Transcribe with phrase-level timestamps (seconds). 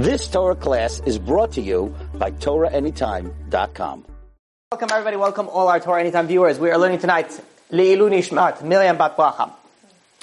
[0.00, 4.06] This Torah class is brought to you by TorahAnytime.com.
[4.72, 6.58] Welcome everybody, welcome all our Torah Anytime viewers.
[6.58, 7.38] We are learning tonight
[7.70, 9.52] Leilu Nishmat, Miriam Bat Bracha.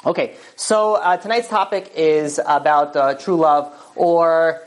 [0.04, 4.64] Okay, so uh, tonight's topic is about uh, true love, or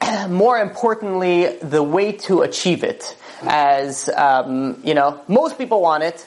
[0.30, 3.14] more importantly, the way to achieve it.
[3.42, 6.26] As um, you know, most people want it.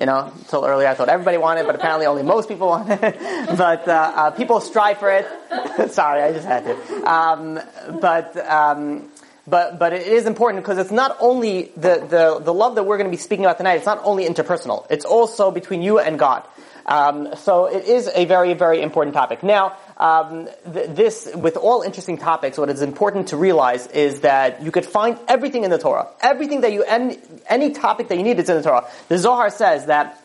[0.00, 3.00] You know, until earlier I thought everybody wanted but apparently only most people want it.
[3.56, 5.26] but uh, uh, people strive for it.
[5.92, 7.10] Sorry, I just had to.
[7.10, 7.60] Um,
[8.00, 9.08] but um,
[9.46, 12.98] but but it is important because it's not only the, the the love that we're
[12.98, 13.76] going to be speaking about tonight.
[13.76, 14.86] It's not only interpersonal.
[14.90, 16.44] It's also between you and God.
[16.84, 19.44] Um, so it is a very very important topic.
[19.44, 24.62] Now um, th- this, with all interesting topics, what is important to realize is that
[24.62, 26.08] you could find everything in the Torah.
[26.20, 28.86] Everything that you, any, any topic that you need is in the Torah.
[29.08, 30.20] The Zohar says that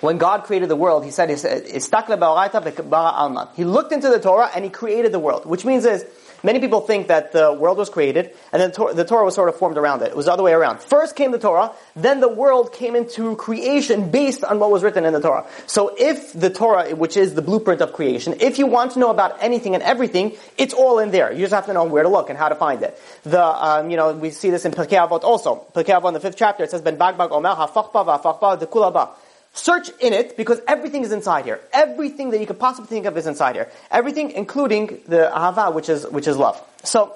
[0.00, 1.36] when God created the world, He said, He
[3.64, 6.04] looked into the Torah and He created the world, which means is,
[6.44, 9.56] Many people think that the world was created, and then the Torah was sort of
[9.56, 10.08] formed around it.
[10.08, 10.82] It was the other way around.
[10.82, 15.06] First came the Torah, then the world came into creation based on what was written
[15.06, 15.46] in the Torah.
[15.66, 19.08] So if the Torah, which is the blueprint of creation, if you want to know
[19.08, 21.32] about anything and everything, it's all in there.
[21.32, 23.00] You just have to know where to look and how to find it.
[23.22, 25.64] The, um, you know, we see this in Pirkei Avot also.
[25.74, 29.08] Pirkei Avot in the fifth chapter, it says, Ben bagbag omer hafachba v'afachba de kulaba.
[29.54, 31.60] Search in it because everything is inside here.
[31.72, 33.70] Everything that you could possibly think of is inside here.
[33.90, 36.60] Everything, including the ahava, which is which is love.
[36.82, 37.14] So,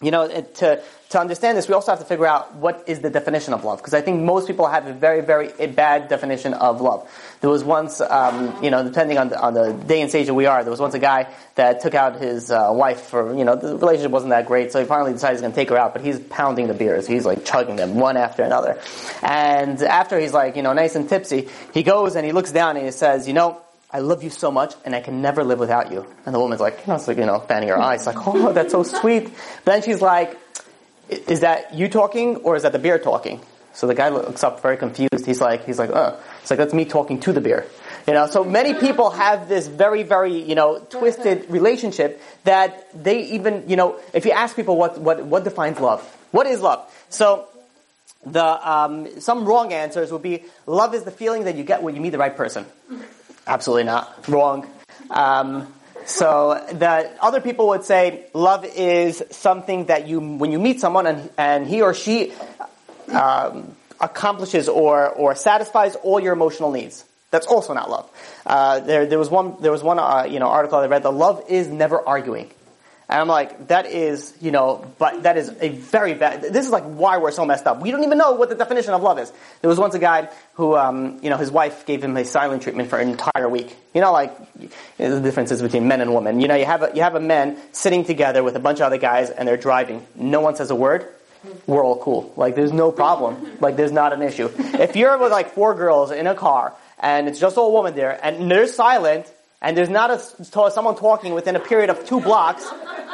[0.00, 3.10] you know, to to understand this, we also have to figure out what is the
[3.10, 6.80] definition of love because I think most people have a very very bad definition of
[6.80, 7.08] love.
[7.40, 10.34] There was once, um, you know, depending on the, on the day and stage that
[10.34, 13.44] we are, there was once a guy that took out his uh, wife for, you
[13.44, 15.76] know, the relationship wasn't that great, so he finally decided he's going to take her
[15.76, 17.06] out, but he's pounding the beers.
[17.06, 18.80] He's like chugging them one after another.
[19.22, 22.76] And after he's like, you know, nice and tipsy, he goes and he looks down
[22.76, 23.60] and he says, you know,
[23.90, 26.04] I love you so much and I can never live without you.
[26.24, 28.72] And the woman's like, you know, like, you know, fanning her eyes, like, oh, that's
[28.72, 29.24] so sweet.
[29.64, 30.36] But then she's like,
[31.08, 33.40] is that you talking or is that the beer talking?
[33.74, 35.26] So the guy looks up very confused.
[35.26, 37.66] He's like, he's like, uh, it's like, that's me talking to the beer.
[38.06, 43.24] You know, so many people have this very, very, you know, twisted relationship that they
[43.32, 46.90] even, you know, if you ask people what, what, what defines love, what is love?
[47.10, 47.48] So,
[48.24, 51.94] the, um, some wrong answers would be, love is the feeling that you get when
[51.94, 52.64] you meet the right person.
[53.46, 54.28] Absolutely not.
[54.28, 54.66] Wrong.
[55.10, 55.72] Um,
[56.06, 61.06] so the other people would say love is something that you, when you meet someone
[61.06, 62.32] and, and he or she
[63.12, 67.04] um, accomplishes or, or satisfies all your emotional needs.
[67.30, 68.08] That's also not love.
[68.46, 71.10] Uh, there, there was one, there was one, uh, you know, article I read that
[71.10, 72.50] love is never arguing.
[73.08, 76.72] And I'm like, that is, you know, but that is a very bad, this is
[76.72, 77.80] like why we're so messed up.
[77.80, 79.32] We don't even know what the definition of love is.
[79.60, 82.62] There was once a guy who, um, you know, his wife gave him a silent
[82.62, 83.76] treatment for an entire week.
[83.94, 84.32] You know, like,
[84.96, 86.40] the differences between men and women.
[86.40, 88.86] You know, you have a, you have a man sitting together with a bunch of
[88.86, 90.04] other guys and they're driving.
[90.16, 91.06] No one says a word
[91.66, 92.32] we're all cool.
[92.36, 93.58] Like there's no problem.
[93.60, 94.50] Like there's not an issue.
[94.58, 98.18] If you're with like four girls in a car and it's just all women there
[98.22, 99.30] and they're silent
[99.62, 102.66] and there's not a, someone talking within a period of two blocks,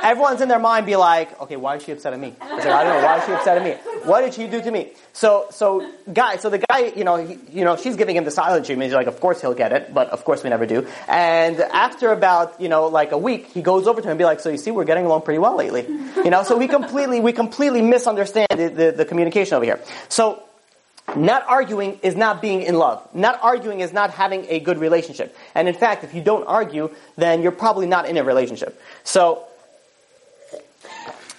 [0.02, 2.34] everyone's in their mind be like, okay, why is she upset at me?
[2.40, 3.72] Like, I don't know, why is she upset at me?
[4.04, 4.92] What did she do to me?
[5.12, 8.32] So, so guy, so the guy, you know, he, you know, she's giving him the
[8.32, 8.86] silent treatment.
[8.86, 10.86] He's like, of course he'll get it, but of course we never do.
[11.06, 14.24] And after about, you know, like a week, he goes over to him and be
[14.24, 15.86] like, so you see, we're getting along pretty well lately.
[16.16, 19.80] You know, so we completely, we completely misunderstand the, the, the communication over here.
[20.08, 20.42] So,
[21.16, 23.06] not arguing is not being in love.
[23.14, 25.36] Not arguing is not having a good relationship.
[25.54, 28.80] And in fact, if you don't argue, then you're probably not in a relationship.
[29.04, 29.44] So,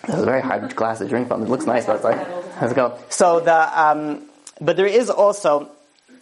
[0.05, 1.43] this is a very hard glass to drink from.
[1.43, 2.19] It looks nice, it's like,
[2.61, 2.97] it go?
[3.09, 4.29] So the, um,
[4.59, 5.69] but there is also,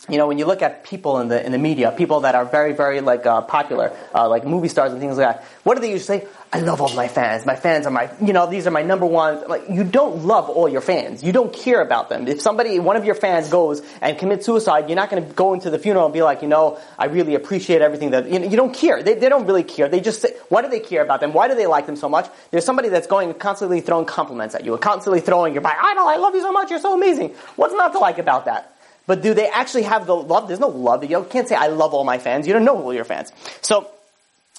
[0.07, 2.45] you know, when you look at people in the in the media, people that are
[2.45, 5.81] very, very like uh, popular, uh, like movie stars and things like that, what do
[5.81, 6.27] they usually say?
[6.53, 7.45] I love all my fans.
[7.45, 9.47] My fans are my, you know, these are my number one.
[9.47, 11.23] Like, you don't love all your fans.
[11.23, 12.27] You don't care about them.
[12.27, 15.53] If somebody, one of your fans goes and commits suicide, you're not going to go
[15.53, 18.49] into the funeral and be like, you know, I really appreciate everything that, you know,
[18.49, 19.01] you don't care.
[19.01, 19.87] They, they don't really care.
[19.87, 21.31] They just say, why do they care about them?
[21.31, 22.29] Why do they like them so much?
[22.51, 25.77] There's somebody that's going constantly throwing compliments at you, constantly throwing your back.
[25.81, 26.69] I know, I love you so much.
[26.69, 27.29] You're so amazing.
[27.55, 28.75] What's not to like about that?
[29.07, 30.49] But do they actually have the love?
[30.49, 31.09] There's no love.
[31.09, 32.45] You can't say, I love all my fans.
[32.45, 33.31] You don't know all your fans.
[33.61, 33.89] So,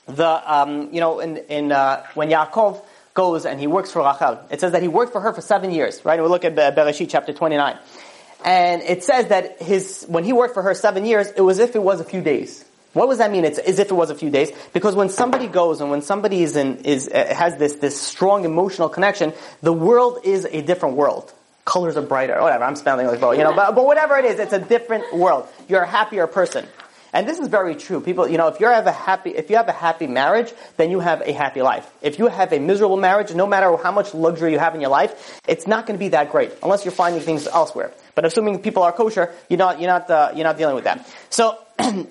[0.07, 2.83] the, um, you know, in, in uh, when Yaakov
[3.15, 5.71] goes and he works for Rachel, it says that he worked for her for seven
[5.71, 6.21] years, right?
[6.21, 7.79] We look at Bereshit chapter 29.
[8.45, 11.69] And it says that his, when he worked for her seven years, it was as
[11.69, 12.65] if it was a few days.
[12.93, 13.45] What does that mean?
[13.45, 14.51] It's as if it was a few days.
[14.73, 18.45] Because when somebody goes and when somebody is in, is, uh, has this, this strong
[18.45, 19.33] emotional connection,
[19.63, 21.33] the world is a different world.
[21.65, 24.41] Colors are brighter, whatever, I'm spelling like, well, you know, but, but whatever it is,
[24.41, 25.47] it's a different world.
[25.69, 26.67] You're a happier person.
[27.13, 28.01] And this is very true.
[28.01, 30.91] People, you know, if you have a happy, if you have a happy marriage, then
[30.91, 31.91] you have a happy life.
[32.01, 34.91] If you have a miserable marriage, no matter how much luxury you have in your
[34.91, 37.93] life, it's not going to be that great unless you're finding things elsewhere.
[38.15, 41.07] But assuming people are kosher, you're not, you're not, uh, you're not dealing with that.
[41.29, 41.59] So,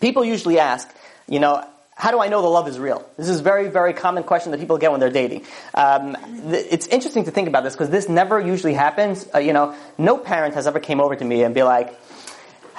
[0.00, 0.88] people usually ask,
[1.28, 1.64] you know,
[1.96, 3.06] how do I know the love is real?
[3.18, 5.44] This is a very, very common question that people get when they're dating.
[5.74, 6.16] Um,
[6.50, 9.28] th- it's interesting to think about this because this never usually happens.
[9.34, 11.94] Uh, you know, no parent has ever came over to me and be like,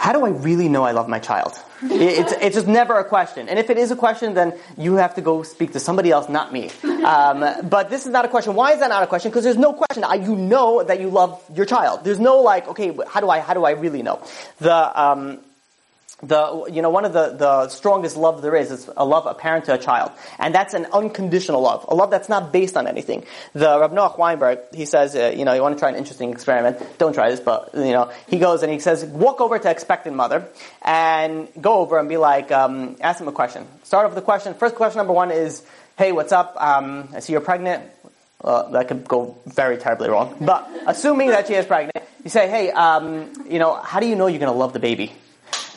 [0.02, 1.54] how do I really know I love my child?
[1.84, 3.48] It's, it's just never a question.
[3.48, 6.28] And if it is a question, then you have to go speak to somebody else,
[6.28, 6.72] not me.
[6.84, 8.56] Um, but this is not a question.
[8.56, 9.30] Why is that not a question?
[9.30, 10.04] Because there's no question.
[10.24, 12.04] You know that you love your child.
[12.04, 14.24] There's no like, okay, how do I, how do I really know?
[14.60, 15.40] The, um,
[16.24, 19.34] the you know one of the, the strongest love there is is a love a
[19.34, 22.88] parent to a child, and that's an unconditional love, a love that's not based on
[22.88, 23.26] anything.
[23.54, 26.32] The Rav Noach Weinberg he says uh, you know you want to try an interesting
[26.32, 29.70] experiment, don't try this, but you know he goes and he says walk over to
[29.70, 30.48] expectant mother
[30.82, 33.68] and go over and be like um, ask him a question.
[33.84, 34.54] Start off with the question.
[34.54, 35.64] First question number one is
[35.98, 36.56] hey what's up?
[36.60, 37.84] Um, I see you're pregnant.
[38.44, 40.36] That could go very terribly wrong.
[40.42, 44.16] But assuming that she is pregnant, you say, hey, um, you know, how do you
[44.16, 45.12] know you're going to love the baby?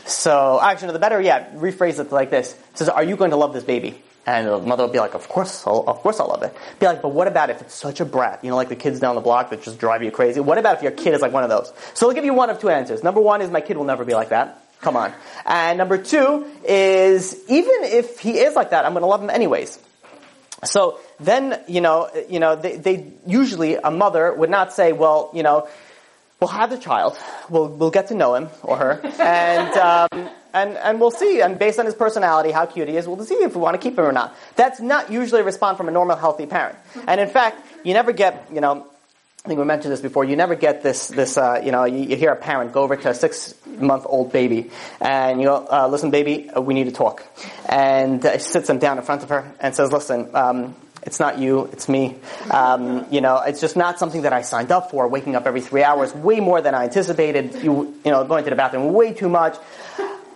[0.06, 2.52] So, actually, the better yeah, rephrase it like this.
[2.52, 4.02] It says, are you going to love this baby?
[4.26, 6.54] And the mother will be like, of course, I'll, of course I'll love it.
[6.80, 8.42] Be like, but what about if it's such a brat?
[8.42, 10.40] You know, like the kids down the block that just drive you crazy.
[10.40, 11.72] What about if your kid is like one of those?
[11.92, 13.02] So I'll give you one of two answers.
[13.02, 14.62] Number one is my kid will never be like that.
[14.80, 15.12] Come on.
[15.44, 19.30] And number two is, even if he is like that, I'm going to love him
[19.30, 19.78] anyways.
[20.64, 25.30] So then, you know, you know, they, they usually a mother would not say, well,
[25.34, 25.68] you know,
[26.44, 27.16] we'll have the child,
[27.48, 31.58] we'll, we'll get to know him or her, and, um, and, and we'll see, and
[31.58, 33.98] based on his personality, how cute he is, we'll see if we want to keep
[33.98, 34.36] him or not.
[34.54, 36.76] That's not usually a response from a normal, healthy parent.
[37.08, 38.86] And in fact, you never get, you know,
[39.42, 40.26] I think we mentioned this before.
[40.26, 42.96] You never get this, this, uh, you know, you, you, hear a parent go over
[42.96, 44.70] to a six-month-old baby,
[45.00, 47.22] and you go, uh, "Listen, baby, we need to talk."
[47.68, 50.74] And uh, sits him down in front of her and says, "Listen, um,
[51.06, 52.16] it's not you, it's me.
[52.50, 55.06] Um, you know, it's just not something that I signed up for.
[55.08, 57.62] Waking up every three hours, way more than I anticipated.
[57.62, 59.56] You, you know, going to the bathroom way too much.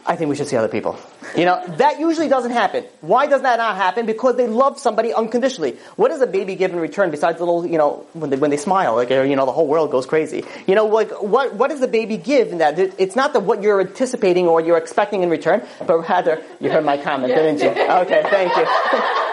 [0.09, 0.99] I think we should see other people.
[1.37, 2.85] You know, that usually doesn't happen.
[3.03, 4.07] Why does that not happen?
[4.07, 5.77] Because they love somebody unconditionally.
[5.97, 8.51] What does a baby give in return besides a little, you know, when they, when
[8.51, 10.45] they smile, like, you know, the whole world goes crazy.
[10.67, 12.79] You know, like, what, what does the baby give in that?
[12.79, 16.87] It's not that what you're anticipating or you're expecting in return, but rather, you heard
[16.87, 17.69] my comment, didn't you?
[17.69, 18.65] Okay, thank you.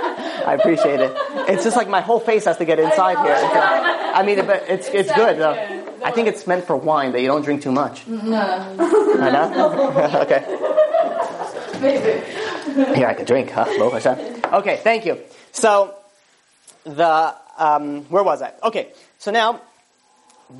[0.45, 1.11] I appreciate it.
[1.47, 3.35] It's just like my whole face has to get inside here.
[4.15, 5.74] I mean, but it's, it's good though.
[6.05, 8.05] I think it's meant for wine that you don't drink too much.
[8.05, 8.37] No.
[9.19, 10.21] I know?
[10.21, 10.41] okay.
[12.95, 13.65] Here, I can drink, huh?
[14.53, 15.17] Okay, thank you.
[15.51, 15.95] So,
[16.83, 18.53] the, um, where was I?
[18.63, 19.61] Okay, so now,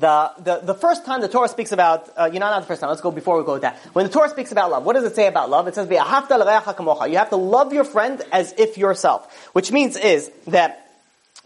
[0.00, 2.80] the, the, the first time the Torah speaks about, uh, you know, not the first
[2.80, 3.76] time, let's go before we go with that.
[3.92, 5.68] When the Torah speaks about love, what does it say about love?
[5.68, 9.50] It says, You have to love your friend as if yourself.
[9.52, 10.85] Which means is that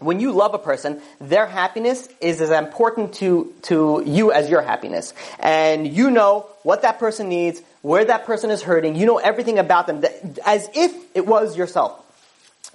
[0.01, 4.61] when you love a person, their happiness is as important to, to you as your
[4.61, 5.13] happiness.
[5.39, 9.59] And you know what that person needs, where that person is hurting, you know everything
[9.59, 10.03] about them,
[10.45, 11.97] as if it was yourself.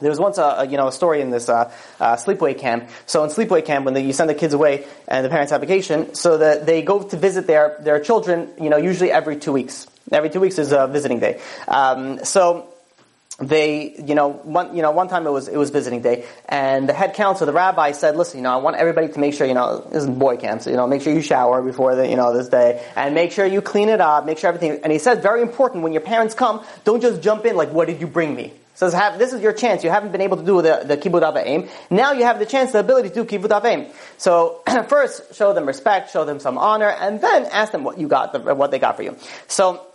[0.01, 2.91] There was once a, you know a story in this uh, uh, sleepaway camp.
[3.07, 5.63] So in sleepaway camp, when the, you send the kids away and the parents have
[5.63, 9.53] vacation, so that they go to visit their their children, you know, usually every two
[9.53, 9.87] weeks.
[10.13, 11.41] Every two weeks is a visiting day.
[11.67, 12.69] Um, so
[13.39, 16.89] they, you know, one, you know, one time it was, it was visiting day, and
[16.89, 19.47] the head counselor, the rabbi said, listen, you know, I want everybody to make sure,
[19.47, 22.09] you know, this is boy camp, so, you know, make sure you shower before the,
[22.09, 24.91] you know, this day, and make sure you clean it up, make sure everything, and
[24.91, 28.01] he said, very important, when your parents come, don't just jump in like, what did
[28.01, 28.55] you bring me?
[28.77, 29.83] Says, have, this is your chance.
[29.83, 31.67] You haven't been able to do the, the kibbud aim.
[31.89, 33.87] Now you have the chance, the ability to do kibbud aim.
[34.19, 38.07] So, first, show them respect, show them some honor, and then ask them what you
[38.07, 39.17] got, what they got for you.
[39.49, 39.87] So,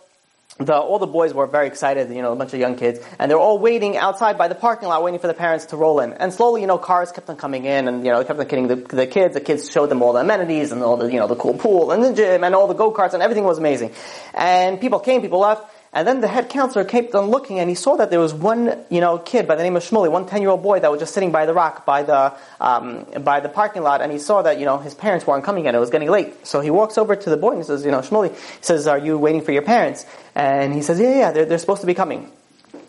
[0.59, 3.31] the, all the boys were very excited, you know, a bunch of young kids, and
[3.31, 6.13] they're all waiting outside by the parking lot, waiting for the parents to roll in.
[6.13, 8.67] And slowly, you know, cars kept on coming in, and you know, kept on getting
[8.67, 9.33] the, the kids.
[9.33, 11.91] The kids showed them all the amenities and all the, you know, the cool pool
[11.91, 13.93] and the gym and all the go karts and everything was amazing.
[14.33, 17.75] And people came, people left, and then the head counselor kept on looking and he
[17.75, 20.63] saw that there was one, you know, kid by the name of Shmuley, one 10-year-old
[20.63, 24.01] boy that was just sitting by the rock, by the, um, by the parking lot,
[24.01, 26.47] and he saw that, you know, his parents weren't coming yet, it was getting late.
[26.47, 28.87] So he walks over to the boy and he says, you know, Shmuley, he says,
[28.87, 30.05] are you waiting for your parents?
[30.33, 32.31] And he says, yeah, yeah, they're, they're supposed to be coming.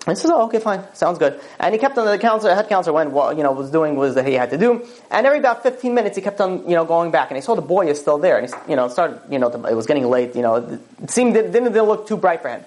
[0.05, 2.07] And he says, "Oh, okay, fine, sounds good." And he kept on.
[2.07, 4.59] The counselor, head counselor, went, what you know, was doing was that he had to
[4.59, 4.85] do.
[5.13, 7.31] And every about 15 minutes, he kept on, you know, going back.
[7.31, 8.37] And he saw the boy is still there.
[8.37, 10.35] And he, you know, started, you know, it was getting late.
[10.35, 12.65] You know, it seemed it didn't, didn't look too bright for him.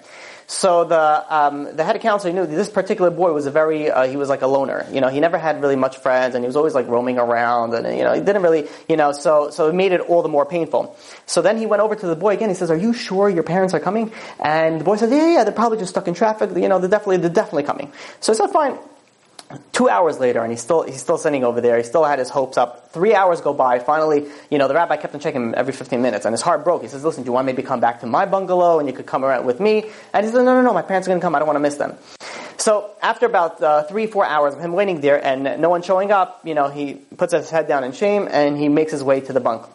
[0.48, 4.06] So the um, the head of council knew this particular boy was a very uh,
[4.06, 4.86] he was like a loner.
[4.92, 7.74] You know, he never had really much friends, and he was always like roaming around,
[7.74, 10.28] and you know, he didn't really, you know, so so it made it all the
[10.28, 10.96] more painful.
[11.26, 12.48] So then he went over to the boy again.
[12.48, 15.44] He says, "Are you sure your parents are coming?" And the boy says, "Yeah, yeah,
[15.44, 16.50] they're probably just stuck in traffic.
[16.56, 18.78] You know, they're definitely they're definitely coming." So I said, "Fine."
[19.72, 21.76] Two hours later, and he's still he's still sitting over there.
[21.76, 22.90] He still had his hopes up.
[22.90, 23.78] Three hours go by.
[23.78, 26.64] Finally, you know, the rabbi kept on checking him every 15 minutes, and his heart
[26.64, 26.82] broke.
[26.82, 29.06] He says, "Listen, do you want maybe come back to my bungalow, and you could
[29.06, 30.72] come around with me?" And he says, "No, no, no.
[30.72, 31.34] My parents are going to come.
[31.36, 31.96] I don't want to miss them."
[32.56, 36.10] So after about uh, three, four hours of him waiting there, and no one showing
[36.10, 39.20] up, you know, he puts his head down in shame, and he makes his way
[39.20, 39.66] to the bunk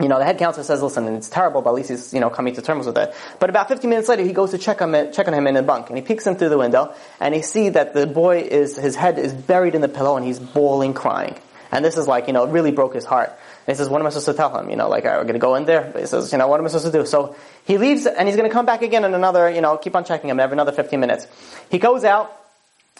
[0.00, 2.20] you know, the head counselor says, listen, and it's terrible, but at least he's, you
[2.20, 3.14] know, coming to terms with it.
[3.38, 5.62] But about 15 minutes later, he goes to check on, check on him in the
[5.62, 8.76] bunk, and he peeks in through the window, and he sees that the boy is,
[8.76, 11.34] his head is buried in the pillow, and he's bawling, crying.
[11.72, 13.30] And this is like, you know, it really broke his heart.
[13.30, 14.70] And he says, what am I supposed to tell him?
[14.70, 15.90] You know, like, I'm gonna go in there?
[15.92, 17.06] But he says, you know, what am I supposed to do?
[17.06, 17.34] So
[17.64, 20.30] he leaves, and he's gonna come back again in another, you know, keep on checking
[20.30, 21.26] him every another 15 minutes.
[21.70, 22.45] He goes out,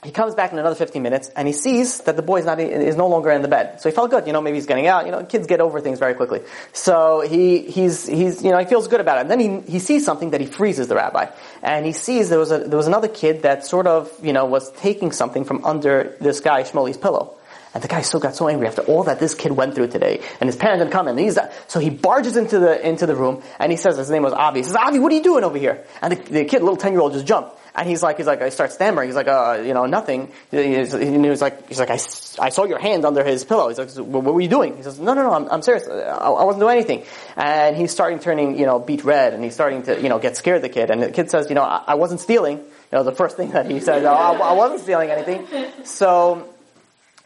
[0.07, 2.61] he comes back in another 15 minutes and he sees that the boy is not
[2.61, 3.81] is no longer in the bed.
[3.81, 4.25] So he felt good.
[4.29, 5.05] You know, maybe he's getting out.
[5.05, 6.43] You know, kids get over things very quickly.
[6.73, 9.23] So he he's he's you know he feels good about it.
[9.23, 11.27] And then he he sees something that he freezes the rabbi,
[11.61, 14.45] and he sees there was a there was another kid that sort of you know
[14.45, 17.35] was taking something from under this guy Shmuley's pillow.
[17.75, 20.23] And the guy still got so angry after all that this kid went through today,
[20.41, 21.19] and his parents didn't come in.
[21.19, 21.37] He's
[21.67, 24.61] so he barges into the into the room, and he says his name was Avi.
[24.61, 26.93] He says, "Avi, what are you doing over here?" And the, the kid, little ten
[26.93, 27.59] year old, just jumped.
[27.77, 29.09] And he's like, he's like, I start stammering.
[29.09, 30.33] He's like, uh, you know, nothing.
[30.51, 31.99] He's, he's like, he's like, I,
[32.41, 33.69] I saw your hand under his pillow.
[33.69, 34.79] He's like, what were you doing?
[34.79, 35.87] He says, no, no, no, I'm, I'm serious.
[35.87, 37.05] I, I wasn't doing anything.
[37.37, 40.39] And he's starting turning, you know, beet red, and he's starting to, you know, get
[40.39, 40.63] scared.
[40.63, 42.57] The kid, and the kid says, you know, I, I wasn't stealing.
[42.59, 45.47] You know, the first thing that he says, oh, I, I wasn't stealing anything.
[45.85, 46.49] So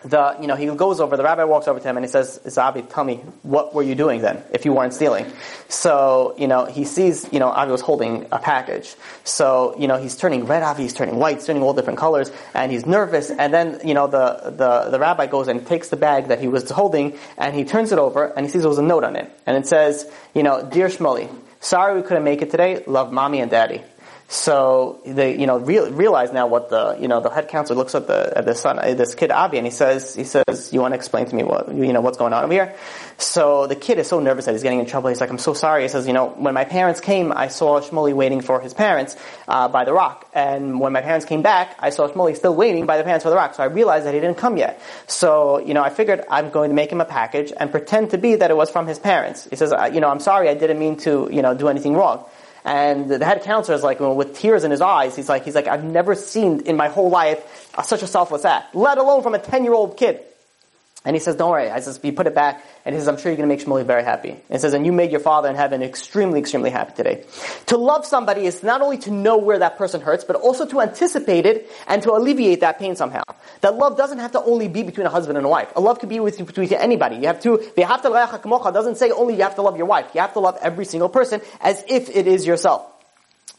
[0.04, 2.40] the, you know, he goes over, the rabbi walks over to him and he says,
[2.46, 5.26] Zabi, tell me, what were you doing then, if you weren't stealing?
[5.68, 8.94] So, you know, he sees, you know, Avi was holding a package.
[9.24, 12.30] So, you know, he's turning red, Avi, he's turning white, he's turning all different colors,
[12.54, 15.96] and he's nervous, and then, you know, the, the, the rabbi goes and takes the
[15.96, 18.78] bag that he was holding, and he turns it over, and he sees there was
[18.78, 19.30] a note on it.
[19.46, 21.28] And it says, you know, Dear Shmuley,
[21.60, 23.82] sorry we couldn't make it today, love mommy and daddy.
[24.32, 27.96] So they, you know, real, realize now what the, you know, the head counselor looks
[27.96, 30.92] at the at this son, this kid Avi, and he says, he says, "You want
[30.92, 32.72] to explain to me what, you know, what's going on over here?"
[33.18, 35.08] So the kid is so nervous that he's getting in trouble.
[35.08, 37.80] He's like, "I'm so sorry." He says, "You know, when my parents came, I saw
[37.80, 39.16] Shmuley waiting for his parents
[39.48, 42.86] uh, by the rock, and when my parents came back, I saw Shmuley still waiting
[42.86, 43.54] by the parents for the rock.
[43.54, 44.80] So I realized that he didn't come yet.
[45.08, 48.18] So, you know, I figured I'm going to make him a package and pretend to
[48.18, 50.78] be that it was from his parents." He says, "You know, I'm sorry, I didn't
[50.78, 52.24] mean to, you know, do anything wrong."
[52.64, 55.54] And the head counselor is like, well, with tears in his eyes, he's like, he's
[55.54, 59.22] like, I've never seen in my whole life uh, such a selfless act, let alone
[59.22, 60.20] from a 10 year old kid.
[61.02, 61.70] And he says, don't worry.
[61.70, 62.62] I says, you put it back.
[62.84, 64.30] And he says, I'm sure you're going to make Shmuley very happy.
[64.32, 67.24] And he says, and you made your father in heaven extremely, extremely happy today.
[67.66, 70.80] To love somebody is not only to know where that person hurts, but also to
[70.82, 73.22] anticipate it and to alleviate that pain somehow.
[73.62, 75.72] That love doesn't have to only be between a husband and a wife.
[75.74, 77.16] A love could be with, between anybody.
[77.16, 80.10] You have to, doesn't say only you have to love your wife.
[80.14, 82.86] You have to love every single person as if it is yourself.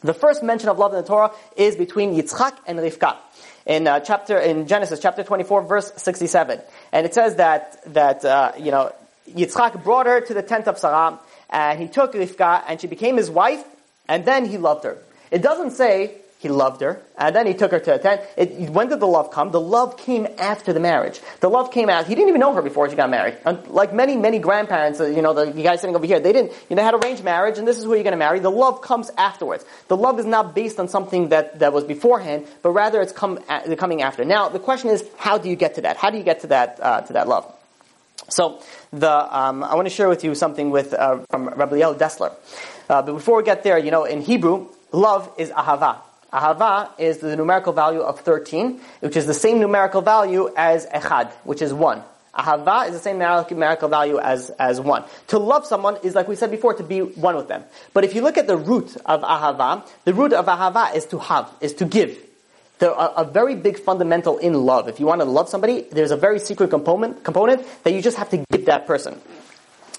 [0.04, 3.16] The first mention of love in the Torah is between Yitzchak and Rivka
[3.66, 6.60] in uh, chapter in Genesis chapter 24 verse 67
[6.92, 8.92] and it says that that uh, you know
[9.28, 11.18] Yitzchak brought her to the tent of Sarah
[11.50, 13.62] and he took Rivka and she became his wife
[14.08, 14.98] and then he loved her.
[15.30, 18.20] It doesn't say he loved her, and then he took her to a tent.
[18.36, 19.52] It, when did the love come?
[19.52, 21.20] The love came after the marriage.
[21.38, 22.08] The love came out.
[22.08, 23.36] He didn't even know her before she got married.
[23.46, 26.32] And like many, many grandparents, uh, you know, the, the guys sitting over here, they
[26.32, 28.40] didn't, you know, had arranged marriage, and this is who you're going to marry.
[28.40, 29.64] The love comes afterwards.
[29.86, 33.38] The love is not based on something that, that was beforehand, but rather it's come,
[33.48, 34.24] uh, coming after.
[34.24, 35.96] Now, the question is, how do you get to that?
[35.96, 37.46] How do you get to that, uh, to that love?
[38.30, 38.60] So,
[38.92, 42.32] the, um, I want to share with you something with, uh, from Rabbi Liel Dessler.
[42.88, 45.98] Uh, but before we get there, you know, in Hebrew, love is ahava.
[46.32, 51.30] Ahava is the numerical value of 13, which is the same numerical value as Echad,
[51.44, 52.02] which is 1.
[52.34, 55.04] Ahava is the same numerical value as, as 1.
[55.28, 57.62] To love someone is, like we said before, to be one with them.
[57.92, 61.18] But if you look at the root of Ahava, the root of Ahava is to
[61.18, 62.18] have, is to give.
[62.78, 64.88] There are a very big fundamental in love.
[64.88, 68.16] If you want to love somebody, there's a very secret component, component that you just
[68.16, 69.20] have to give that person.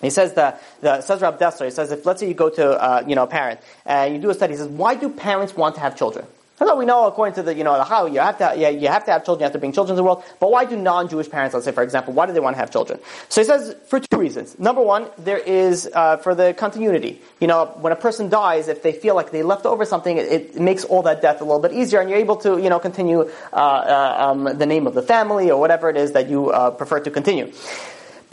[0.03, 2.72] He says that the says Rav Dessler, he says if let's say you go to
[2.72, 5.55] uh, you know a parent and you do a study, he says why do parents
[5.55, 6.25] want to have children?
[6.62, 8.88] Although we know according to the you know the how you have to yeah, you
[8.88, 10.24] have to have children, you have to bring children into the world.
[10.39, 12.72] But why do non-Jewish parents, let's say for example, why do they want to have
[12.72, 13.00] children?
[13.27, 14.60] So he says for two reasons.
[14.60, 17.22] Number one, there is uh, for the continuity.
[17.39, 20.31] You know, when a person dies, if they feel like they left over something, it,
[20.31, 22.79] it makes all that death a little bit easier, and you're able to you know
[22.79, 26.51] continue uh, uh um, the name of the family or whatever it is that you
[26.51, 27.51] uh, prefer to continue.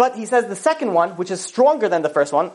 [0.01, 2.53] But he says the second one, which is stronger than the first one,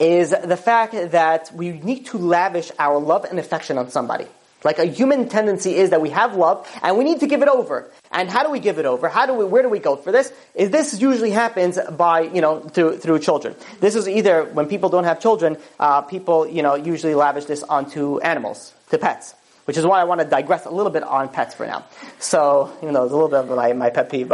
[0.00, 4.26] is the fact that we need to lavish our love and affection on somebody.
[4.64, 7.46] Like a human tendency is that we have love and we need to give it
[7.46, 7.88] over.
[8.10, 9.08] And how do we give it over?
[9.08, 10.32] How do we, where do we go for this?
[10.56, 13.54] Is this usually happens by, you know, through, through children.
[13.78, 17.62] This is either when people don't have children, uh, people, you know, usually lavish this
[17.62, 19.36] onto animals, to pets.
[19.66, 21.84] Which is why I want to digress a little bit on pets for now.
[22.18, 24.32] So, even though it's a little bit of my, my pet peeve.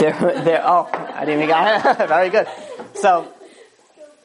[0.00, 2.08] They're, they're, oh, I didn't even get it.
[2.08, 2.46] Very good.
[2.94, 3.32] So,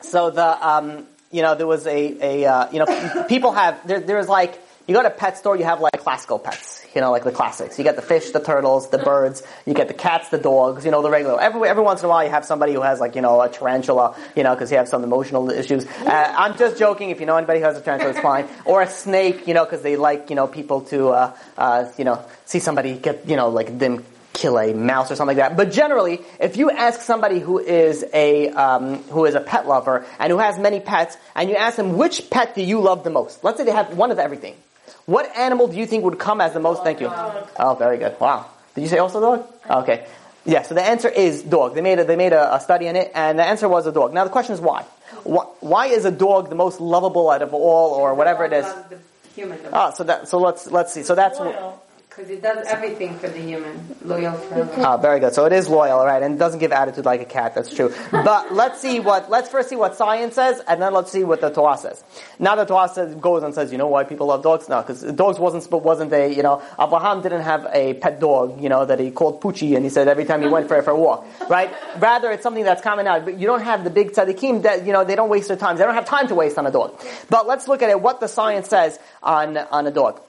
[0.01, 3.99] so the, um, you know, there was a, a uh, you know, people have, there,
[3.99, 7.11] there's like, you go to a pet store, you have like classical pets, you know,
[7.11, 7.77] like the classics.
[7.77, 10.89] You get the fish, the turtles, the birds, you get the cats, the dogs, you
[10.89, 11.39] know, the regular.
[11.39, 13.49] Every, every once in a while you have somebody who has like, you know, a
[13.49, 15.85] tarantula, you know, because you have some emotional issues.
[15.85, 17.11] Uh, I'm just joking.
[17.11, 18.47] If you know anybody who has a tarantula, it's fine.
[18.65, 22.03] Or a snake, you know, because they like, you know, people to, uh, uh, you
[22.03, 25.55] know, see somebody get, you know, like them kill a mouse or something like that.
[25.55, 30.03] But generally, if you ask somebody who is a um, who is a pet lover
[30.17, 33.11] and who has many pets, and you ask them which pet do you love the
[33.11, 34.55] most, let's say they have one of everything.
[35.07, 36.83] What animal do you think would come as the most?
[36.83, 37.09] Thank you.
[37.09, 38.19] Oh, very good.
[38.19, 38.45] Wow.
[38.75, 39.47] Did you say also dog?
[39.69, 40.05] Okay.
[40.45, 40.63] Yeah.
[40.63, 41.75] So the answer is dog.
[41.75, 43.93] They made a, they made a, a study in it, and the answer was a
[43.93, 44.13] dog.
[44.13, 44.83] Now the question is why?
[45.23, 45.85] Why why?
[45.87, 48.65] is a dog the most lovable out of all, or whatever it is?
[49.71, 51.03] Ah, so that so let's let's see.
[51.03, 51.39] So that's.
[52.17, 54.73] Because it does everything for the human, loyal forever.
[54.77, 55.35] Ah, very good.
[55.35, 56.23] So it is loyal, right?
[56.23, 57.53] And it doesn't give attitude like a cat.
[57.53, 57.93] That's true.
[58.09, 59.29] But let's see what.
[59.29, 62.03] Let's first see what science says, and then let's see what the Torah says.
[62.39, 64.67] Now the Torah says, goes and says, you know why people love dogs?
[64.67, 68.69] No, because dogs wasn't wasn't a you know Abraham didn't have a pet dog you
[68.69, 70.99] know that he called Pucci, and he said every time he went for for a
[70.99, 71.71] walk, right?
[71.99, 73.25] Rather, it's something that's common out.
[73.25, 75.77] But you don't have the big tzaddikim that you know they don't waste their time.
[75.77, 76.99] They don't have time to waste on a dog.
[77.29, 78.01] But let's look at it.
[78.01, 80.19] What the science says on on a dog.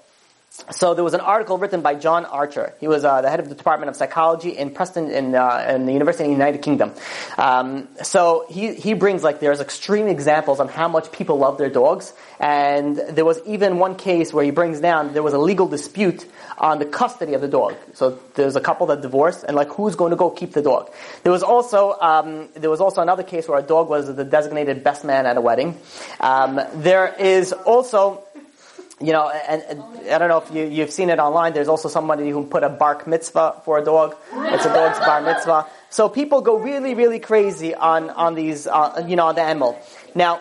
[0.50, 2.74] So there was an article written by John Archer.
[2.80, 5.86] He was uh, the head of the Department of Psychology in Preston, in, uh, in
[5.86, 6.94] the University of the United Kingdom.
[7.36, 11.70] Um, so he he brings like there's extreme examples on how much people love their
[11.70, 15.68] dogs, and there was even one case where he brings down there was a legal
[15.68, 16.26] dispute
[16.56, 17.76] on the custody of the dog.
[17.94, 20.90] So there's a couple that divorced, and like who's going to go keep the dog?
[21.22, 24.82] There was also um, there was also another case where a dog was the designated
[24.82, 25.78] best man at a wedding.
[26.20, 28.24] Um, there is also
[29.00, 31.52] you know, and, and, I don't know if you, you've seen it online.
[31.52, 34.16] There's also somebody who put a bark mitzvah for a dog.
[34.32, 35.66] It's a dog's bar mitzvah.
[35.90, 39.78] So people go really, really crazy on on these, uh, you know, on the animal.
[40.14, 40.40] Now,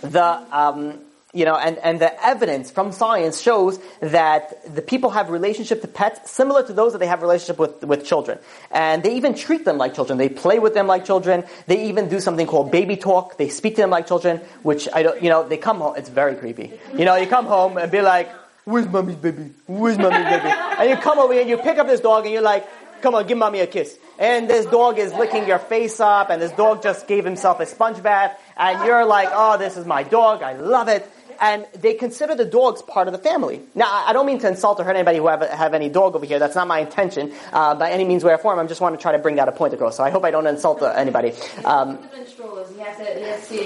[0.00, 1.00] the um,
[1.36, 5.88] you know, and, and the evidence from science shows that the people have relationship to
[5.88, 8.38] pets similar to those that they have relationship with, with children.
[8.70, 10.16] And they even treat them like children.
[10.18, 11.44] They play with them like children.
[11.66, 13.36] They even do something called baby talk.
[13.36, 16.08] They speak to them like children, which I don't, you know, they come home, it's
[16.08, 16.72] very creepy.
[16.96, 18.30] You know, you come home and be like,
[18.64, 19.50] where's mommy's baby?
[19.66, 20.48] Where's mommy's baby?
[20.78, 22.66] And you come over and you pick up this dog and you're like,
[23.02, 23.98] come on, give mommy a kiss.
[24.18, 27.66] And this dog is licking your face up and this dog just gave himself a
[27.66, 30.42] sponge bath and you're like, oh, this is my dog.
[30.42, 31.06] I love it
[31.40, 33.60] and they consider the dogs part of the family.
[33.74, 36.26] Now, I don't mean to insult or hurt anybody who have, have any dog over
[36.26, 36.38] here.
[36.38, 38.58] That's not my intention uh, by any means, way, or form.
[38.58, 39.96] I am just want to try to bring that a point across.
[39.96, 41.32] So I hope I don't insult uh, anybody.
[41.64, 41.98] Um,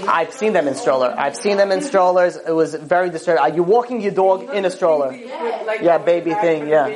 [0.08, 1.14] I've seen them in stroller.
[1.16, 2.36] I've seen them in strollers.
[2.36, 3.42] It was very disturbing.
[3.42, 5.12] Are you walking your dog in a stroller?
[5.14, 6.68] Yeah, baby thing.
[6.68, 6.88] Yeah,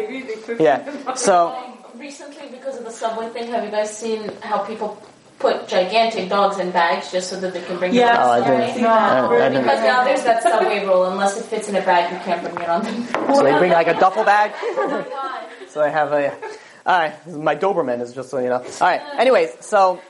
[0.59, 1.15] yeah.
[1.15, 1.57] So
[1.97, 5.01] recently, because of the subway thing, have you guys seen how people
[5.45, 8.17] put gigantic dogs in bags just so that they can bring Yeah.
[8.17, 8.81] them Oh, I didn't.
[8.81, 9.29] Yeah.
[9.29, 11.05] I didn't- Because now there's that subway rule.
[11.13, 12.97] Unless it fits in a bag, you can't bring it on them.
[13.37, 14.53] So they bring like a duffel bag.
[15.73, 16.33] so I have a.
[16.87, 17.15] All right,
[17.51, 18.61] my Doberman is just so you know.
[18.81, 19.01] All right.
[19.19, 20.01] Anyways, so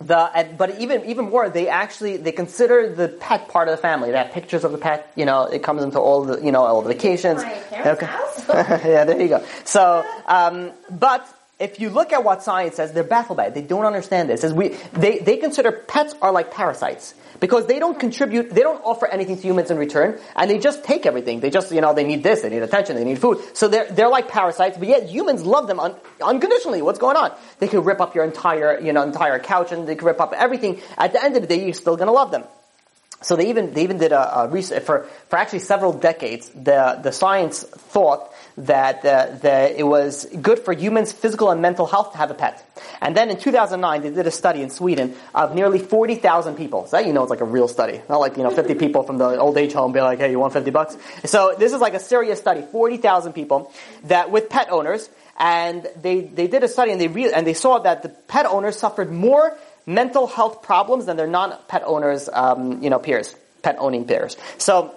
[0.00, 0.20] the
[0.58, 4.10] but even even more, they actually they consider the pet part of the family.
[4.10, 5.10] They have pictures of the pet.
[5.16, 7.42] You know, it comes into all the you know all the vacations.
[7.42, 8.48] House.
[8.48, 9.44] yeah, there you go.
[9.64, 11.26] So, um, but
[11.62, 13.54] if you look at what science says, they're baffled by it.
[13.54, 14.42] They don't understand this.
[14.42, 18.82] As we, they, they consider pets are like parasites because they don't contribute, they don't
[18.84, 21.38] offer anything to humans in return, and they just take everything.
[21.38, 23.38] They just, you know, they need this, they need attention, they need food.
[23.56, 26.82] So they're, they're like parasites, but yet humans love them un, unconditionally.
[26.82, 27.32] What's going on?
[27.60, 30.32] They could rip up your entire, you know, entire couch, and they could rip up
[30.36, 30.80] everything.
[30.98, 32.42] At the end of the day, you're still gonna love them.
[33.22, 36.48] So they even they even did a, a research for for actually several decades.
[36.50, 41.86] The the science thought that uh, that it was good for humans' physical and mental
[41.86, 42.64] health to have a pet.
[43.00, 46.86] And then in 2009, they did a study in Sweden of nearly 40,000 people.
[46.86, 49.02] So that you know it's like a real study, not like you know 50 people
[49.02, 50.96] from the old age home be like, hey, you want 50 bucks?
[51.24, 53.72] So this is like a serious study, 40,000 people
[54.04, 57.54] that with pet owners, and they they did a study and they re- and they
[57.54, 62.82] saw that the pet owners suffered more mental health problems than their non-pet owners, um,
[62.82, 64.36] you know, peers, pet owning peers.
[64.58, 64.94] So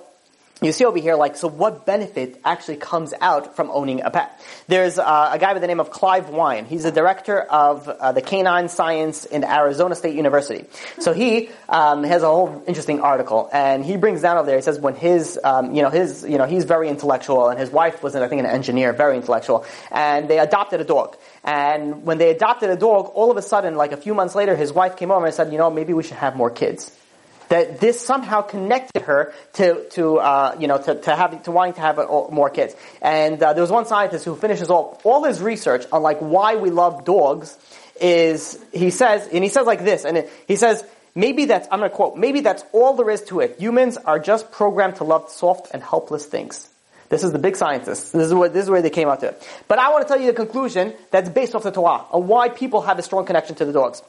[0.62, 4.40] you see over here, like, so what benefit actually comes out from owning a pet?
[4.68, 6.64] There's uh, a guy by the name of Clive Wynne.
[6.64, 10.66] He's the director of uh, the canine science in Arizona State University.
[11.00, 14.56] So he um, has a whole interesting article, and he brings down over there.
[14.56, 17.70] He says when his, um, you know, his, you know, he's very intellectual, and his
[17.70, 21.18] wife was, I think, an engineer, very intellectual, and they adopted a dog.
[21.44, 24.56] And when they adopted a dog, all of a sudden, like a few months later,
[24.56, 26.98] his wife came over and said, you know, maybe we should have more kids
[27.50, 31.74] that this somehow connected her to, to uh, you know, to, to, having, to wanting
[31.76, 32.76] to have a, more kids.
[33.02, 36.56] And uh, there was one scientist who finishes all, all his research on like why
[36.56, 37.58] we love dogs
[38.00, 41.80] is, he says, and he says like this, and it, he says, maybe that's, I'm
[41.80, 43.60] going to quote, maybe that's all there is to it.
[43.60, 46.70] Humans are just programmed to love soft and helpless things.
[47.08, 48.12] This is the big scientists.
[48.12, 49.48] This is, what, this is where they came out to it.
[49.68, 52.50] But I want to tell you the conclusion that's based off the Torah on why
[52.50, 54.02] people have a strong connection to the dogs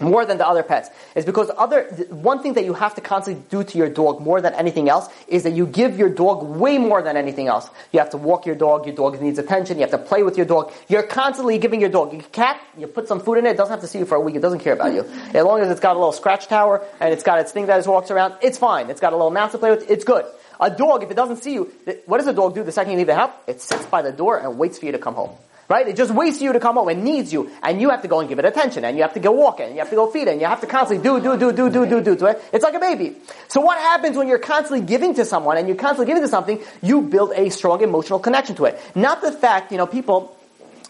[0.00, 3.42] more than the other pets is because other one thing that you have to constantly
[3.50, 6.78] do to your dog more than anything else is that you give your dog way
[6.78, 7.68] more than anything else.
[7.92, 8.86] You have to walk your dog.
[8.86, 9.76] Your dog needs attention.
[9.76, 10.72] You have to play with your dog.
[10.88, 12.12] You're constantly giving your dog.
[12.12, 13.50] Your cat, you put some food in it.
[13.50, 14.36] It doesn't have to see you for a week.
[14.36, 15.00] It doesn't care about you.
[15.34, 17.78] As long as it's got a little scratch tower and it's got its thing that
[17.78, 18.90] it walks around, it's fine.
[18.90, 19.90] It's got a little mouse to play with.
[19.90, 20.24] It's good.
[20.60, 21.72] A dog, if it doesn't see you,
[22.06, 23.32] what does a dog do the second you leave the house?
[23.46, 25.36] It sits by the door and waits for you to come home.
[25.74, 25.88] Right?
[25.88, 28.06] It just waits for you to come home and needs you, and you have to
[28.06, 29.90] go and give it attention, and you have to go walk it, and you have
[29.90, 32.00] to go feed it, and you have to constantly do, do, do, do, do, do,
[32.00, 32.40] do to it.
[32.52, 33.16] It's like a baby.
[33.48, 36.62] So what happens when you're constantly giving to someone, and you're constantly giving to something,
[36.80, 38.80] you build a strong emotional connection to it.
[38.94, 40.36] Not the fact, you know, people,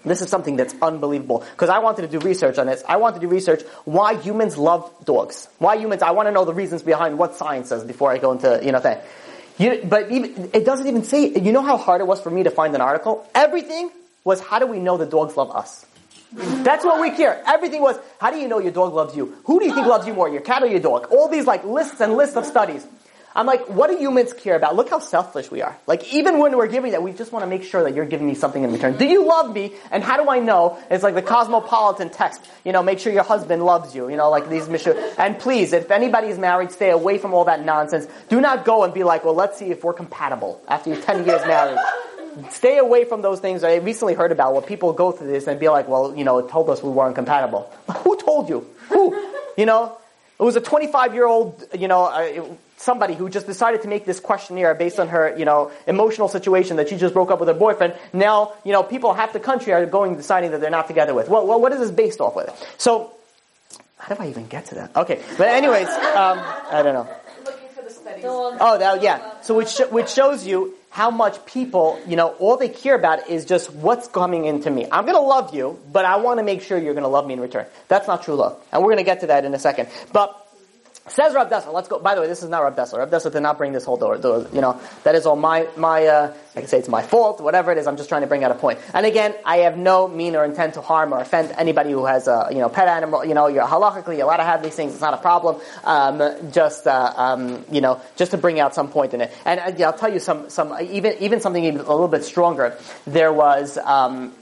[0.05, 1.47] this is something that's unbelievable.
[1.53, 2.85] Because I wanted to do research on this.
[2.87, 5.49] I wanted to do research why humans love dogs.
[5.57, 8.33] Why humans, I want to know the reasons behind what science says before I go
[8.33, 9.07] into, you know, that.
[9.57, 12.43] You, but even, it doesn't even say, you know how hard it was for me
[12.43, 13.27] to find an article?
[13.35, 13.91] Everything
[14.25, 15.87] was how do we know the dogs love us?
[16.33, 17.41] That's what we care.
[17.47, 19.37] Everything was, how do you know your dog loves you?
[19.45, 21.07] Who do you think loves you more, your cat or your dog?
[21.13, 22.85] All these like lists and lists of studies.
[23.37, 24.77] I'm like, what do humans care about?
[24.77, 25.77] Look how selfish we are.
[25.89, 28.29] Like, even when we're giving that, we just want to make sure that you're giving
[28.29, 28.97] me something in return.
[28.97, 29.73] Do you love me?
[29.91, 30.79] And how do I know?
[30.89, 32.41] It's like the cosmopolitan text.
[32.65, 34.09] You know, make sure your husband loves you.
[34.09, 34.97] You know, like these mission.
[35.19, 38.07] And please, if anybody is married, stay away from all that nonsense.
[38.29, 41.27] Do not go and be like, well, let's see if we're compatible after you're 10
[41.27, 41.79] years married
[42.51, 43.65] stay away from those things.
[43.65, 46.39] I recently heard about where people go through this and be like, well, you know,
[46.39, 47.73] it told us we weren't compatible.
[47.99, 48.67] Who told you?
[48.89, 49.15] Who?
[49.57, 49.97] You know,
[50.39, 54.21] it was a 25 year old, you know, somebody who just decided to make this
[54.21, 57.55] questionnaire based on her, you know, emotional situation that she just broke up with her
[57.55, 57.95] boyfriend.
[58.13, 61.29] Now, you know, people half the country are going deciding that they're not together with.
[61.29, 62.51] Well, well what is this based off with?
[62.79, 63.13] So,
[63.99, 64.95] how do I even get to that?
[64.95, 66.39] Okay, but anyways, um,
[66.71, 67.09] I don't know.
[68.05, 68.59] Looking for the studies.
[68.61, 69.41] Oh, that, yeah.
[69.43, 73.45] So which which shows you how much people, you know, all they care about is
[73.45, 74.87] just what's coming into me.
[74.93, 77.27] I'm going to love you, but I want to make sure you're going to love
[77.27, 77.67] me in return.
[77.89, 78.63] That's not true love.
[78.71, 79.89] And we're going to get to that in a second.
[80.13, 80.44] But
[81.07, 81.75] Says Rav Dessler.
[81.75, 81.99] Let's go.
[81.99, 82.99] By the way, this is not Rav Dessler.
[82.99, 84.17] Rav Dessler did not bring this whole door.
[84.55, 86.07] You know, that is all my my.
[86.07, 87.43] Uh, I can say it's my fault.
[87.43, 88.79] Whatever it is, I'm just trying to bring out a point.
[88.95, 92.27] And again, I have no mean or intent to harm or offend anybody who has
[92.27, 93.23] a you know pet animal.
[93.23, 94.93] You know, you're halachically allowed to have these things.
[94.93, 95.61] It's not a problem.
[95.85, 99.33] Um, just uh, um, you know, just to bring out some point in it.
[99.45, 102.79] And uh, I'll tell you some some even even something even a little bit stronger.
[103.07, 103.77] There was.
[103.77, 104.33] Um,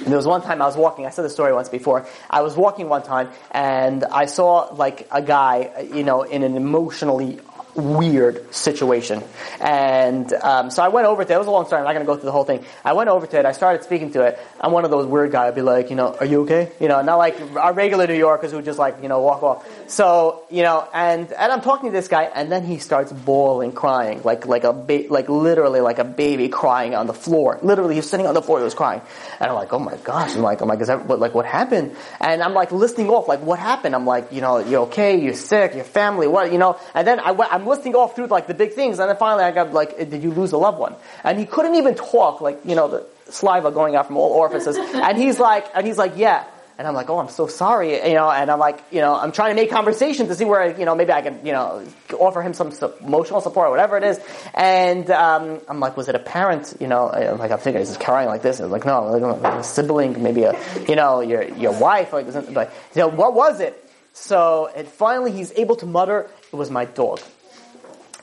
[0.00, 2.06] there was one time I was walking, I said the story once before.
[2.30, 6.56] I was walking one time and I saw like a guy, you know, in an
[6.56, 7.40] emotionally
[7.74, 9.22] weird situation.
[9.60, 11.34] And um, so I went over to it.
[11.34, 11.80] It was a long story.
[11.80, 12.64] I'm not going to go through the whole thing.
[12.84, 13.46] I went over to it.
[13.46, 14.38] I started speaking to it.
[14.60, 15.48] I'm one of those weird guys.
[15.48, 16.70] I'd be like, you know, are you okay?
[16.80, 19.90] You know, not like our regular New Yorkers who just like, you know, walk off.
[19.90, 23.72] So, you know, and, and I'm talking to this guy and then he starts bawling,
[23.72, 27.58] crying, like, like a ba- like literally like a baby crying on the floor.
[27.62, 29.00] Literally, he's sitting on the floor, he was crying.
[29.40, 30.34] And I'm like, oh my gosh.
[30.34, 31.96] I'm like, I'm like, is that what, like, what happened?
[32.20, 33.94] And I'm like listing off, like, what happened?
[33.94, 37.20] I'm like, you know, you're okay, you're sick, your family, what, you know, and then
[37.20, 39.96] I, I'm listing off through like the big things, and then finally I got like,
[39.98, 40.94] did you lose a loved one?
[41.24, 44.76] And he couldn't even talk, like, you know, the saliva going out from all orifices.
[44.94, 46.44] and he's like, and he's like, yeah.
[46.78, 49.30] And I'm like, oh, I'm so sorry, you know, and I'm like, you know, I'm
[49.30, 51.86] trying to make conversation to see where, you know, maybe I can, you know,
[52.18, 52.72] offer him some
[53.02, 54.18] emotional support or whatever it is.
[54.54, 57.88] And um, I'm like, was it a parent, you know, I'm like, I'm thinking, is
[57.88, 58.58] this crying like this?
[58.58, 62.70] And like, no, like a sibling, maybe a, you know, your, your wife, like, like,
[62.94, 63.78] you know, what was it?
[64.14, 67.20] So, and finally he's able to mutter, it was my dog.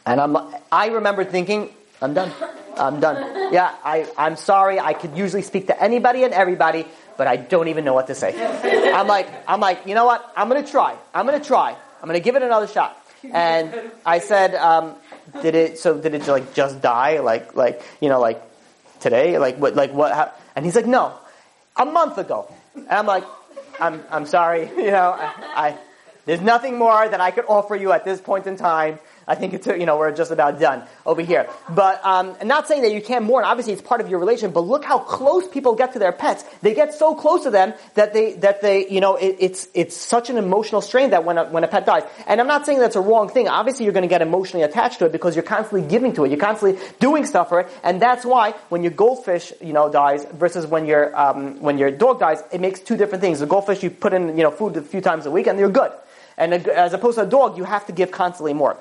[0.09, 0.35] And I'm,
[0.71, 1.69] I remember thinking,
[2.01, 2.31] I'm done.
[2.75, 3.53] I'm done.
[3.53, 4.79] Yeah, I, I'm sorry.
[4.79, 8.15] I could usually speak to anybody and everybody, but I don't even know what to
[8.15, 8.33] say.
[8.91, 10.33] I'm like, I'm like, you know what?
[10.35, 10.97] I'm gonna try.
[11.13, 11.75] I'm gonna try.
[12.01, 12.97] I'm gonna give it another shot.
[13.23, 14.95] And I said, um,
[15.43, 15.77] did it?
[15.77, 17.19] So did it like just die?
[17.19, 18.41] Like, like you know, like
[19.01, 19.37] today?
[19.37, 19.75] Like what?
[19.75, 20.11] Like what?
[20.11, 20.31] How?
[20.55, 21.13] And he's like, no,
[21.77, 22.51] a month ago.
[22.73, 23.25] And I'm like,
[23.79, 24.71] I'm, I'm sorry.
[24.77, 25.33] You know, I,
[25.67, 25.77] I
[26.25, 28.99] there's nothing more that I could offer you at this point in time.
[29.29, 31.47] I think it's, you know, we're just about done over here.
[31.69, 33.45] But, um, I'm not saying that you can't mourn.
[33.45, 36.43] Obviously, it's part of your relation, but look how close people get to their pets.
[36.63, 39.95] They get so close to them that they, that they, you know, it, it's, it's
[39.95, 42.03] such an emotional strain that when a, when a pet dies.
[42.25, 43.47] And I'm not saying that's a wrong thing.
[43.47, 46.31] Obviously, you're going to get emotionally attached to it because you're constantly giving to it.
[46.31, 47.67] You're constantly doing stuff for it.
[47.83, 51.91] And that's why when your goldfish, you know, dies versus when your, um, when your
[51.91, 53.41] dog dies, it makes two different things.
[53.41, 55.69] The goldfish, you put in, you know, food a few times a week and you're
[55.69, 55.91] good.
[56.35, 58.77] And as opposed to a dog, you have to give constantly more.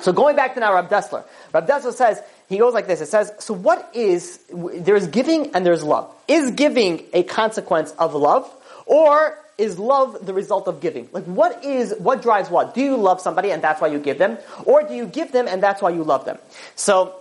[0.00, 1.24] So going back to now Rav Dessler.
[1.52, 3.00] Rav Dessler says, he goes like this.
[3.00, 6.14] It says, so what is, there's giving and there's love.
[6.26, 8.50] Is giving a consequence of love?
[8.86, 11.08] Or is love the result of giving?
[11.12, 12.74] Like what is, what drives what?
[12.74, 14.38] Do you love somebody and that's why you give them?
[14.64, 16.38] Or do you give them and that's why you love them?
[16.76, 17.14] So,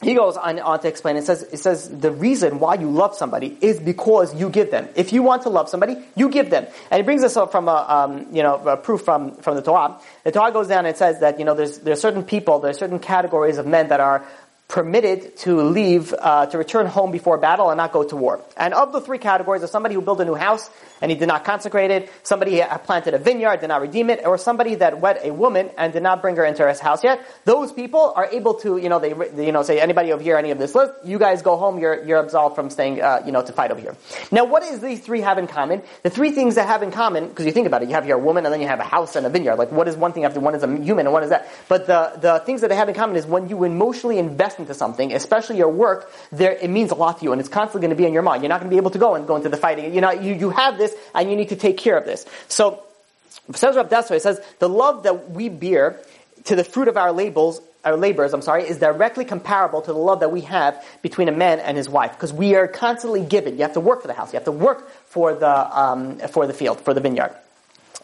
[0.00, 1.16] he goes on, on, to explain.
[1.16, 4.88] It says, it says the reason why you love somebody is because you give them.
[4.94, 6.66] If you want to love somebody, you give them.
[6.90, 9.62] And he brings us up from a, um, you know, a proof from, from the
[9.62, 9.98] Torah.
[10.22, 13.00] The Torah goes down and says that, you know, there's, there's certain people, there's certain
[13.00, 14.24] categories of men that are
[14.68, 18.40] permitted to leave, uh, to return home before battle and not go to war.
[18.56, 21.28] And of the three categories, there's somebody who built a new house and he did
[21.28, 25.20] not consecrate it, somebody planted a vineyard, did not redeem it, or somebody that wed
[25.22, 27.20] a woman and did not bring her into his house yet.
[27.44, 29.10] Those people are able to, you know, they,
[29.44, 32.04] you know, say anybody over here, any of this list, you guys go home, you're,
[32.04, 33.96] you're absolved from staying, uh, you know, to fight over here.
[34.30, 35.82] Now, what does these three have in common?
[36.02, 38.18] The three things that have in common, because you think about it, you have your
[38.18, 39.56] woman and then you have a house and a vineyard.
[39.56, 41.48] Like, what is one thing after one is a human and one is that?
[41.68, 44.74] But the, the things that they have in common is when you emotionally invest into
[44.74, 47.96] something, especially your work, there, it means a lot to you and it's constantly going
[47.96, 48.42] to be in your mind.
[48.42, 49.94] You're not going to be able to go and go into the fighting.
[49.94, 52.26] You know, you, you have this and you need to take care of this.
[52.48, 52.82] So,
[53.54, 55.98] says Rav Dessler, it says, the love that we bear
[56.44, 59.98] to the fruit of our labels our labors, I'm sorry, is directly comparable to the
[59.98, 63.54] love that we have between a man and his wife, because we are constantly given.
[63.54, 64.32] You have to work for the house.
[64.32, 67.34] You have to work for the um, for the field, for the vineyard.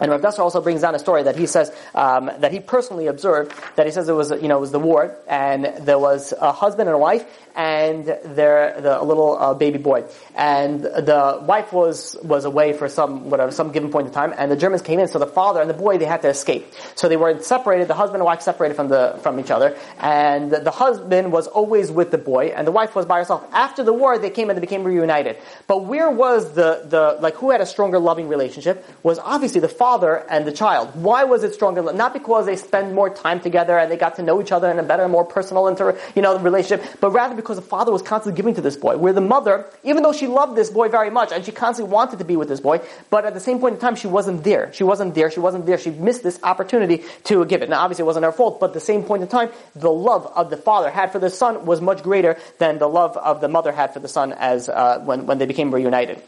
[0.00, 3.06] And Rav Dessler also brings down a story that he says um, that he personally
[3.06, 3.54] observed.
[3.76, 6.50] That he says it was you know it was the war, and there was a
[6.50, 10.04] husband and a wife, and their the, a little uh, baby boy,
[10.34, 14.50] and the wife was was away for some whatever some given point in time, and
[14.50, 15.06] the Germans came in.
[15.06, 16.66] So the father and the boy they had to escape.
[16.96, 17.86] So they were separated.
[17.86, 21.92] The husband and wife separated from the from each other, and the husband was always
[21.92, 23.46] with the boy, and the wife was by herself.
[23.52, 25.38] After the war, they came and they became reunited.
[25.68, 29.68] But where was the the like who had a stronger loving relationship was obviously the
[29.68, 30.90] father and the child.
[30.94, 31.92] Why was it stronger?
[31.92, 34.78] Not because they spend more time together and they got to know each other in
[34.78, 38.36] a better, more personal, inter, you know, relationship, but rather because the father was constantly
[38.36, 38.96] giving to this boy.
[38.96, 42.18] Where the mother, even though she loved this boy very much and she constantly wanted
[42.18, 44.72] to be with this boy, but at the same point in time, she wasn't there.
[44.72, 45.30] She wasn't there.
[45.30, 45.76] She wasn't there.
[45.76, 47.68] She missed this opportunity to give it.
[47.68, 50.26] Now, obviously, it wasn't her fault, but at the same point in time, the love
[50.34, 53.48] of the father had for the son was much greater than the love of the
[53.48, 56.22] mother had for the son as uh, when when they became reunited.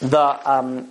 [0.00, 0.90] The um,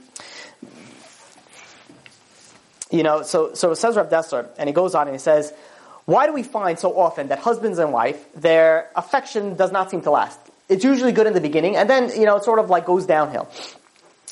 [2.93, 5.51] you know, so, so it says Rav Dessler, and he goes on and he says,
[6.05, 10.01] why do we find so often that husbands and wife, their affection does not seem
[10.01, 10.39] to last?
[10.69, 13.07] It's usually good in the beginning, and then, you know, it sort of like goes
[13.07, 13.49] downhill.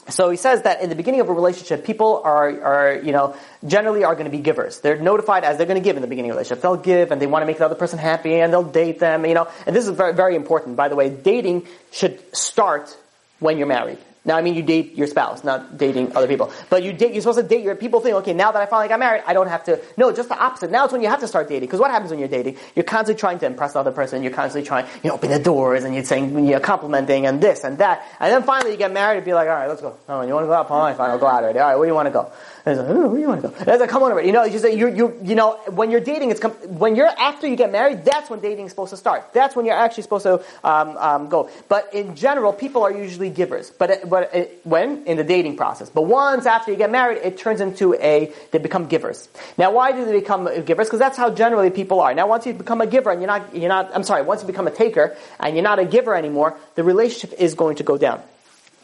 [0.09, 3.35] So he says that in the beginning of a relationship, people are, are, you know,
[3.65, 4.79] generally are going to be givers.
[4.79, 6.61] They're notified as they're going to give in the beginning of a relationship.
[6.61, 9.25] They'll give and they want to make the other person happy and they'll date them,
[9.25, 9.47] you know.
[9.65, 11.09] And this is very, very important, by the way.
[11.09, 12.95] Dating should start
[13.39, 13.99] when you're married.
[14.23, 16.51] Now, I mean, you date your spouse, not dating other people.
[16.69, 18.87] But you date, you're supposed to date your, people think, okay, now that I finally
[18.87, 20.69] got married, I don't have to, no, just the opposite.
[20.69, 21.67] Now it's when you have to start dating.
[21.67, 22.57] Because what happens when you're dating?
[22.75, 25.39] You're constantly trying to impress the other person, you're constantly trying, you know, open the
[25.39, 28.05] doors, and you're saying, you're complimenting, and this and that.
[28.19, 29.97] And then finally you get married and be like, alright, let's go.
[30.07, 30.67] Oh, you want to go out?
[30.67, 31.57] Fine, fine, I'll go out already.
[31.57, 32.31] Alright, where do you want to go?
[32.65, 33.55] And like, oh, where do you want to go?
[33.71, 34.21] And like, come on over.
[34.21, 37.07] You know, you say, you, you, you know, when you're dating, it's, com- when you're,
[37.07, 39.33] after you get married, that's when dating is supposed to start.
[39.33, 41.49] That's when you're actually supposed to, um, um, go.
[41.69, 43.71] But in general, people are usually givers.
[43.71, 45.05] But, it, but it, when?
[45.05, 45.89] In the dating process.
[45.89, 49.27] But once after you get married, it turns into a, they become givers.
[49.57, 50.87] Now, why do they become givers?
[50.87, 52.13] Because that's how generally people are.
[52.13, 54.47] Now, once you become a giver and you're not, you're not, I'm sorry, once you
[54.47, 57.97] become a taker and you're not a giver anymore, the relationship is going to go
[57.97, 58.21] down.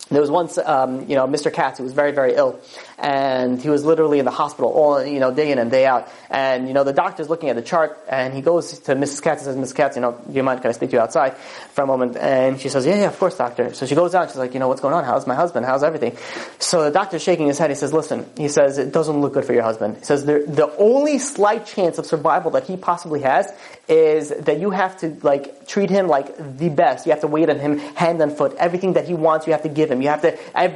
[0.10, 1.52] There was once, um, you know, Mr.
[1.52, 2.60] Katz who was very, very ill,
[2.98, 6.10] and he was literally in the hospital all, you know, day in and day out.
[6.30, 9.22] And you know, the doctor's looking at the chart, and he goes to Mrs.
[9.22, 9.76] Katz and says, "Mrs.
[9.76, 10.62] Katz, you know, do you mind?
[10.62, 13.20] Can I speak to you outside for a moment?" And she says, "Yeah, yeah, of
[13.20, 14.30] course, doctor." So she goes out.
[14.30, 15.04] She's like, "You know, what's going on?
[15.04, 15.66] How's my husband?
[15.66, 16.18] How's everything?"
[16.60, 17.70] So the doctor's shaking his head.
[17.70, 20.74] He says, "Listen," he says, "it doesn't look good for your husband." He says, "The
[20.78, 23.52] only slight chance of survival that he possibly has
[23.88, 27.06] is that you have to like treat him like the best.
[27.06, 28.56] You have to wait on him hand and foot.
[28.58, 30.02] Everything that he wants, you have to give him.
[30.02, 30.32] You have to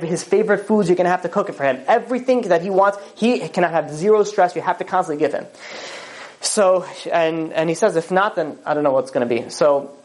[0.06, 0.88] his favorite foods.
[0.88, 1.82] You're gonna have to cook it for him.
[2.12, 4.54] Everything that he wants, he cannot have zero stress.
[4.56, 5.46] You have to constantly give him."
[6.42, 9.50] So, and and he says, if not, then I don't know what's going to be.
[9.50, 9.96] So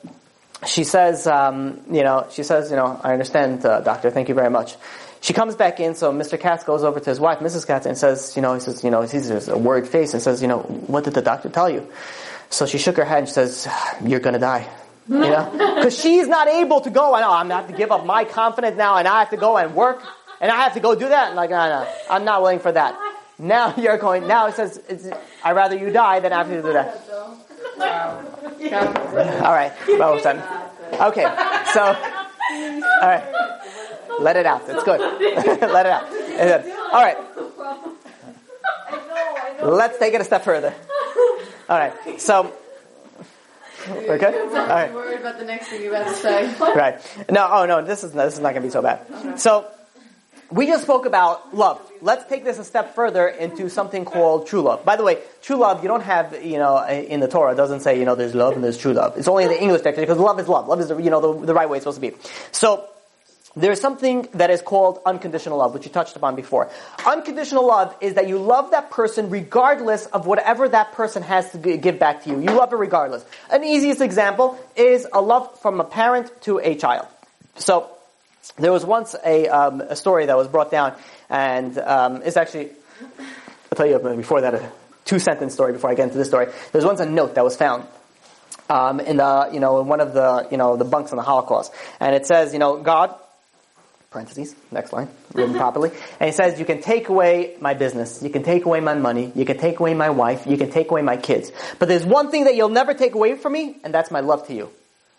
[0.64, 4.34] she says, um, you know, she says, you know, I understand, uh, doctor, thank you
[4.34, 4.76] very much.
[5.20, 6.38] She comes back in, so Mr.
[6.38, 7.66] Katz goes over to his wife, Mrs.
[7.66, 10.22] Katz, and says, you know, he says, you know, he sees a worried face and
[10.22, 11.90] says, you know, what did the doctor tell you?
[12.50, 13.66] So she shook her head and she says,
[14.04, 14.68] you're gonna die.
[15.08, 15.50] You know?
[15.76, 18.24] Because she's not able to go, and oh, I'm gonna have to give up my
[18.24, 20.02] confidence now, and I have to go and work,
[20.40, 21.28] and I have to go do that.
[21.28, 22.98] And like, no, no, uh, I'm not willing for that.
[23.38, 25.08] Now you're going, now it says, it's,
[25.44, 27.02] I'd rather you die than have to do that.
[29.44, 29.72] All right.
[29.88, 30.42] Well done.
[30.92, 31.22] Okay.
[31.72, 33.24] So, all right.
[34.20, 34.62] Let it out.
[34.66, 35.00] It's good.
[35.60, 36.06] Let it out.
[36.10, 36.72] It's good.
[36.92, 37.18] All right.
[39.62, 40.74] Let's take it a step further.
[41.68, 42.20] All right.
[42.20, 42.52] So,
[43.88, 44.34] we're good.
[44.34, 44.88] All right.
[44.88, 46.54] I'm worried about the next thing you're about to say.
[46.58, 47.00] Right.
[47.30, 47.48] No.
[47.50, 47.84] Oh no.
[47.84, 49.38] This is this is not going to be so bad.
[49.38, 49.66] So,
[50.50, 51.80] we just spoke about love.
[52.00, 54.84] Let's take this a step further into something called true love.
[54.84, 57.54] By the way, true love you don't have, you know, in the Torah.
[57.56, 59.16] Doesn't say, you know, there's love and there's true love.
[59.18, 60.68] It's only in the English dictionary because love is love.
[60.68, 62.16] Love is, you know, the, the right way it's supposed to be.
[62.52, 62.88] So,
[63.56, 66.70] there's something that is called unconditional love, which you touched upon before.
[67.06, 71.58] Unconditional love is that you love that person regardless of whatever that person has to
[71.58, 72.40] give back to you.
[72.40, 73.24] You love it regardless.
[73.50, 77.06] An easiest example is a love from a parent to a child.
[77.56, 77.95] So,
[78.58, 80.94] there was once a, um, a story that was brought down,
[81.28, 82.70] and um, it's actually,
[83.18, 84.72] I'll tell you before that, a
[85.04, 86.46] two sentence story before I get into this story.
[86.46, 87.86] There was once a note that was found
[88.68, 91.22] um, in the, you know, in one of the, you know, the bunks in the
[91.22, 93.14] Holocaust, and it says, you know, God,
[94.10, 98.30] parentheses, next line, written properly, and it says, you can take away my business, you
[98.30, 101.02] can take away my money, you can take away my wife, you can take away
[101.02, 104.10] my kids, but there's one thing that you'll never take away from me, and that's
[104.10, 104.70] my love to you.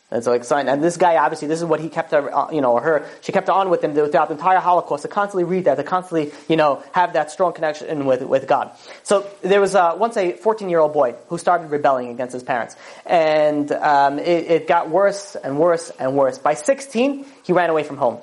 [0.09, 0.69] And so exciting.
[0.69, 3.33] And this guy, obviously, this is what he kept her, uh, you know, her, she
[3.33, 6.55] kept on with him throughout the entire Holocaust to constantly read that, to constantly, you
[6.55, 8.71] know, have that strong connection with, with God.
[9.03, 12.43] So there was uh, once a 14 year old boy who started rebelling against his
[12.43, 12.77] parents.
[13.05, 16.37] And um, it, it got worse and worse and worse.
[16.37, 18.19] By 16, he ran away from home.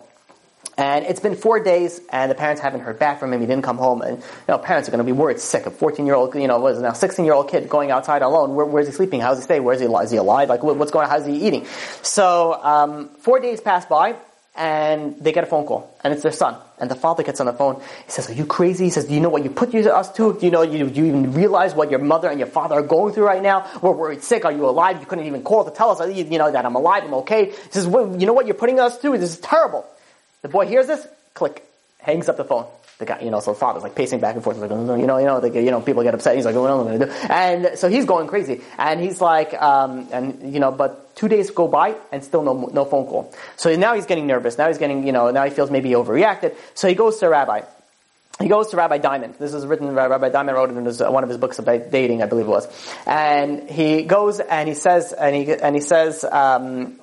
[0.76, 3.40] And it's been four days, and the parents haven't heard back from him.
[3.40, 5.66] He didn't come home, and you know, parents are going to be worried, sick.
[5.66, 8.56] A 14 year old, you know, it now, 16 year old kid going outside alone.
[8.56, 9.20] Where, where's he sleeping?
[9.20, 9.62] How's he staying?
[9.62, 9.87] Where's he?
[9.87, 10.48] Is he alive?
[10.48, 11.10] Like, what's going on?
[11.10, 11.66] How's he eating?
[12.02, 14.16] So, um, four days pass by,
[14.56, 16.56] and they get a phone call, and it's their son.
[16.78, 17.80] And the father gets on the phone.
[18.06, 20.34] He says, "Are you crazy?" He says, "Do you know what you put us to?
[20.34, 20.62] Do you know?
[20.62, 23.42] You, do you even realize what your mother and your father are going through right
[23.42, 23.70] now?
[23.80, 24.44] We're worried sick.
[24.44, 24.98] Are you alive?
[24.98, 27.04] You couldn't even call to tell us, you know, that I'm alive.
[27.04, 29.18] I'm okay." He says, well, "You know what you're putting us through?
[29.18, 29.87] This is terrible."
[30.44, 31.64] The boy hears this, click,
[32.00, 32.66] hangs up the phone.
[32.98, 34.94] The guy, you know, so the father's like pacing back and forth, like, you know,
[34.94, 36.37] you know, you know, people get upset.
[36.37, 37.12] He's like, what am I to do?
[37.30, 38.61] And so he's going crazy.
[38.76, 42.68] And he's like, um, and, you know, but two days go by and still no,
[42.74, 43.33] no phone call.
[43.57, 44.59] So now he's getting nervous.
[44.59, 46.54] Now he's getting, you know, now he feels maybe overreacted.
[46.74, 47.62] So he goes to a rabbi.
[48.38, 49.37] He goes to Rabbi Diamond.
[49.38, 51.90] This is written, by Rabbi Diamond wrote it in his, one of his books about
[51.90, 52.68] dating, I believe it was.
[53.07, 56.98] And he goes and he says, and he, and he says, um,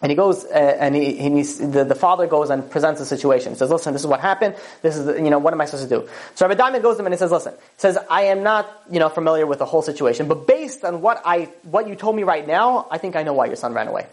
[0.00, 3.52] and he goes, uh, and he, he the, the father goes and presents the situation.
[3.52, 4.54] He says, listen, this is what happened.
[4.82, 6.08] This is, the, you know, what am I supposed to do?
[6.36, 8.68] So Rabbi Diamond goes to him and he says, listen, he says, I am not,
[8.90, 12.14] you know, familiar with the whole situation, but based on what I, what you told
[12.14, 14.06] me right now, I think I know why your son ran away.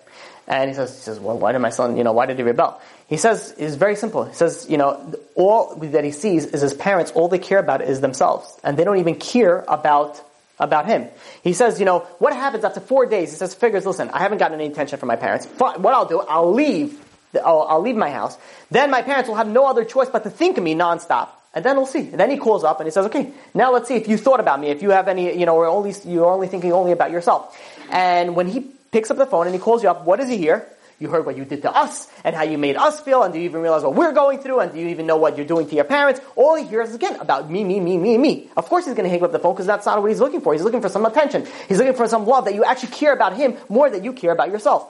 [0.48, 2.44] And he says, he says, well, why did my son, you know, why did he
[2.44, 2.80] rebel?
[3.08, 4.26] He says, it's very simple.
[4.26, 7.82] He says, you know, all that he sees is his parents, all they care about
[7.82, 8.60] is themselves.
[8.64, 10.22] And they don't even care about
[10.60, 11.08] about him.
[11.44, 13.32] He says, you know, what happens after four days?
[13.32, 15.46] He says, figures, listen, I haven't gotten any attention from my parents.
[15.46, 17.00] Fine, what I'll do, I'll leave,
[17.36, 18.38] I'll, I'll, leave my house.
[18.72, 21.30] Then my parents will have no other choice but to think of me nonstop.
[21.54, 22.00] And then we'll see.
[22.00, 24.40] And then he calls up and he says, okay, now let's see if you thought
[24.40, 27.12] about me, if you have any, you know, or only, you're only thinking only about
[27.12, 27.58] yourself.
[27.90, 28.60] And when he
[28.92, 30.68] picks up the phone and he calls you up, what does he hear?
[31.00, 33.40] You heard what you did to us and how you made us feel and do
[33.40, 35.68] you even realize what we're going through and do you even know what you're doing
[35.68, 36.22] to your parents?
[36.36, 38.50] All he hears is again about me, me, me, me, me.
[38.56, 40.40] Of course he's going to hang up the phone because that's not what he's looking
[40.40, 40.54] for.
[40.54, 41.46] He's looking for some attention.
[41.68, 44.32] He's looking for some love that you actually care about him more than you care
[44.32, 44.90] about yourself.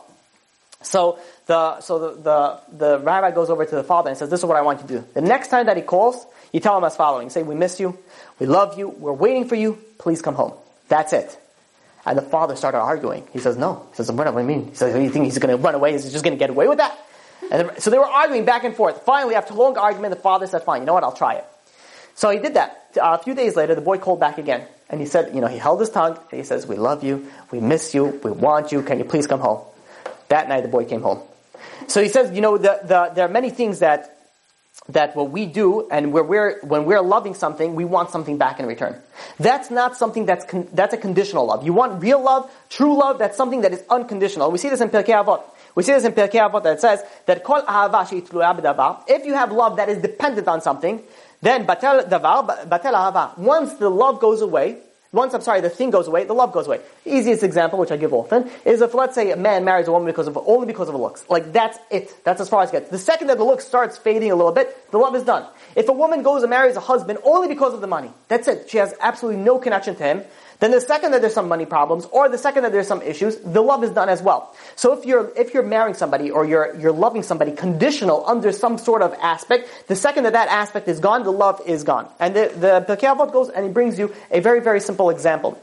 [0.83, 4.41] So the so the, the, the rabbi goes over to the father and says, This
[4.41, 5.07] is what I want you to do.
[5.15, 7.29] The next time that he calls, you tell him as following.
[7.29, 7.97] Say, We miss you,
[8.39, 10.53] we love you, we're waiting for you, please come home.
[10.87, 11.39] That's it.
[12.05, 13.27] And the father started arguing.
[13.33, 13.87] He says, no.
[13.89, 14.69] He says, what do I mean?
[14.69, 15.93] He says, you think he's going to run away?
[15.93, 16.97] Is he just going to get away with that?
[17.51, 19.03] And so they were arguing back and forth.
[19.03, 21.45] Finally, after a long argument, the father said, fine, you know what, I'll try it.
[22.15, 22.91] So he did that.
[22.95, 24.65] Uh, a few days later, the boy called back again.
[24.89, 26.17] And he said, you know, he held his tongue.
[26.31, 27.27] He says, we love you.
[27.51, 28.19] We miss you.
[28.23, 28.83] We want you.
[28.83, 29.61] Can you please come home?
[30.29, 31.21] That night, the boy came home.
[31.87, 34.14] So he says, you know, the, the, there are many things that
[34.89, 38.59] that what we do and where we're, when we're loving something, we want something back
[38.59, 39.01] in return.
[39.39, 41.65] That's not something that's, con- that's a conditional love.
[41.65, 44.51] You want real love, true love, that's something that is unconditional.
[44.51, 45.41] We see this in Pirkei Avot.
[45.73, 47.63] We see this in Pirkei Avot that says that kol
[49.07, 51.01] if you have love that is dependent on something,
[51.41, 53.37] then batel davar, batel ahava.
[53.37, 54.77] Once the love goes away,
[55.15, 56.81] once I'm sorry, the thing goes away, the love goes away.
[57.05, 60.05] Easiest example, which I give often, is if let's say a man marries a woman
[60.05, 61.27] because of only because of looks.
[61.29, 62.13] Like that's it.
[62.23, 62.89] That's as far as it gets.
[62.89, 65.47] The second that the look starts fading a little bit, the love is done.
[65.75, 68.69] If a woman goes and marries a husband only because of the money, that's it.
[68.69, 70.23] She has absolutely no connection to him.
[70.59, 73.37] Then the second that there's some money problems, or the second that there's some issues,
[73.37, 74.55] the love is done as well.
[74.75, 78.77] So if you're if you're marrying somebody or you're you're loving somebody conditional under some
[78.77, 82.07] sort of aspect, the second that that aspect is gone, the love is gone.
[82.19, 85.59] And the the Avot goes and he brings you a very very simple example.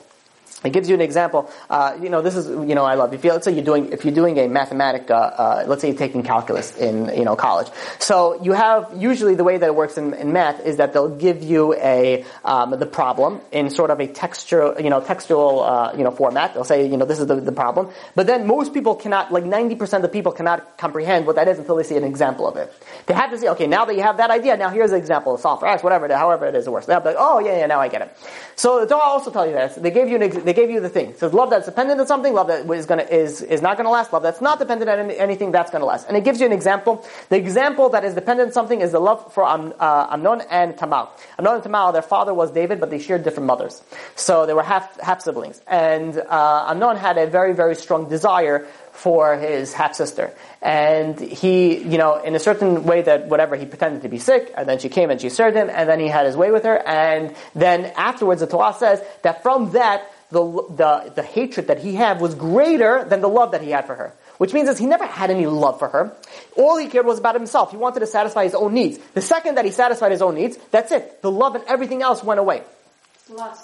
[0.65, 1.51] It gives you an example.
[1.69, 3.13] Uh, you know, this is you know I love.
[3.15, 5.89] If you let's say you're doing if you're doing a mathematic, uh, uh, let's say
[5.89, 7.69] you're taking calculus in you know college.
[7.99, 11.17] So you have usually the way that it works in, in math is that they'll
[11.17, 15.93] give you a um, the problem in sort of a textual you know textual uh,
[15.97, 16.55] you know format.
[16.55, 19.45] They'll say you know this is the, the problem, but then most people cannot like
[19.45, 22.57] ninety percent of people cannot comprehend what that is until they see an example of
[22.57, 22.73] it.
[23.07, 25.37] They have to say okay now that you have that idea now here's an example
[25.39, 26.87] solve for x whatever however it is it works.
[26.87, 28.17] They'll be like oh yeah yeah now I get it.
[28.57, 29.75] So the Torah also tell you this.
[29.75, 31.15] They gave you an ex- they gave you the thing.
[31.17, 34.13] So love that's dependent on something, love that is gonna is is not gonna last,
[34.13, 36.09] love that's not dependent on any, anything that's gonna last.
[36.09, 37.07] And it gives you an example.
[37.31, 40.77] The example that is dependent on something is the love for Am, uh, Amnon and
[40.77, 41.09] Tamar.
[41.39, 43.83] Amnon and Tamar, their father was David, but they shared different mothers,
[44.15, 45.61] so they were half half siblings.
[45.67, 50.35] And uh, Amnon had a very very strong desire for his half sister.
[50.61, 54.53] And he, you know, in a certain way that whatever, he pretended to be sick,
[54.55, 56.65] and then she came and she served him, and then he had his way with
[56.65, 61.79] her, and then afterwards the Torah says that from that, the, the, the hatred that
[61.79, 64.15] he had was greater than the love that he had for her.
[64.39, 66.17] Which means that he never had any love for her.
[66.57, 67.71] All he cared was about himself.
[67.71, 68.99] He wanted to satisfy his own needs.
[69.15, 71.23] The second that he satisfied his own needs, that's it.
[71.23, 72.63] The love and everything else went away.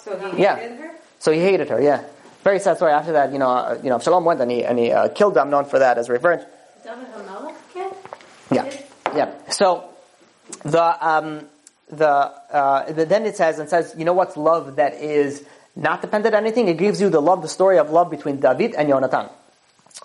[0.03, 0.55] So he Yeah.
[0.55, 0.91] hated her?
[1.17, 2.03] So he hated her, yeah.
[2.43, 2.93] Very sad story.
[2.93, 5.37] After that, you know, uh, you know, Shalom went and he, and he uh, killed
[5.37, 6.43] Amnon for that as revenge.
[8.51, 8.71] Yeah,
[9.15, 9.33] yeah.
[9.49, 9.89] So
[10.63, 11.45] the um,
[11.91, 15.43] the, uh, the then it says and says, you know what's love that is
[15.75, 16.67] not dependent on anything?
[16.67, 19.29] It gives you the love, the story of love between David and Yonatan.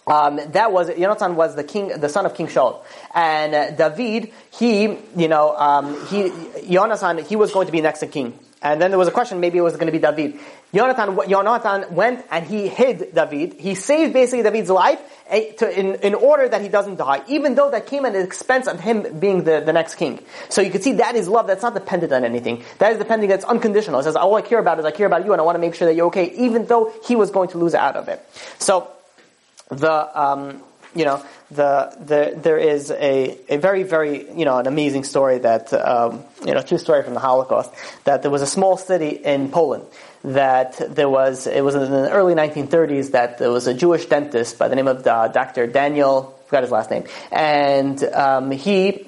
[0.07, 2.83] Um, that was Yonatan was the king, the son of King Shaul,
[3.15, 4.33] and uh, David.
[4.51, 7.27] He, you know, um, he Yonatan.
[7.27, 9.41] He was going to be next in king, and then there was a question.
[9.41, 10.41] Maybe it was going to be David.
[10.73, 13.61] Yonatan, Yonatan went and he hid David.
[13.61, 14.99] He saved basically David's life
[15.29, 18.67] eh, in, in order that he doesn't die, even though that came at the expense
[18.67, 20.19] of him being the, the next king.
[20.49, 22.65] So you can see that is love that's not dependent on anything.
[22.79, 24.01] That is dependent, that's unconditional.
[24.01, 25.61] It says, all I care about is I care about you and I want to
[25.61, 28.27] make sure that you're okay, even though he was going to lose out of it.
[28.59, 28.91] So,
[29.69, 30.62] the, um,
[30.95, 35.38] you know, the, the, there is a, a very, very, you know, an amazing story
[35.38, 37.72] that, um, you know, true story from the Holocaust,
[38.05, 39.84] that there was a small city in Poland
[40.24, 44.59] that there was, it was in the early 1930s that there was a Jewish dentist
[44.59, 45.66] by the name of uh, Dr.
[45.66, 49.07] Daniel, forgot his last name, and um, he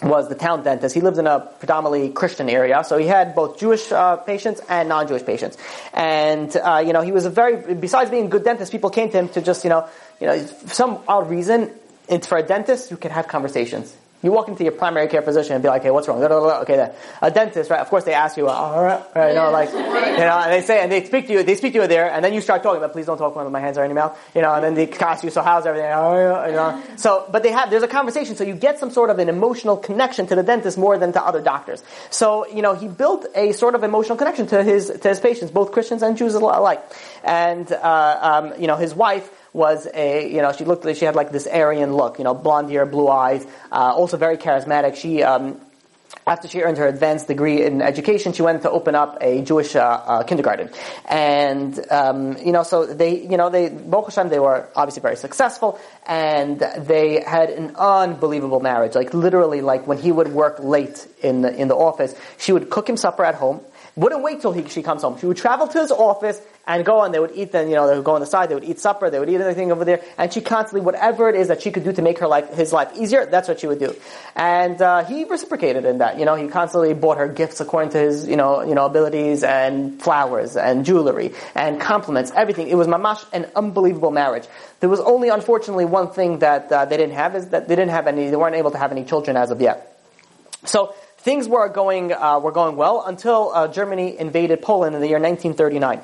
[0.00, 0.94] was the town dentist.
[0.94, 4.88] He lived in a predominantly Christian area, so he had both Jewish uh, patients and
[4.88, 5.58] non-Jewish patients.
[5.92, 7.74] And uh, you know, he was a very.
[7.74, 9.88] Besides being a good dentist, people came to him to just you know,
[10.20, 11.70] you know, for some odd reason,
[12.08, 13.94] it's for a dentist you can have conversations.
[14.22, 16.40] You walk into your primary care physician and be like, "Hey, what's wrong?" Blah, blah,
[16.40, 16.60] blah.
[16.60, 17.80] Okay, then a dentist, right?
[17.80, 19.28] Of course, they ask you, "All right," right?
[19.30, 21.72] You know, like, you know, and they say, and they speak to you, they speak
[21.72, 23.78] to you there, and then you start talking, but please don't talk when my hands
[23.78, 26.46] are in your mouth, you know, and then they ask you, "So how's everything?" Oh,
[26.46, 29.18] you know, so, but they have, there's a conversation, so you get some sort of
[29.18, 31.82] an emotional connection to the dentist more than to other doctors.
[32.10, 35.50] So, you know, he built a sort of emotional connection to his to his patients,
[35.50, 36.82] both Christians and Jews alike,
[37.24, 41.04] and uh, um, you know, his wife was a, you know, she looked, like she
[41.04, 44.96] had like this Aryan look, you know, blonde hair, blue eyes, uh, also very charismatic.
[44.96, 45.60] She, um,
[46.26, 49.74] after she earned her advanced degree in education, she went to open up a Jewish
[49.74, 50.70] uh, uh, kindergarten,
[51.08, 55.80] and um, you know, so they, you know, they, Baruch they were obviously very successful,
[56.06, 58.94] and they had an unbelievable marriage.
[58.94, 62.70] Like literally, like when he would work late in the in the office, she would
[62.70, 63.60] cook him supper at home.
[63.96, 65.18] Wouldn't wait till he, she comes home.
[65.18, 67.88] She would travel to his office and go and they would eat then, you know,
[67.88, 69.84] they would go on the side, they would eat supper, they would eat anything over
[69.84, 72.52] there, and she constantly, whatever it is that she could do to make her life,
[72.54, 73.94] his life easier, that's what she would do.
[74.36, 77.98] And, uh, he reciprocated in that, you know, he constantly bought her gifts according to
[77.98, 82.68] his, you know, you know, abilities and flowers and jewelry and compliments, everything.
[82.68, 84.46] It was mamash an unbelievable marriage.
[84.80, 87.90] There was only, unfortunately, one thing that uh, they didn't have is that they didn't
[87.90, 89.88] have any, they weren't able to have any children as of yet.
[90.64, 95.08] So, things were going uh, were going well until uh, Germany invaded Poland in the
[95.08, 96.00] year 1939,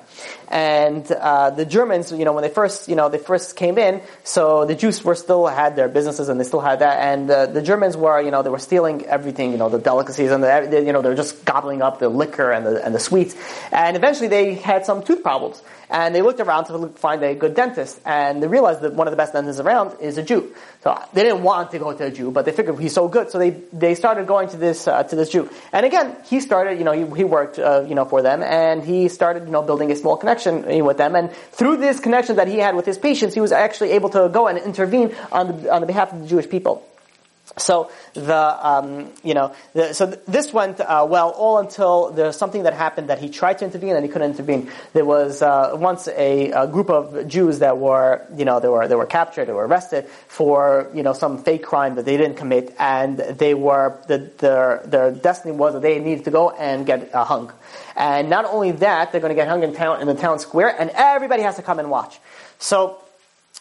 [0.48, 4.00] and uh, the Germans, you know, when they first you know they first came in,
[4.24, 7.46] so the Jews were still had their businesses and they still had that, and uh,
[7.46, 10.82] the Germans were you know they were stealing everything, you know, the delicacies and the,
[10.84, 13.34] you know they were just gobbling up the liquor and the and the sweets,
[13.72, 15.62] and eventually they had some tooth problems.
[15.90, 19.12] And they looked around to find a good dentist, and they realized that one of
[19.12, 20.54] the best dentists around is a Jew.
[20.82, 23.30] So they didn't want to go to a Jew, but they figured he's so good,
[23.30, 25.48] so they they started going to this uh, to this Jew.
[25.72, 28.84] And again, he started, you know, he, he worked, uh, you know, for them, and
[28.84, 31.16] he started, you know, building a small connection uh, with them.
[31.16, 34.28] And through this connection that he had with his patients, he was actually able to
[34.28, 36.84] go and intervene on the on the behalf of the Jewish people.
[37.58, 42.36] So the um, you know the, so th- this went uh, well all until there's
[42.36, 44.70] something that happened that he tried to intervene and he couldn't intervene.
[44.92, 48.88] There was uh, once a, a, group of Jews that were you know they were
[48.88, 52.36] they were captured, they were arrested for you know some fake crime that they didn't
[52.36, 56.86] commit, and they were the, their their destiny was that they needed to go and
[56.86, 57.52] get uh, hung.
[57.96, 60.74] And not only that, they're going to get hung in town in the town square,
[60.78, 62.18] and everybody has to come and watch.
[62.58, 63.02] So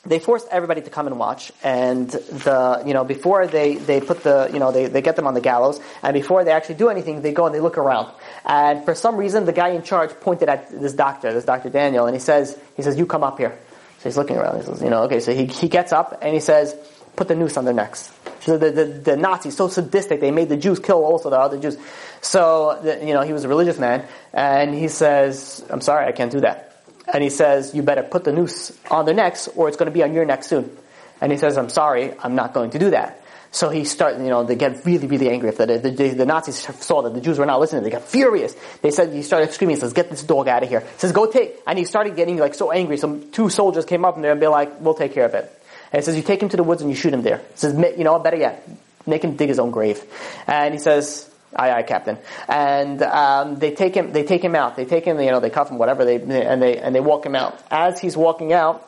[0.07, 4.23] they forced everybody to come and watch, and the you know before they they put
[4.23, 6.89] the you know they, they get them on the gallows, and before they actually do
[6.89, 8.11] anything, they go and they look around,
[8.45, 12.05] and for some reason the guy in charge pointed at this doctor, this Doctor Daniel,
[12.05, 13.57] and he says he says you come up here.
[13.99, 14.57] So he's looking around.
[14.57, 16.75] He says you know okay, so he he gets up and he says
[17.15, 18.13] put the noose on their necks.
[18.41, 21.59] So the, the, the Nazis so sadistic they made the Jews kill also the other
[21.59, 21.77] Jews.
[22.21, 26.13] So the, you know he was a religious man, and he says I'm sorry I
[26.13, 26.66] can't do that
[27.13, 29.93] and he says, you better put the noose on their necks or it's going to
[29.93, 30.75] be on your neck soon.
[31.21, 33.23] And he says, I'm sorry, I'm not going to do that.
[33.51, 35.49] So he started, you know, they get really, really angry.
[35.49, 38.55] If the, the, the, Nazis saw that the Jews were not listening, they got furious.
[38.81, 40.81] They said, he started screaming, he says, get this dog out of here.
[40.81, 42.97] He says, go take, and he started getting like so angry.
[42.97, 45.51] Some two soldiers came up and they're like, we'll take care of it.
[45.91, 47.37] And he says, you take him to the woods and you shoot him there.
[47.37, 48.67] He says, you know, better yet,
[49.05, 50.03] make him dig his own grave.
[50.45, 51.26] And he says,
[51.57, 52.17] Aye, aye, Captain.
[52.47, 54.11] And um, they take him.
[54.11, 54.75] They take him out.
[54.75, 55.19] They take him.
[55.19, 56.05] You know, they cuff him, whatever.
[56.05, 57.59] They and they and they walk him out.
[57.71, 58.87] As he's walking out,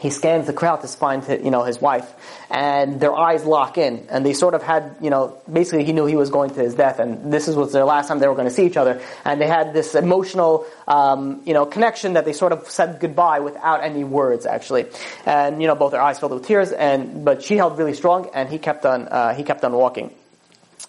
[0.00, 2.12] he scans the crowd to find you know his wife,
[2.50, 6.04] and their eyes lock in, and they sort of had you know basically he knew
[6.04, 8.48] he was going to his death, and this was their last time they were going
[8.48, 12.34] to see each other, and they had this emotional um, you know connection that they
[12.34, 14.84] sort of said goodbye without any words actually,
[15.24, 18.30] and you know both their eyes filled with tears, and but she held really strong,
[18.34, 20.10] and he kept on uh, he kept on walking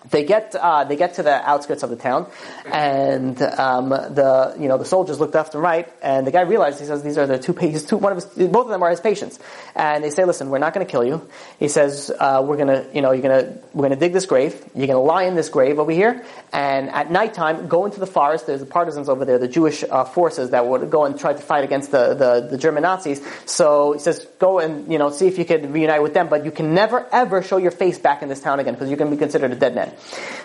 [0.10, 2.28] they get uh, they get to the outskirts of the town,
[2.66, 6.80] and um, the you know the soldiers look left and right, and the guy realizes
[6.80, 8.90] he says these are the two his two one of his both of them are
[8.90, 9.40] his patients,
[9.76, 11.28] and they say, listen, we're not going to kill you.
[11.60, 14.64] He says uh, we're gonna you know you're gonna we're gonna dig this grave.
[14.76, 18.48] You're gonna lie in this grave over here, and at nighttime go into the forest.
[18.48, 21.42] There's the partisans over there, the Jewish uh, forces that would go and try to
[21.42, 23.22] fight against the, the the German Nazis.
[23.46, 26.46] So he says go and you know see if you can reunite with them, but
[26.46, 29.16] you can never ever show your face back in this town again because you're to
[29.16, 29.94] be considered a dead man.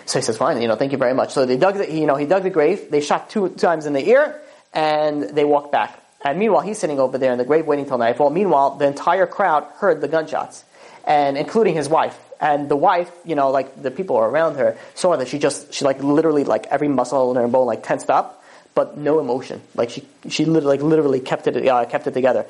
[0.05, 1.31] So he says, fine, you know, thank you very much.
[1.33, 3.93] So they dug the, you know, he dug the grave, they shot two times in
[3.93, 4.41] the ear,
[4.73, 5.99] and they walked back.
[6.25, 8.29] And meanwhile, he's sitting over there in the grave waiting till nightfall.
[8.29, 10.63] Meanwhile, the entire crowd heard the gunshots,
[11.05, 12.17] and including his wife.
[12.39, 15.85] And the wife, you know, like the people around her saw that she just, she
[15.85, 18.43] like literally like every muscle in her bone like tensed up,
[18.75, 19.61] but no emotion.
[19.75, 22.45] Like she, she literally, like literally kept it, uh, kept it together.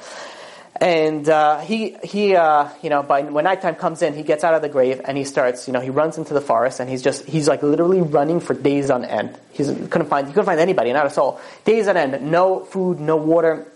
[0.81, 4.55] And uh, he, he, uh, you know, by when nighttime comes in, he gets out
[4.55, 7.03] of the grave and he starts, you know, he runs into the forest and he's
[7.03, 9.37] just, he's like literally running for days on end.
[9.51, 11.39] He couldn't find, he couldn't find anybody, not a soul.
[11.63, 13.67] Days on end, no food, no water.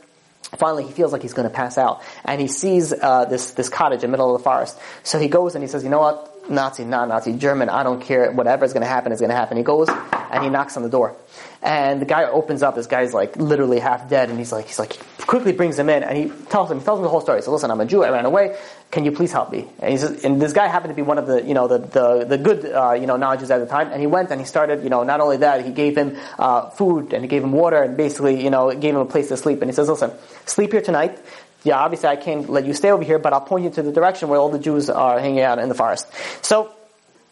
[0.58, 3.68] Finally, he feels like he's going to pass out, and he sees uh, this this
[3.68, 4.80] cottage in the middle of the forest.
[5.04, 6.50] So he goes and he says, "You know what?
[6.50, 7.68] Nazi, not Nazi, German.
[7.68, 8.32] I don't care.
[8.32, 10.84] Whatever is going to happen is going to happen." He goes and he knocks on
[10.84, 11.18] the door.
[11.62, 12.76] And the guy opens up.
[12.76, 16.04] This guy's like literally half dead, and he's like, he's like, quickly brings him in,
[16.04, 17.42] and he tells him, he tells him the whole story.
[17.42, 18.04] So listen, I'm a Jew.
[18.04, 18.58] I ran away.
[18.92, 19.68] Can you please help me?
[19.80, 22.26] And, says, and this guy happened to be one of the, you know, the the,
[22.26, 23.92] the good, uh, you know, knowledges at the time.
[23.92, 26.70] And he went and he started, you know, not only that, he gave him uh,
[26.70, 29.38] food and he gave him water and basically, you know, gave him a place to
[29.38, 29.62] sleep.
[29.62, 30.12] And he says, listen,
[30.46, 31.20] sleep here tonight
[31.64, 33.92] yeah, obviously I can't let you stay over here, but I'll point you to the
[33.92, 36.08] direction where all the Jews are hanging out in the forest.
[36.42, 36.72] So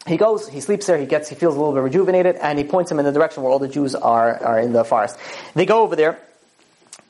[0.06, 2.64] he goes, he sleeps there, he gets, he feels a little bit rejuvenated, and he
[2.64, 5.18] points him in the direction where all the Jews are, are in the forest.
[5.54, 6.18] They go over there,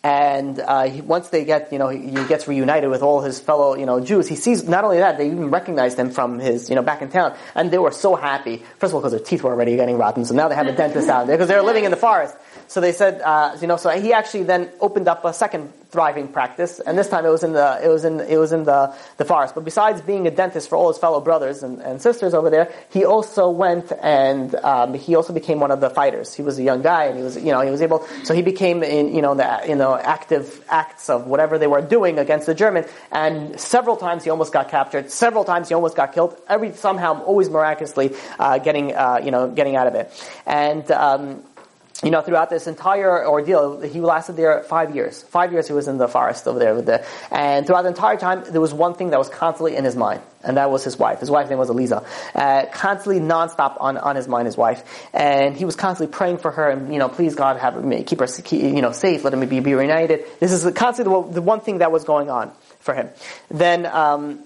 [0.06, 3.40] and uh, he, once they get, you know, he, he, gets reunited with all his
[3.40, 4.28] fellow, you know, Jews.
[4.28, 7.10] He sees not only that they even recognized him from his, you know, back in
[7.10, 8.58] town, and they were so happy.
[8.78, 10.76] First of all, because their teeth were already getting rotten, so now they have a
[10.76, 12.36] dentist out there because they're living in the forest.
[12.68, 16.28] So they said, uh, you know, so he actually then opened up a second thriving
[16.28, 18.94] practice, and this time it was in the it was in it was in the,
[19.16, 19.54] the forest.
[19.54, 22.72] But besides being a dentist for all his fellow brothers and, and sisters over there,
[22.90, 26.34] he also went and um, he also became one of the fighters.
[26.34, 28.42] He was a young guy, and he was you know he was able so he
[28.42, 32.46] became in you know the you know active acts of whatever they were doing against
[32.46, 32.86] the Germans.
[33.12, 35.10] And several times he almost got captured.
[35.10, 36.36] Several times he almost got killed.
[36.48, 40.12] Every somehow always miraculously uh, getting uh, you know getting out of it.
[40.44, 41.42] And um,
[42.02, 45.22] you know, throughout this entire ordeal, he lasted there five years.
[45.22, 48.18] Five years he was in the forest over there with the, and throughout the entire
[48.18, 50.98] time, there was one thing that was constantly in his mind, and that was his
[50.98, 51.20] wife.
[51.20, 52.04] His wife's name was Eliza.
[52.34, 54.84] Uh, constantly, nonstop on, on his mind, his wife.
[55.14, 58.20] And he was constantly praying for her, and, you know, please God, have me, keep
[58.20, 60.26] her, you know, safe, let him be, be reunited.
[60.38, 63.08] This is constantly the, the one thing that was going on for him.
[63.48, 64.44] Then, um,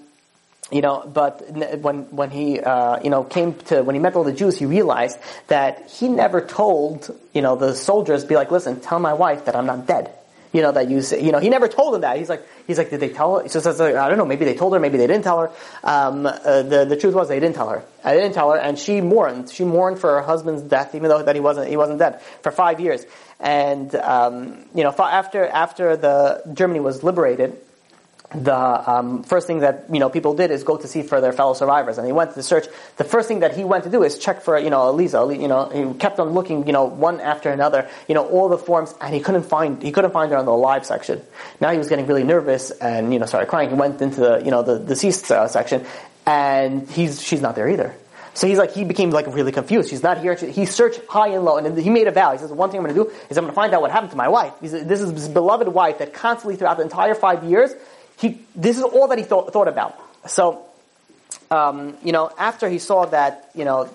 [0.71, 1.41] you know, but
[1.81, 4.65] when when he uh, you know came to when he met all the Jews, he
[4.65, 9.45] realized that he never told you know the soldiers be like, listen, tell my wife
[9.45, 10.13] that I'm not dead.
[10.53, 12.17] You know that you say, you know he never told them that.
[12.17, 13.43] He's like he's like, did they tell her?
[13.43, 14.25] He says, I don't know.
[14.25, 14.79] Maybe they told her.
[14.79, 15.51] Maybe they didn't tell her.
[15.83, 17.83] Um, uh, the the truth was they didn't tell her.
[18.03, 19.49] I didn't tell her, and she mourned.
[19.49, 22.51] She mourned for her husband's death, even though that he wasn't he wasn't dead for
[22.51, 23.05] five years.
[23.39, 27.57] And um, you know after after the Germany was liberated
[28.33, 31.33] the um, first thing that you know people did is go to see for their
[31.33, 32.65] fellow survivors, and he went to search.
[32.97, 35.27] The first thing that he went to do is check for you know Elisa.
[35.29, 37.89] You know he kept on looking you know one after another.
[38.07, 40.51] You know all the forms, and he couldn't find he couldn't find her on the
[40.51, 41.21] alive section.
[41.59, 43.69] Now he was getting really nervous and you know started crying.
[43.69, 45.85] He went into the you know the deceased uh, section,
[46.25, 47.95] and he's she's not there either.
[48.33, 49.89] So he's like, he became like really confused.
[49.89, 50.35] She's not here.
[50.35, 52.31] He searched high and low, and he made a vow.
[52.31, 53.91] He says, one thing I'm going to do is I'm going to find out what
[53.91, 54.53] happened to my wife.
[54.65, 57.73] Said, this is his beloved wife that constantly throughout the entire five years
[58.21, 59.99] he, this is all that he thought, thought about.
[60.27, 60.63] So,
[61.49, 63.89] um, you know, after he saw that, you know,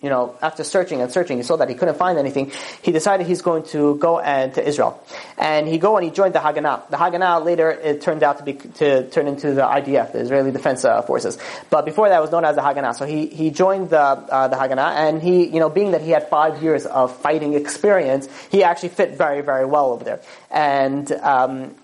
[0.00, 2.50] you know, after searching and searching, he saw that he couldn't find anything.
[2.82, 5.00] He decided he's going to go and to Israel,
[5.38, 6.88] and he go and he joined the Haganah.
[6.90, 10.50] The Haganah later it turned out to be to turn into the IDF, the Israeli
[10.50, 11.38] Defense uh, Forces.
[11.70, 12.96] But before that, was known as the Haganah.
[12.96, 16.10] So he he joined the uh, the Haganah, and he you know being that he
[16.10, 20.20] had five years of fighting experience, he actually fit very very well over there,
[20.50, 21.10] and.
[21.12, 21.76] Um,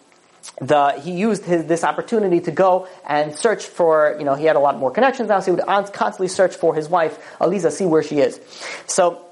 [0.61, 4.57] the, he used his, this opportunity to go and search for, you know, he had
[4.57, 7.87] a lot more connections now, so he would constantly search for his wife, Aliza, see
[7.87, 8.41] where she is.
[8.87, 9.25] So,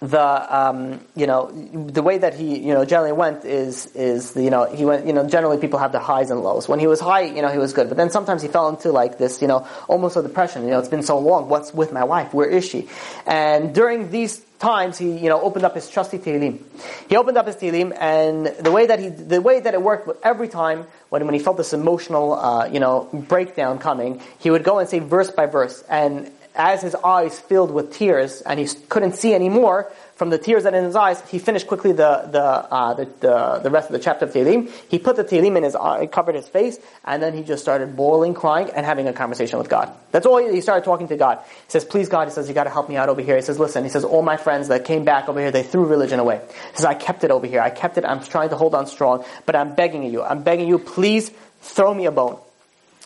[0.00, 4.50] the um, you know the way that he you know generally went is is you
[4.50, 6.68] know he went you know generally people have the highs and lows.
[6.68, 8.92] When he was high, you know he was good, but then sometimes he fell into
[8.92, 10.62] like this you know almost a depression.
[10.62, 11.48] You know it's been so long.
[11.48, 12.32] What's with my wife?
[12.32, 12.88] Where is she?
[13.26, 16.62] And during these times, he you know opened up his trusty Tehillim.
[17.08, 20.08] He opened up his Tehillim, and the way that he the way that it worked
[20.24, 24.64] every time when when he felt this emotional uh, you know breakdown coming, he would
[24.64, 28.68] go and say verse by verse and as his eyes filled with tears and he
[28.88, 32.42] couldn't see anymore from the tears that in his eyes, he finished quickly the the,
[32.42, 34.68] uh, the, the, the, rest of the chapter of Tehillim.
[34.90, 37.94] He put the Tehillim in his eye, covered his face, and then he just started
[37.94, 39.92] boiling, crying, and having a conversation with God.
[40.10, 41.38] That's all he, he started talking to God.
[41.46, 43.36] He says, please God, he says, you gotta help me out over here.
[43.36, 45.86] He says, listen, he says, all my friends that came back over here, they threw
[45.86, 46.40] religion away.
[46.72, 47.60] He says, I kept it over here.
[47.60, 48.04] I kept it.
[48.04, 50.24] I'm trying to hold on strong, but I'm begging you.
[50.24, 51.30] I'm begging you, please
[51.60, 52.40] throw me a bone.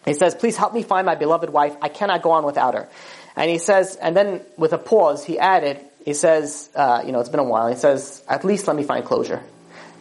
[0.06, 1.76] He says, please help me find my beloved wife.
[1.82, 2.88] I cannot go on without her.
[3.36, 7.20] And he says, and then with a pause, he added, he says, uh, you know,
[7.20, 7.68] it's been a while.
[7.68, 9.42] He says, at least let me find closure.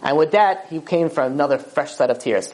[0.03, 2.53] And with that, he came for another fresh set of tears.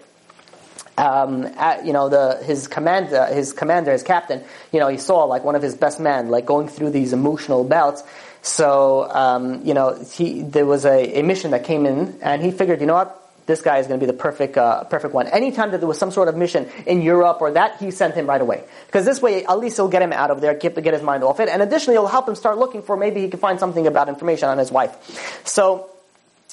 [0.97, 5.25] Um, at, you know, the, his commander, his commander, his captain, you know, he saw
[5.25, 8.03] like one of his best men, like going through these emotional bouts.
[8.41, 12.51] So, um, you know, he, there was a, a mission that came in, and he
[12.51, 15.27] figured, you know what, this guy is going to be the perfect, uh, perfect one.
[15.27, 18.27] Anytime that there was some sort of mission in Europe or that, he sent him
[18.27, 18.63] right away.
[18.85, 21.23] Because this way, at least he'll get him out of there, get, get his mind
[21.23, 23.87] off it, and additionally, it'll help him start looking for maybe he can find something
[23.87, 25.41] about information on his wife.
[25.47, 25.89] So,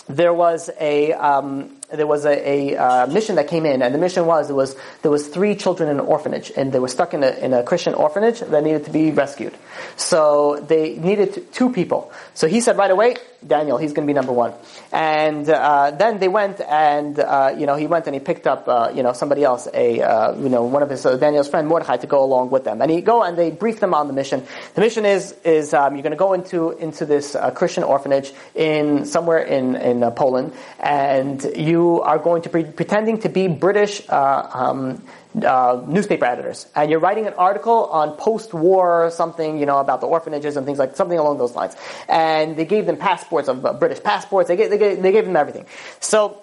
[0.09, 3.99] there was a um, there was a, a uh, mission that came in, and the
[3.99, 7.14] mission was there was there was three children in an orphanage, and they were stuck
[7.14, 9.55] in a in a Christian orphanage that needed to be rescued.
[9.97, 12.12] So they needed two people.
[12.34, 13.16] So he said right away,
[13.47, 14.53] Daniel, he's going to be number one.
[14.92, 18.68] And uh, then they went and uh, you know he went and he picked up
[18.68, 21.68] uh, you know somebody else, a uh, you know one of his uh, Daniel's friend
[21.68, 22.80] Mordechai to go along with them.
[22.80, 24.45] And he go and they briefed them on the mission.
[24.74, 29.05] The mission is is um, you're going to go into into this Christian orphanage in
[29.05, 34.03] somewhere in in Poland, and you are going to be pretending to be British.
[34.09, 35.03] Um,
[35.35, 40.07] uh, newspaper editors, and you're writing an article on post-war something, you know, about the
[40.07, 41.74] orphanages and things like something along those lines.
[42.09, 44.47] And they gave them passports of uh, British passports.
[44.47, 45.66] They gave, they gave, they gave them everything.
[45.99, 46.41] So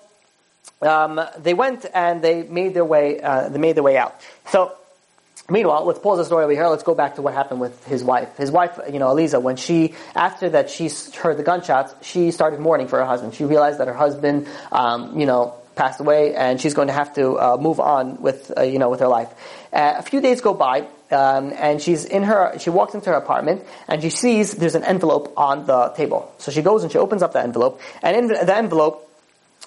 [0.81, 3.21] um, they went and they made their way.
[3.21, 4.19] Uh, they made their way out.
[4.47, 4.75] So.
[5.51, 6.65] Meanwhile, let's pause the story over here.
[6.67, 8.37] Let's go back to what happened with his wife.
[8.37, 12.61] His wife, you know, Eliza, when she, after that she heard the gunshots, she started
[12.61, 13.35] mourning for her husband.
[13.35, 17.13] She realized that her husband, um, you know, passed away, and she's going to have
[17.15, 19.29] to uh, move on with uh, you know with her life.
[19.73, 22.57] Uh, a few days go by, um, and she's in her.
[22.59, 26.33] She walks into her apartment, and she sees there's an envelope on the table.
[26.37, 29.09] So she goes and she opens up the envelope, and in the envelope,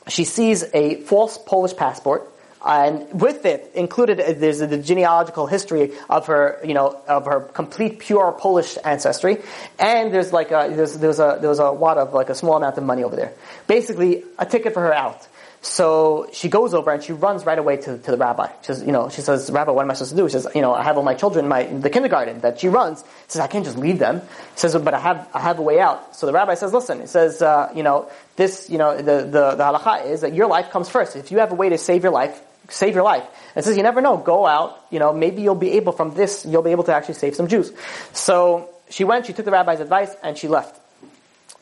[0.09, 2.31] she sees a false Polish passport.
[2.65, 7.41] And with it included, uh, there's the genealogical history of her, you know, of her
[7.41, 9.43] complete pure Polish ancestry,
[9.79, 12.57] and there's like a, there's there's a there was a wad of like a small
[12.57, 13.35] amount of money over there,
[13.67, 15.29] basically a ticket for her out.
[15.61, 18.49] So she goes over and she runs right away to, to the rabbi.
[18.61, 20.29] She says, you know, she says, Rabbi, what am I supposed to do?
[20.29, 22.61] She says, you know, I have all my children in my in the kindergarten that
[22.61, 23.01] she runs.
[23.01, 24.21] She says, I can't just leave them.
[24.57, 26.17] She says, but I have I have a way out.
[26.17, 29.55] So the rabbi says, listen, he says, uh, you know, this, you know, the, the,
[29.57, 31.17] the halacha is that your life comes first.
[31.17, 32.39] If you have a way to save your life,
[32.69, 33.25] save your life.
[33.55, 36.15] And it says, you never know, go out, you know, maybe you'll be able from
[36.15, 37.73] this, you'll be able to actually save some Jews.
[38.13, 40.81] So she went, she took the rabbi's advice, and she left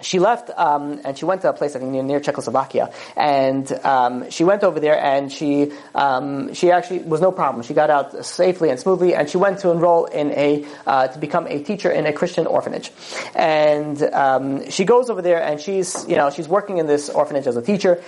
[0.02, 3.70] she left um, and she went to a place I think near, near Czechoslovakia, and
[3.84, 7.62] um, she went over there and she um, she actually was no problem.
[7.62, 11.18] She got out safely and smoothly, and she went to enroll in a uh, to
[11.18, 12.92] become a teacher in a Christian orphanage,
[13.34, 17.46] and um, she goes over there and she's you know she's working in this orphanage
[17.46, 18.02] as a teacher,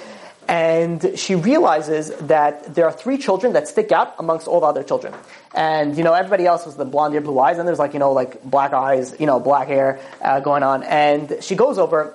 [0.49, 4.83] and she realizes that there are three children that stick out amongst all the other
[4.83, 5.15] children.
[5.55, 7.99] And, you know, everybody else was the blonde hair, blue eyes, and there's like, you
[7.99, 10.83] know, like black eyes, you know, black hair uh, going on.
[10.83, 12.15] And she goes over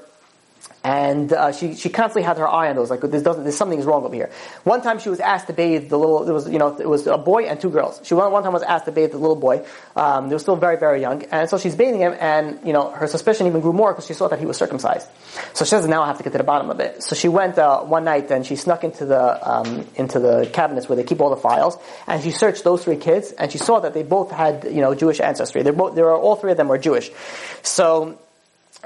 [0.83, 2.89] and uh, she she constantly had her eye on those.
[2.89, 4.31] Like this doesn't, there's something's wrong over here.
[4.63, 6.27] One time she was asked to bathe the little.
[6.27, 7.99] It was you know it was a boy and two girls.
[8.03, 9.65] She one, one time was asked to bathe the little boy.
[9.95, 12.91] Um, they were still very very young, and so she's bathing him, and you know
[12.91, 15.07] her suspicion even grew more because she saw that he was circumcised.
[15.53, 17.03] So she says, now I have to get to the bottom of it.
[17.03, 20.87] So she went uh, one night and she snuck into the um, into the cabinets
[20.87, 21.77] where they keep all the files,
[22.07, 24.95] and she searched those three kids, and she saw that they both had you know
[24.95, 25.61] Jewish ancestry.
[25.61, 27.11] They both, they were all three of them were Jewish.
[27.63, 28.17] So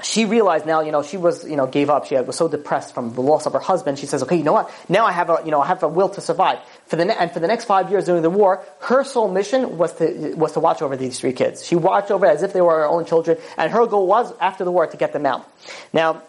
[0.02, 2.06] she realized now, you know, she was, you know, gave up.
[2.06, 3.98] She was so depressed from the loss of her husband.
[3.98, 4.70] She says, okay, you know what?
[4.88, 6.58] Now I have a, you know, I have a will to survive.
[6.86, 9.78] For the, ne- and for the next five years during the war, her sole mission
[9.78, 11.64] was to, was to watch over these three kids.
[11.64, 14.64] She watched over as if they were her own children, and her goal was, after
[14.64, 15.48] the war, to get them out.
[15.92, 16.22] Now,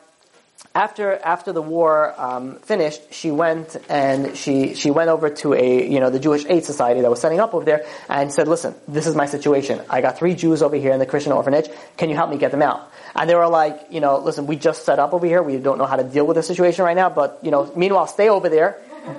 [0.75, 5.87] after after the war um, finished, she went and she she went over to a
[5.87, 8.75] you know the Jewish Aid Society that was setting up over there and said, "Listen,
[8.85, 9.81] this is my situation.
[9.89, 11.69] I got three Jews over here in the Christian orphanage.
[11.95, 14.57] Can you help me get them out?" And they were like, "You know, listen, we
[14.57, 15.41] just set up over here.
[15.41, 18.07] We don't know how to deal with the situation right now, but you know, meanwhile,
[18.07, 18.77] stay over there,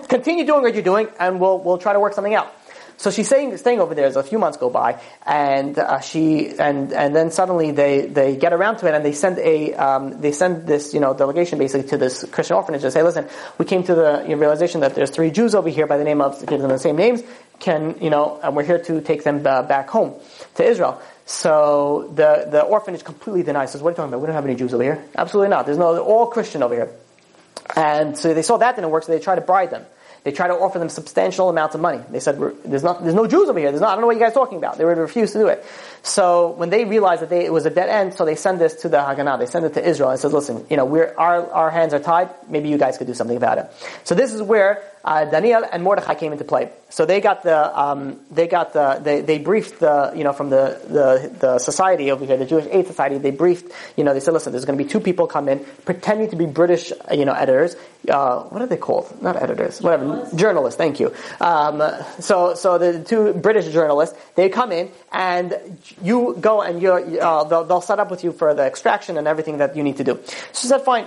[0.08, 2.52] continue doing what you're doing, and we'll we'll try to work something out."
[2.98, 6.48] So she's staying, staying over there as a few months go by, and uh, she
[6.58, 10.20] and and then suddenly they, they get around to it and they send a um,
[10.20, 13.28] they send this you know delegation basically to this Christian orphanage and say, listen,
[13.58, 16.04] we came to the you know, realization that there's three Jews over here by the
[16.04, 17.22] name of give them the same names,
[17.58, 20.14] can you know, and we're here to take them uh, back home
[20.54, 21.00] to Israel.
[21.26, 23.72] So the the orphanage completely denies.
[23.72, 24.20] Says, what are you talking about?
[24.22, 25.04] We don't have any Jews over here.
[25.14, 25.66] Absolutely not.
[25.66, 26.90] There's no all Christian over here.
[27.74, 29.84] And so they saw that didn't work, so they tried to bribe them.
[30.26, 32.02] They tried to offer them substantial amounts of money.
[32.10, 33.70] They said, "There's not, there's no Jews over here.
[33.70, 33.90] There's not.
[33.90, 35.64] I don't know what you guys are talking about." They would refuse to do it.
[36.02, 38.74] So when they realized that they, it was a dead end, so they send this
[38.82, 39.38] to the Haganah.
[39.38, 42.00] They send it to Israel and says, "Listen, you know, we're our our hands are
[42.00, 42.30] tied.
[42.48, 43.70] Maybe you guys could do something about it."
[44.02, 46.68] So this is where uh, Daniel and Mordechai came into play.
[46.88, 50.50] So they got the um, they got the they, they briefed the you know from
[50.50, 53.18] the, the the society over here, the Jewish Aid Society.
[53.18, 55.64] They briefed you know they said, listen, there's going to be two people come in
[55.84, 57.76] pretending to be British you know editors.
[58.08, 59.22] Uh, what are they called?
[59.22, 60.36] Not editors, whatever journalists.
[60.36, 61.14] journalists thank you.
[61.40, 61.82] Um,
[62.18, 67.44] so so the two British journalists they come in and you go and you uh,
[67.44, 70.04] they'll, they'll set up with you for the extraction and everything that you need to
[70.04, 70.18] do.
[70.52, 71.06] So she said, fine.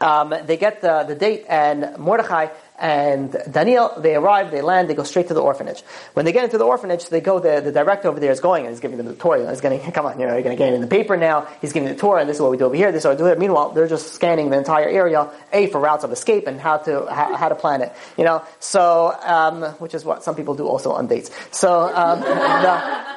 [0.00, 2.48] Um, they get the, the date, and Mordechai
[2.80, 5.82] and Daniel, they arrive, they land, they go straight to the orphanage.
[6.14, 8.64] When they get into the orphanage, they go, the, the director over there is going
[8.64, 9.36] and he's giving them the tour.
[9.46, 11.46] He's going come on, you know, you're going to get in the paper now.
[11.60, 13.16] He's giving the tour and this is what we do over here, this is what
[13.16, 13.36] we do here.
[13.36, 17.06] Meanwhile, they're just scanning the entire area, A, for routes of escape and how to,
[17.06, 17.92] how, how to plan it.
[18.16, 21.30] You know, so, um, which is what some people do also on dates.
[21.50, 23.10] So, um, the,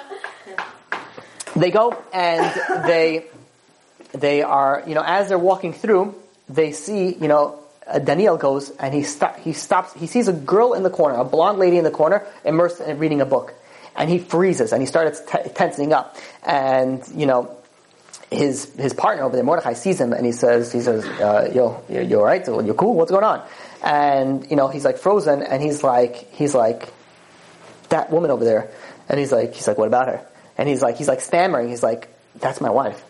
[1.55, 3.27] they go and they,
[4.11, 6.15] they are, you know, as they're walking through,
[6.49, 9.05] they see, you know, uh, Daniel goes and he,
[9.41, 12.25] he stops, he sees a girl in the corner, a blonde lady in the corner,
[12.43, 13.53] immersed in reading a book.
[13.95, 16.17] And he freezes and he starts t- tensing up.
[16.43, 17.55] And, you know,
[18.31, 21.83] his, his partner over there, Mordechai, sees him and he says, he says, uh, yo,
[21.89, 22.45] you, you alright?
[22.47, 22.95] You're cool?
[22.95, 23.45] What's going on?
[23.83, 26.91] And, you know, he's like frozen and he's like, he's like,
[27.89, 28.71] that woman over there.
[29.09, 30.25] And he's like, he's like, what about her?
[30.57, 31.69] And he's like, he's like stammering.
[31.69, 32.09] He's like,
[32.39, 33.03] that's my wife.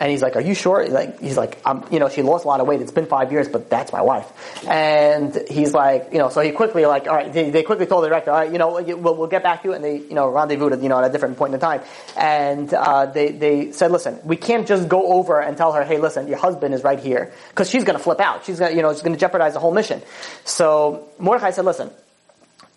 [0.00, 2.48] And he's like, "Are you sure?" Like he's like, um, "You know, she lost a
[2.48, 2.80] lot of weight.
[2.80, 4.26] It's been five years, but that's my wife."
[4.66, 8.04] And he's like, you know, so he quickly like, all right, they, they quickly told
[8.04, 10.14] the director, all right, you know, we'll, we'll get back to you, and they, you
[10.14, 11.82] know, rendezvous at you know at a different point in time.
[12.16, 15.98] And uh, they they said, "Listen, we can't just go over and tell her, hey,
[15.98, 18.46] listen, your husband is right here, because she's going to flip out.
[18.46, 20.00] She's going, to you know, she's going to jeopardize the whole mission."
[20.44, 21.90] So Mordechai said, "Listen."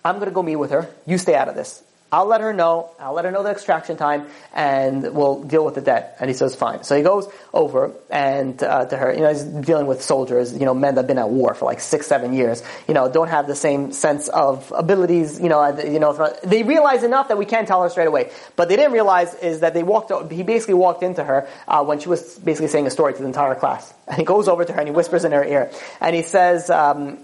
[0.05, 0.89] I'm going to go meet with her.
[1.05, 1.81] You stay out of this.
[2.13, 2.91] I'll let her know.
[2.99, 6.15] I'll let her know the extraction time, and we'll deal with the debt.
[6.19, 6.83] And he says, fine.
[6.83, 9.11] So he goes over and uh, to her.
[9.11, 10.53] You know, he's dealing with soldiers.
[10.53, 12.61] You know, men that've been at war for like six, seven years.
[12.87, 15.41] You know, don't have the same sense of abilities.
[15.41, 18.29] You know, you know, they realize enough that we can't tell her straight away.
[18.55, 20.31] But they didn't realize is that they walked.
[20.31, 23.25] He basically walked into her uh, when she was basically saying a story to the
[23.25, 23.91] entire class.
[24.07, 26.69] And he goes over to her and he whispers in her ear, and he says.
[26.69, 27.17] Um,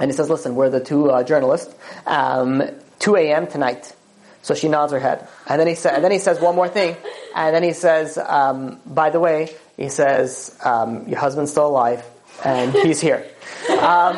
[0.00, 1.72] and he says, listen, we're the two uh, journalists.
[2.06, 2.62] Um,
[2.98, 3.46] 2 a.m.
[3.46, 3.94] tonight.
[4.42, 5.26] So she nods her head.
[5.48, 6.96] And then he, sa- and then he says one more thing.
[7.34, 12.04] And then he says, um, by the way, he says, um, your husband's still alive
[12.44, 13.24] and he's here.
[13.70, 14.16] Um,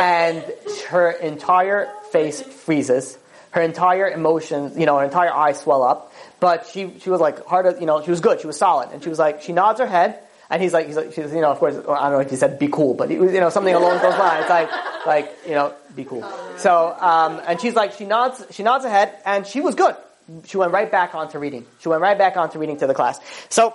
[0.00, 0.44] and
[0.88, 3.18] her entire face freezes.
[3.50, 6.12] Her entire emotions, you know, her entire eyes swell up.
[6.40, 8.40] But she, she was like hard, you know, she was good.
[8.40, 8.90] She was solid.
[8.92, 10.18] And she was like, she nods her head.
[10.50, 12.36] And he's like, he's like, she's, you know, of course, I don't know if he
[12.36, 14.70] said be cool, but he was, you know, something along those lines, like,
[15.06, 16.24] like, you know, be cool.
[16.56, 19.94] So, um, and she's like, she nods, she nods her head, and she was good.
[20.46, 21.66] She went right back on to reading.
[21.80, 23.20] She went right back on to reading to the class.
[23.50, 23.74] So,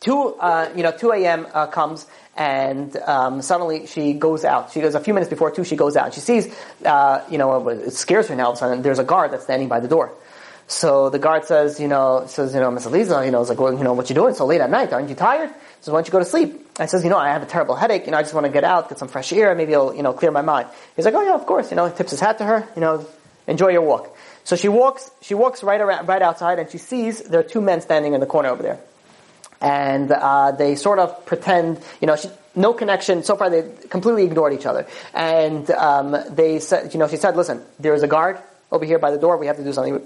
[0.00, 1.46] 2, uh, you know, 2 a.m.
[1.52, 2.06] Uh, comes
[2.36, 4.72] and um, suddenly she goes out.
[4.72, 6.14] She goes a few minutes before 2, she goes out.
[6.14, 6.54] She sees,
[6.84, 8.82] uh, you know, it scares her now all of a sudden.
[8.82, 10.12] There's a guard that's standing by the door.
[10.66, 13.60] So the guard says, you know, says, you know, Miss Eliza, you know, it's like,
[13.60, 14.92] well, you know, what you doing so late at night?
[14.92, 15.50] Aren't you tired?
[15.84, 16.66] Says, why don't you go to sleep?
[16.78, 18.06] I says, you know, I have a terrible headache.
[18.06, 19.54] You know, I just want to get out, get some fresh air.
[19.54, 20.68] Maybe it'll, you know, clear my mind.
[20.96, 21.70] He's like, oh yeah, of course.
[21.70, 22.66] You know, he tips his hat to her.
[22.74, 23.06] You know,
[23.46, 24.16] enjoy your walk.
[24.44, 27.60] So she walks, she walks right around, right outside, and she sees there are two
[27.60, 28.80] men standing in the corner over there
[29.60, 33.22] and uh, they sort of pretend, you know, she, no connection.
[33.22, 37.36] So far, they completely ignored each other, and um, they said, you know, she said,
[37.36, 38.38] "Listen, there is a guard
[38.70, 39.36] over here by the door.
[39.36, 40.02] We have to do something."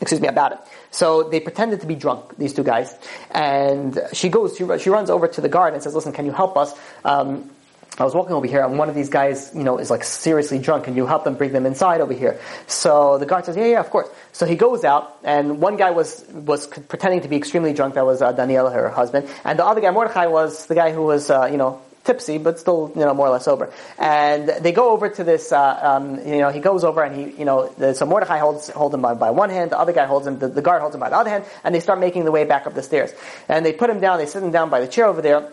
[0.00, 0.58] Excuse me about it.
[0.90, 2.94] So they pretended to be drunk, these two guys,
[3.30, 6.32] and she goes, she, she runs over to the guard and says, "Listen, can you
[6.32, 6.74] help us?"
[7.04, 7.50] Um,
[7.96, 10.58] I was walking over here and one of these guys, you know, is like seriously
[10.58, 10.84] drunk.
[10.84, 12.40] Can you help them bring them inside over here?
[12.66, 14.08] So the guard says, yeah, yeah, of course.
[14.32, 17.94] So he goes out and one guy was, was pretending to be extremely drunk.
[17.94, 19.28] That was uh, Daniela, her husband.
[19.44, 22.58] And the other guy, Mordechai, was the guy who was, uh, you know, tipsy, but
[22.58, 23.72] still, you know, more or less sober.
[23.98, 27.38] And they go over to this, uh, um, you know, he goes over and he,
[27.38, 30.06] you know, the, so Mordechai holds, holds him by, by one hand, the other guy
[30.06, 32.24] holds him, the, the guard holds him by the other hand, and they start making
[32.24, 33.12] the way back up the stairs.
[33.48, 35.50] And they put him down, they sit him down by the chair over there,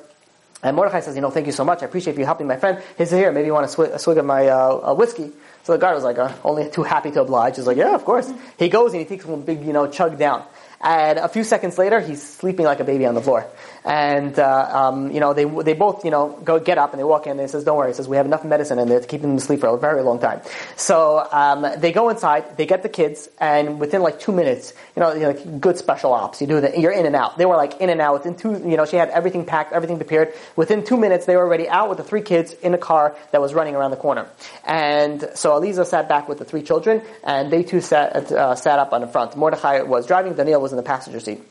[0.63, 1.81] and Mordechai says, you know, thank you so much.
[1.81, 2.83] I appreciate you helping my friend.
[2.97, 5.31] He says, here, maybe you want a, swig, a swig of my uh, uh, whiskey.
[5.63, 7.55] So the guard was like, uh, only too happy to oblige.
[7.55, 8.31] He's like, yeah, of course.
[8.59, 10.45] He goes and he takes one big, you know, chug down.
[10.79, 13.47] And a few seconds later, he's sleeping like a baby on the floor.
[13.83, 17.03] And, uh, um, you know, they, they both, you know, go get up and they
[17.03, 17.89] walk in and he says, don't worry.
[17.89, 20.03] He says, we have enough medicine in there to keep them asleep for a very
[20.03, 20.41] long time.
[20.75, 25.01] So, um, they go inside, they get the kids, and within like two minutes, you
[25.01, 26.41] know, like good special ops.
[26.41, 27.37] You do that, you're in and out.
[27.37, 29.97] They were like in and out within two, you know, she had everything packed, everything
[29.97, 30.33] prepared.
[30.55, 33.41] Within two minutes, they were already out with the three kids in a car that
[33.41, 34.27] was running around the corner.
[34.65, 38.79] And so Aliza sat back with the three children, and they too sat, uh, sat
[38.79, 39.35] up on the front.
[39.35, 41.41] Mordechai was driving, Daniel was in the passenger seat.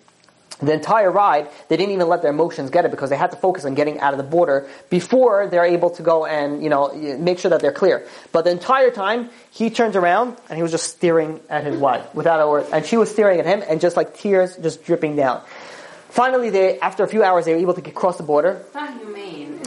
[0.62, 3.36] The entire ride, they didn't even let their emotions get it because they had to
[3.36, 6.92] focus on getting out of the border before they're able to go and, you know,
[7.18, 8.06] make sure that they're clear.
[8.32, 12.14] But the entire time, he turns around and he was just staring at his wife
[12.14, 12.66] without a word.
[12.72, 15.42] And she was staring at him and just like tears just dripping down.
[16.10, 18.62] Finally, they, after a few hours, they were able to get across the border.
[18.66, 19.62] It's not humane.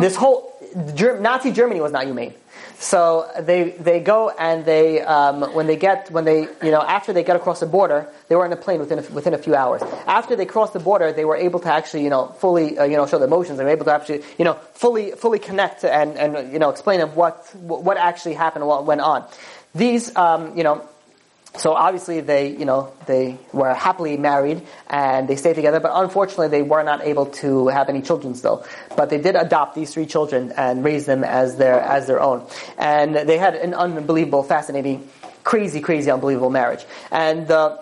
[0.00, 2.34] This whole, Nazi Germany was not humane.
[2.78, 7.12] So they they go and they um, when they get when they you know after
[7.12, 9.54] they get across the border they were in a plane within a, within a few
[9.54, 9.82] hours.
[10.06, 12.96] After they crossed the border, they were able to actually you know fully uh, you
[12.96, 13.56] know show their emotions.
[13.58, 17.00] They were able to actually you know fully fully connect and and you know explain
[17.00, 19.24] what what actually happened, what went on.
[19.74, 20.86] These um, you know
[21.58, 26.48] so obviously they, you know, they were happily married and they stayed together, but unfortunately
[26.48, 28.66] they were not able to have any children still.
[28.96, 32.46] But they did adopt these three children and raise them as their, as their own.
[32.78, 35.08] And they had an unbelievable, fascinating,
[35.44, 36.84] crazy, crazy, unbelievable marriage.
[37.10, 37.78] And, uh,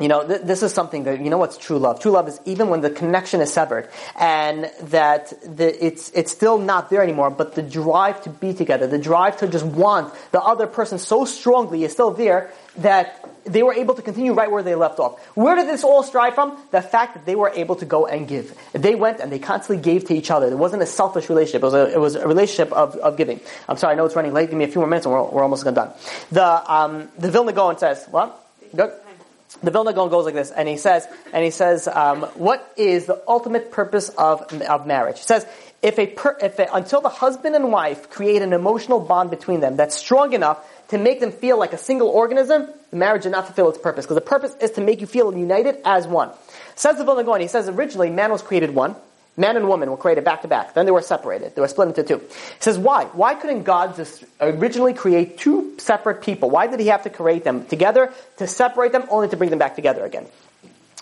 [0.00, 2.00] you know, th- this is something that, you know what's true love?
[2.00, 3.88] True love is even when the connection is severed
[4.18, 8.88] and that the, it's, it's still not there anymore, but the drive to be together,
[8.88, 13.62] the drive to just want the other person so strongly is still there that they
[13.62, 15.24] were able to continue right where they left off.
[15.36, 16.58] Where did this all strive from?
[16.72, 18.56] The fact that they were able to go and give.
[18.72, 20.48] They went and they constantly gave to each other.
[20.48, 21.62] It wasn't a selfish relationship.
[21.62, 23.38] It was a, it was a relationship of, of giving.
[23.68, 24.50] I'm sorry, I know it's running late.
[24.50, 25.92] Give me a few more minutes and we're, we're almost done.
[26.32, 28.40] The, um, the Vilna Gaon says, what?
[28.74, 28.92] Good.
[29.62, 33.06] The Vilna Gaon goes like this, and he says, and he says, um, what is
[33.06, 35.18] the ultimate purpose of, of marriage?
[35.18, 35.46] He says,
[35.80, 39.60] if a, per, if a, until the husband and wife create an emotional bond between
[39.60, 43.32] them that's strong enough to make them feel like a single organism, the marriage did
[43.32, 44.06] not fulfill its purpose.
[44.06, 46.30] Because the purpose is to make you feel united as one.
[46.74, 48.96] Says the Vilna Gaon, he says originally man was created one.
[49.36, 50.74] Man and woman were created back to back.
[50.74, 51.54] Then they were separated.
[51.54, 52.18] They were split into two.
[52.18, 53.06] He says, why?
[53.06, 56.50] Why couldn't God just originally create two separate people?
[56.50, 59.58] Why did he have to create them together, to separate them, only to bring them
[59.58, 60.26] back together again?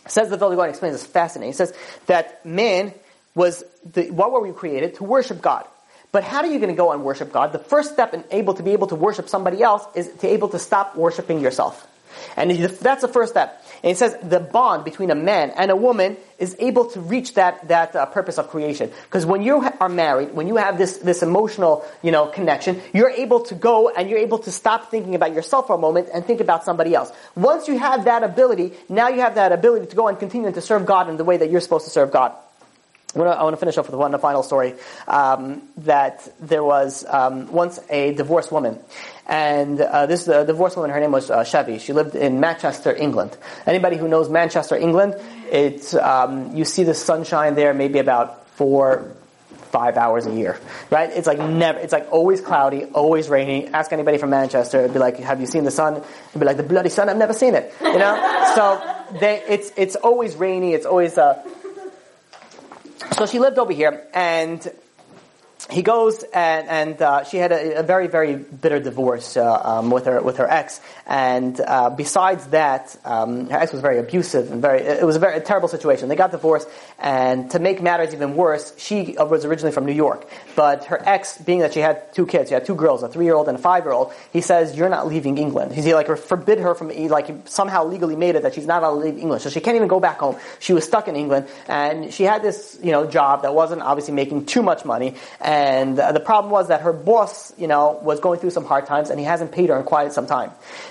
[0.09, 1.53] Says the Vilna explains this fascinating.
[1.53, 1.75] He says
[2.07, 2.95] that man
[3.35, 4.95] was, the, what were we created?
[4.97, 5.67] To worship God.
[6.11, 7.53] But how are you going to go and worship God?
[7.53, 10.49] The first step in able to be able to worship somebody else is to able
[10.51, 11.87] to stop worshiping yourself.
[12.37, 13.65] And that's the first step.
[13.83, 17.35] And he says the bond between a man and a woman is able to reach
[17.35, 18.91] that that uh, purpose of creation.
[19.05, 23.11] Because when you are married, when you have this this emotional you know connection, you're
[23.11, 26.25] able to go and you're able to stop thinking about yourself for a moment and
[26.25, 27.13] think about somebody else.
[27.35, 30.61] Once you have that ability, now you have that ability to go and continue to
[30.61, 32.33] serve God in the way that you're supposed to serve God.
[33.15, 34.75] I want to, finish off with one final story.
[35.07, 38.79] Um, that there was um, once a divorced woman,
[39.27, 41.79] and uh, this is uh, divorced woman, her name was uh, Chevy.
[41.79, 43.37] She lived in Manchester, England.
[43.67, 45.15] Anybody who knows Manchester, England,
[45.51, 49.13] it's um, you see the sunshine there maybe about four,
[49.71, 50.59] five hours a year,
[50.91, 51.11] right?
[51.11, 51.79] It's like never.
[51.79, 53.69] It's like always cloudy, always rainy.
[53.69, 56.57] Ask anybody from Manchester, it'd be like, "Have you seen the sun?" It'd be like,
[56.57, 57.11] "The bloody sun!
[57.11, 58.53] I've never seen it." You know.
[58.55, 60.73] so they, it's it's always rainy.
[60.73, 61.19] It's always.
[61.19, 61.43] Uh,
[63.13, 64.71] so she lived over here, and
[65.71, 69.91] he goes and, and uh, she had a, a, very very bitter divorce uh, um,
[69.91, 74.51] with her with her ex, and uh, besides that, um, her ex was very abusive
[74.51, 76.09] and very it was a very a terrible situation.
[76.09, 80.29] They got divorced, and to make matters even worse, she was originally from New York,
[80.57, 83.25] but her ex, being that she had two kids, she had two girls, a three
[83.25, 85.73] year old and a five year old, he says you're not leaving England.
[85.73, 89.07] He like forbid her from like somehow legally made it that she's not allowed to
[89.07, 90.37] leave England, so she can't even go back home.
[90.59, 94.15] She was stuck in England, and she had this you know job that wasn't obviously
[94.15, 95.15] making too much money.
[95.41, 95.52] And
[95.99, 99.11] uh, the problem was that her boss, you know, was going through some hard times
[99.11, 100.51] and he hasn't paid her in quite some time.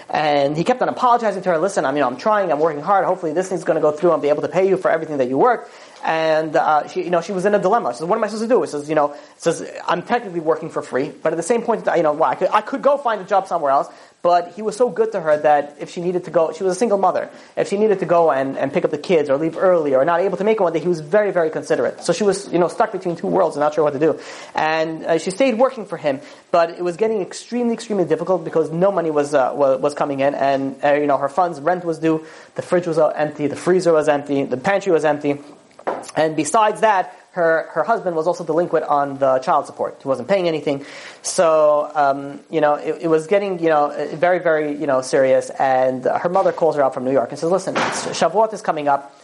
[0.09, 2.81] And he kept on apologizing to her, listen, I'm, you know, I'm trying, I'm working
[2.81, 5.17] hard, hopefully this thing's gonna go through, I'll be able to pay you for everything
[5.17, 5.69] that you work.
[6.03, 7.93] And, uh, she, you know, she was in a dilemma.
[7.93, 8.65] She says, what am I supposed to do?
[8.65, 11.87] She says, you know, says, I'm technically working for free, but at the same point,
[11.95, 13.87] you know, well, I could, I could go find a job somewhere else,
[14.21, 16.75] but he was so good to her that if she needed to go, she was
[16.75, 17.29] a single mother.
[17.55, 20.05] If she needed to go and, and pick up the kids or leave early or
[20.05, 22.03] not able to make it one day, he was very, very considerate.
[22.03, 24.19] So she was, you know, stuck between two worlds and not sure what to do.
[24.53, 28.69] And uh, she stayed working for him, but it was getting extremely, extremely difficult because
[28.71, 31.97] no money was, uh, was coming in and, uh, you know, her funds, rent was
[31.97, 35.39] due, the fridge was empty, the freezer was empty, the pantry was empty.
[36.15, 39.97] And besides that, her, her husband was also delinquent on the child support.
[40.01, 40.85] He wasn't paying anything.
[41.21, 45.49] So, um, you know, it, it, was getting, you know, very, very, you know, serious.
[45.49, 48.89] And her mother calls her out from New York and says, listen, Shavuot is coming
[48.89, 49.17] up.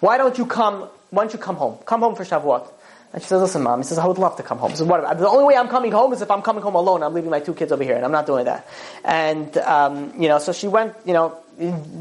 [0.00, 1.78] Why don't you come, why don't you come home?
[1.86, 2.68] Come home for Shavuot.
[3.14, 4.70] And she says, listen, mom, he says, I would love to come home.
[4.70, 7.02] He says, what, the only way I'm coming home is if I'm coming home alone.
[7.02, 8.68] I'm leaving my two kids over here and I'm not doing that.
[9.02, 11.38] And, um, you know, so she went, you know,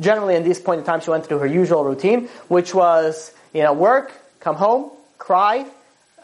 [0.01, 3.63] generally in this point in time, she went through her usual routine, which was, you
[3.63, 4.91] know, work, come home,
[5.25, 5.65] cry,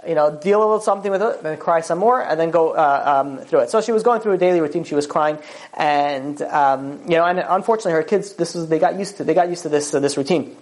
[0.08, 2.72] you know, deal a little something with it, then cry some more, and then go
[2.72, 3.70] uh, um, through it.
[3.72, 4.84] So she was going through a daily routine.
[4.84, 5.40] She was crying,
[5.74, 9.34] and um, you know, and unfortunately, her kids, this was they got used to they
[9.34, 10.56] got used to this uh, this routine.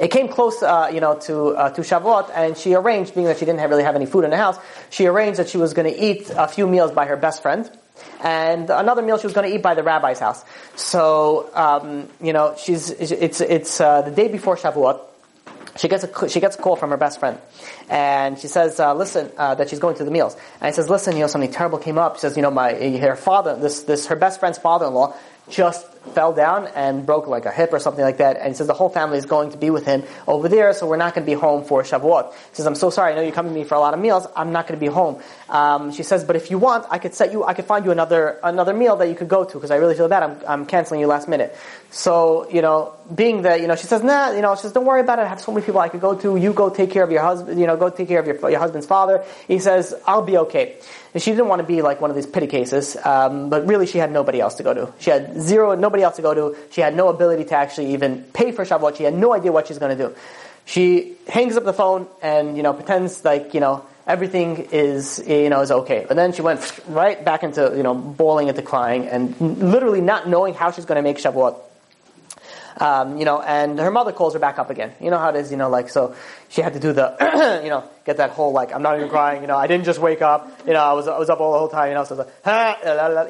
[0.00, 3.38] It came close, uh, you know, to uh, to Shavuot, and she arranged, being that
[3.38, 4.58] she didn't have, really have any food in the house,
[4.90, 7.70] she arranged that she was going to eat a few meals by her best friend,
[8.20, 10.44] and another meal she was going to eat by the rabbi's house.
[10.74, 15.13] So, um, you know, she's it's it's uh, the day before Shavuot
[15.84, 17.38] she gets a she gets a call from her best friend,
[17.90, 20.88] and she says, uh, "Listen, uh, that she's going to the meals." And he says,
[20.88, 23.82] "Listen, you know, something terrible came up." She says, "You know, my her father, this
[23.82, 25.14] this her best friend's father-in-law,
[25.50, 28.36] just fell down and broke like a hip or something like that.
[28.36, 30.86] And he says the whole family is going to be with him over there, so
[30.86, 32.32] we're not going to be home for Shavuot.
[32.32, 34.00] He says, I'm so sorry, I know you're coming to me for a lot of
[34.00, 35.22] meals, I'm not going to be home.
[35.48, 37.90] Um, she says, but if you want, I could set you, I could find you
[37.90, 40.66] another, another meal that you could go to, because I really feel bad, I'm, I'm
[40.66, 41.56] canceling you last minute.
[41.90, 44.86] So, you know, being that, you know, she says, nah, you know, she says, don't
[44.86, 46.90] worry about it, I have so many people I could go to, you go take
[46.90, 49.24] care of your husband, you know, go take care of your, your husband's father.
[49.46, 50.76] He says, I'll be okay.
[51.12, 53.86] And she didn't want to be like one of these pity cases, um, but really
[53.86, 54.92] she had nobody else to go to.
[54.98, 56.56] She had zero, nobody else to go to.
[56.70, 58.96] She had no ability to actually even pay for Shavuot.
[58.96, 60.14] She had no idea what she's going to do.
[60.64, 65.50] She hangs up the phone and, you know, pretends like, you know, everything is, you
[65.50, 66.04] know, is okay.
[66.08, 70.28] But then she went right back into, you know, bawling into crying and literally not
[70.28, 71.56] knowing how she's going to make Shavuot.
[72.78, 74.92] Um, you know, and her mother calls her back up again.
[75.00, 76.14] You know how it is, you know, like, so
[76.48, 79.42] she had to do the, you know, get that whole, like, I'm not even crying,
[79.42, 81.52] you know, I didn't just wake up, you know, I was, I was up all
[81.52, 82.28] the whole time, you know, so like,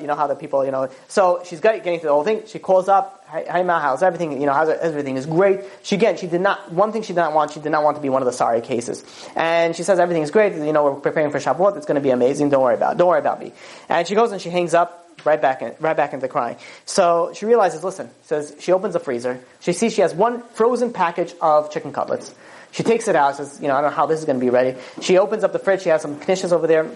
[0.00, 2.58] you know, how the people, you know, so she's getting through the whole thing, she
[2.58, 5.60] calls up, hey, Ma, how's everything, you know, how's everything is great.
[5.82, 7.96] She, again, she did not, one thing she did not want, she did not want
[7.96, 9.04] to be one of the sorry cases.
[9.36, 12.00] And she says everything is great, you know, we're preparing for Shavuot, it's going to
[12.00, 13.52] be amazing, don't worry about it, don't worry about me.
[13.88, 16.56] And she goes and she hangs up, right back in, right back into crying.
[16.84, 19.40] So she realizes, listen, says she opens the freezer.
[19.60, 22.34] She sees she has one frozen package of chicken cutlets.
[22.72, 23.36] She takes it out.
[23.36, 24.78] Says, you know, I don't know how this is going to be ready.
[25.00, 25.82] She opens up the fridge.
[25.82, 26.90] She has some knishes over there.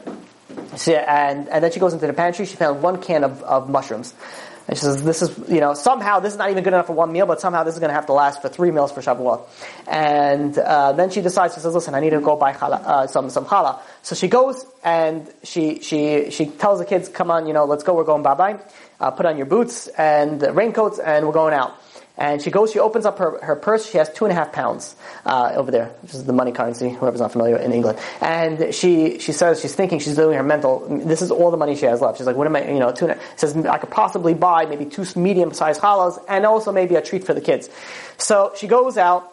[0.76, 2.47] She, and, and then she goes into the pantry.
[2.47, 4.12] She found one can of, of mushrooms.
[4.71, 7.11] She says, this is, you know, somehow this is not even good enough for one
[7.11, 9.47] meal, but somehow this is going to have to last for three meals for Shavuot.
[9.87, 13.07] And uh, then she decides, she says, listen, I need to go buy challah, uh,
[13.07, 13.81] some, some challah.
[14.03, 17.83] So she goes and she, she, she tells the kids, come on, you know, let's
[17.83, 18.61] go, we're going bye-bye.
[19.01, 21.75] Uh, put on your boots and raincoats and we're going out.
[22.19, 24.53] And she goes, she opens up her, her purse, she has two and a half
[24.53, 27.99] pounds uh, over there, which is the money currency, whoever's not familiar in England.
[28.21, 31.77] And she, she says, she's thinking, she's doing her mental, this is all the money
[31.77, 32.19] she has left.
[32.19, 34.66] She's like, what am I, you know, two and a, says, I could possibly buy
[34.66, 37.71] maybe two medium-sized challahs and also maybe a treat for the kids.
[38.19, 39.33] So she goes out,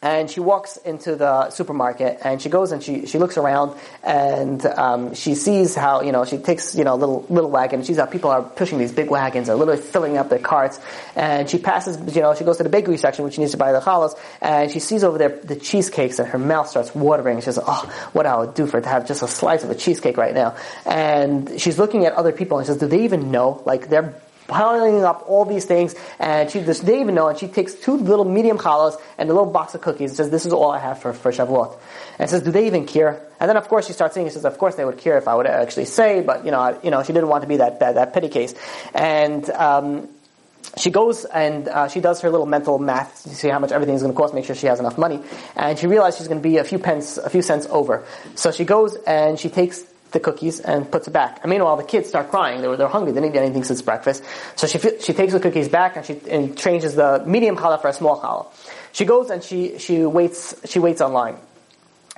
[0.00, 4.64] and she walks into the supermarket and she goes and she, she looks around and
[4.64, 7.96] um, she sees how you know she takes you know a little little wagon sees
[7.96, 10.78] how people are pushing these big wagons are literally filling up their carts.
[11.16, 13.58] And she passes you know she goes to the bakery section which she needs to
[13.58, 17.38] buy the challahs and she sees over there the cheesecakes and her mouth starts watering.
[17.38, 19.70] She says oh what I would do for it to have just a slice of
[19.70, 20.56] a cheesecake right now.
[20.86, 23.62] And she's looking at other people and she says do they even know?
[23.66, 24.14] Like they're
[24.48, 27.96] piling up all these things, and she does they even know, and she takes two
[27.96, 30.80] little medium challahs and a little box of cookies, and says, "This is all I
[30.80, 31.76] have for for Shavuot."
[32.18, 34.44] And says, "Do they even care?" And then, of course, she starts saying, "She says,
[34.44, 36.90] of course they would care if I would actually say, but you know, I, you
[36.90, 38.54] know, she didn't want to be that that, that petty case."
[38.94, 40.08] And um,
[40.76, 43.94] she goes and uh, she does her little mental math to see how much everything
[43.94, 45.20] is going to cost, make sure she has enough money,
[45.56, 48.04] and she realizes she's going to be a few pence, a few cents over.
[48.34, 51.40] So she goes and she takes the cookies and puts it back.
[51.42, 52.60] And meanwhile, the kids start crying.
[52.60, 53.12] They're, they're hungry.
[53.12, 54.22] They didn't get anything since breakfast.
[54.56, 57.88] So she, she takes the cookies back and she and changes the medium challah for
[57.88, 58.46] a small challah.
[58.92, 61.36] She goes and she, she waits, she waits online.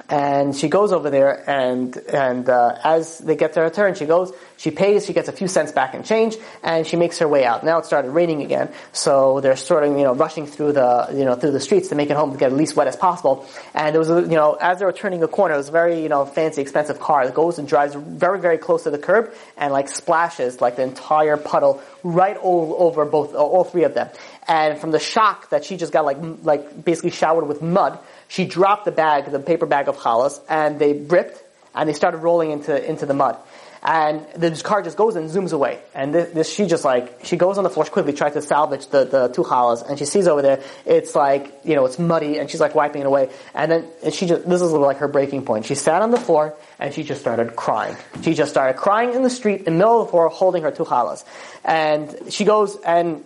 [0.08, 4.32] And she goes over there, and and uh, as they get their turn, she goes,
[4.56, 7.44] she pays, she gets a few cents back in change, and she makes her way
[7.44, 7.64] out.
[7.64, 11.24] Now it started raining again, so they're sort of you know rushing through the you
[11.24, 13.46] know through the streets to make it home to get at least wet as possible.
[13.74, 16.02] And there was you know as they were turning a corner, it was a very
[16.02, 19.32] you know fancy, expensive car that goes and drives very very close to the curb
[19.56, 24.08] and like splashes like the entire puddle right all over both all three of them.
[24.48, 27.98] And from the shock that she just got like like basically showered with mud
[28.30, 31.42] she dropped the bag, the paper bag of challahs, and they ripped,
[31.74, 33.36] and they started rolling into, into the mud.
[33.82, 35.80] And the car just goes and zooms away.
[35.94, 38.42] And this, this, she just like, she goes on the floor, she quickly tries to
[38.42, 41.98] salvage the, the two challahs, and she sees over there, it's like, you know, it's
[41.98, 43.30] muddy, and she's like wiping it away.
[43.52, 45.66] And then and she just, this is like her breaking point.
[45.66, 47.96] She sat on the floor, and she just started crying.
[48.22, 50.70] She just started crying in the street, in the middle of the floor, holding her
[50.70, 51.24] two challahs.
[51.64, 53.24] And she goes, and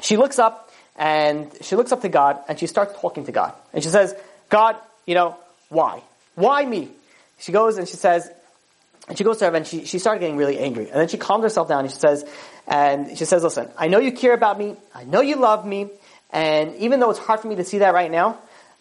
[0.00, 3.54] she looks up, and she looks up to God and she starts talking to God.
[3.72, 4.14] And she says,
[4.48, 4.76] God,
[5.06, 5.36] you know,
[5.68, 6.02] why?
[6.34, 6.90] Why me?
[7.38, 8.30] She goes and she says,
[9.08, 10.88] and she goes to her and she, she started getting really angry.
[10.88, 12.24] And then she calmed herself down and she says,
[12.66, 14.76] and she says, listen, I know you care about me.
[14.94, 15.90] I know you love me.
[16.30, 18.38] And even though it's hard for me to see that right now,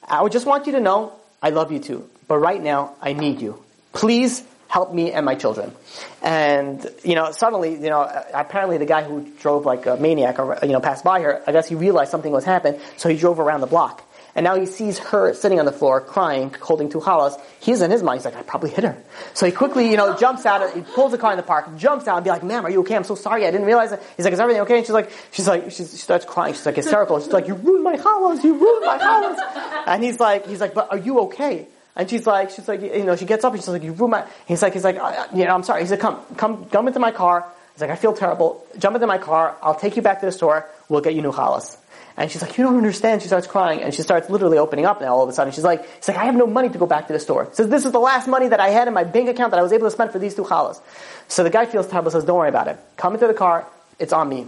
[0.08, 2.08] I would just want you to know I love you too.
[2.28, 3.62] But right now, I need you.
[3.94, 5.74] Please help me and my children.
[6.22, 8.02] And, you know, suddenly, you know,
[8.34, 11.52] apparently the guy who drove like a maniac, or, you know, passed by her, I
[11.52, 14.08] guess he realized something was happening, so he drove around the block.
[14.34, 17.38] And now he sees her sitting on the floor, crying, holding two challahs.
[17.60, 18.96] He's in his mind, he's like, I probably hit her.
[19.34, 22.08] So he quickly, you know, jumps out, he pulls the car in the park, jumps
[22.08, 22.96] out and be like, ma'am, are you okay?
[22.96, 24.02] I'm so sorry, I didn't realize it.
[24.16, 24.78] He's like, is everything okay?
[24.78, 27.20] And she's like, she's like, she starts crying, she's like hysterical.
[27.20, 29.84] She's like, you ruined my challahs, you ruined my challahs.
[29.88, 31.68] And he's like, he's like, but are you okay?
[31.96, 34.12] And she's like, she's like, you know, she gets up and she's like, you ruined
[34.12, 34.96] my, he's like, he's like,
[35.34, 35.82] you know, I'm sorry.
[35.82, 37.46] He's like, come, come, jump into my car.
[37.74, 38.66] He's like, I feel terrible.
[38.78, 39.58] Jump into my car.
[39.62, 40.68] I'll take you back to the store.
[40.90, 41.78] We'll get you new challahs.
[42.18, 43.22] And she's like, you don't understand.
[43.22, 45.54] She starts crying and she starts literally opening up now all of a sudden.
[45.54, 47.50] She's like, she's like, I have no money to go back to the store.
[47.54, 49.64] Says, this is the last money that I had in my bank account that I
[49.64, 50.82] was able to spend for these two challahs.
[51.28, 52.78] So the guy feels terrible, says, don't worry about it.
[52.98, 53.66] Come into the car.
[53.98, 54.48] It's on me.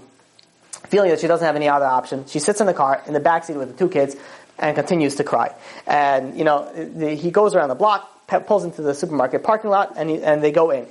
[0.88, 3.22] Feeling that she doesn't have any other option, she sits in the car, in the
[3.22, 4.18] back seat with the two kids,
[4.58, 5.54] and continues to cry.
[5.88, 9.94] And, you know, the, he goes around the block, pulls into the supermarket parking lot,
[9.98, 10.88] and, he, and they go in.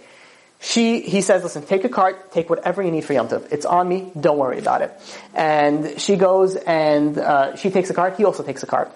[0.60, 3.50] She, he says, listen, take a cart, take whatever you need for Yom Tov.
[3.50, 4.92] It's on me, don't worry about it.
[5.34, 8.92] And she goes and, uh, she takes a cart, he also takes a cart.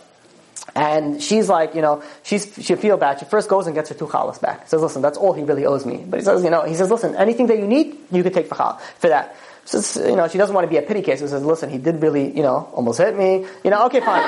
[0.77, 3.19] And she's like, you know, she's, she feel bad.
[3.19, 4.69] She first goes and gets her two challahs back.
[4.69, 6.05] Says, listen, that's all he really owes me.
[6.07, 8.47] But he says, you know, he says, listen, anything that you need, you can take
[8.47, 9.37] for, chal- for that.
[9.73, 11.21] You know, she doesn't want to be a pity case.
[11.21, 13.47] She says, listen, he did really, you know, almost hit me.
[13.65, 14.23] You know, okay, fine.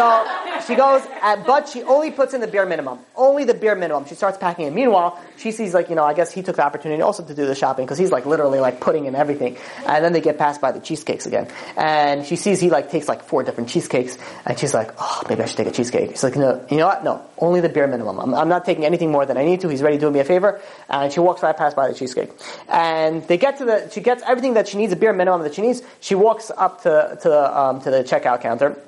[0.00, 3.00] So, she goes, uh, but she only puts in the bare minimum.
[3.14, 4.06] Only the bare minimum.
[4.06, 4.72] She starts packing it.
[4.72, 7.46] Meanwhile, she sees like, you know, I guess he took the opportunity also to do
[7.46, 9.58] the shopping because he's like literally like putting in everything.
[9.86, 11.48] And then they get passed by the cheesecakes again.
[11.76, 15.42] And she sees he like takes like four different cheesecakes and she's like, oh, maybe
[15.42, 16.10] I should take a cheesecake.
[16.10, 17.04] She's like, no, you know what?
[17.04, 18.18] No, only the bare minimum.
[18.18, 19.68] I'm, I'm not taking anything more than I need to.
[19.68, 20.62] He's already doing me a favor.
[20.88, 22.30] And she walks right past by the cheesecake.
[22.68, 25.54] And they get to the, she gets everything that she needs, a bare minimum that
[25.54, 25.82] she needs.
[26.00, 28.80] She walks up to, to, um, to the checkout counter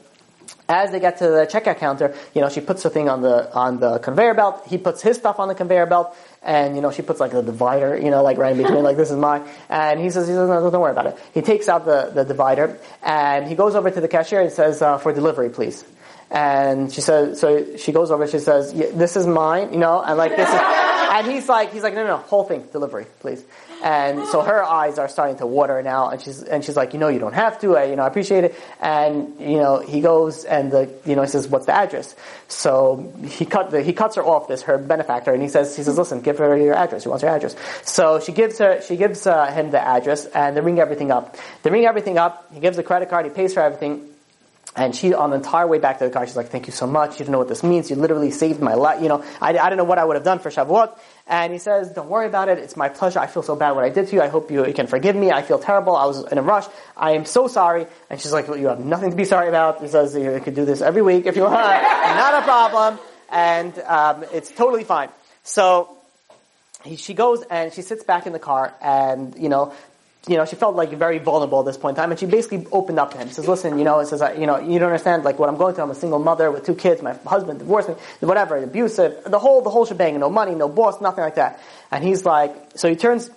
[0.73, 3.53] as they get to the checkout counter, you know, she puts the thing on the
[3.53, 4.63] on the conveyor belt.
[4.67, 7.43] He puts his stuff on the conveyor belt, and you know, she puts like a
[7.43, 9.43] divider, you know, like right in between, like this is mine.
[9.69, 11.19] And he says, he says, no, don't worry about it.
[11.35, 14.81] He takes out the, the divider, and he goes over to the cashier and says,
[14.81, 15.85] uh, for delivery, please.
[16.31, 20.01] And she says, so she goes over, she says, yeah, this is mine, you know,
[20.01, 20.61] and like this is,
[21.15, 23.45] and he's like, he's like, no, no, no, whole thing, delivery, please.
[23.83, 27.01] And so her eyes are starting to water now, and she's and she's like, you
[27.01, 27.77] know, you don't have to.
[27.77, 28.55] I, you know, I appreciate it.
[28.81, 32.15] And you know, he goes and the you know he says, what's the address?
[32.47, 35.83] So he cut the, he cuts her off this her benefactor, and he says he
[35.83, 37.03] says, listen, give her your address.
[37.03, 37.57] She wants her address.
[37.83, 41.37] So she gives her she gives uh, him the address, and they ring everything up.
[41.65, 42.49] They ring everything up.
[42.53, 43.27] He gives the credit card.
[43.27, 44.12] He pays for everything.
[44.75, 46.87] And she, on the entire way back to the car, she's like, thank you so
[46.87, 47.21] much.
[47.21, 47.91] You don't know what this means.
[47.91, 49.03] You literally saved my life.
[49.03, 50.99] You know, I, I don't know what I would have done for Shavuot.
[51.27, 52.59] And he says, don't worry about it.
[52.59, 53.19] It's my pleasure.
[53.19, 54.23] I feel so bad what I did to you.
[54.23, 55.31] I hope you, you can forgive me.
[55.31, 55.95] I feel terrible.
[55.95, 56.65] I was in a rush.
[56.97, 57.87] I am so sorry.
[58.09, 59.83] And she's like, well, you have nothing to be sorry about.
[59.83, 61.55] He says, you could do this every week if you want.
[61.55, 62.99] Not a problem.
[63.31, 65.11] And um, it's totally fine.
[65.43, 65.95] So
[66.83, 69.75] he, she goes and she sits back in the car and, you know,
[70.29, 72.65] you know, she felt like very vulnerable at this point in time, and she basically
[72.71, 73.29] opened up to him.
[73.31, 75.75] Says, "Listen, you know, it says, you know, you don't understand like what I'm going
[75.75, 75.85] through.
[75.85, 77.03] I'm a single mother with two kids.
[77.03, 80.19] My husband divorced me, whatever, abusive, the whole, the whole shebang.
[80.21, 83.31] No money, no boss, nothing like that." And he's like, so he turns.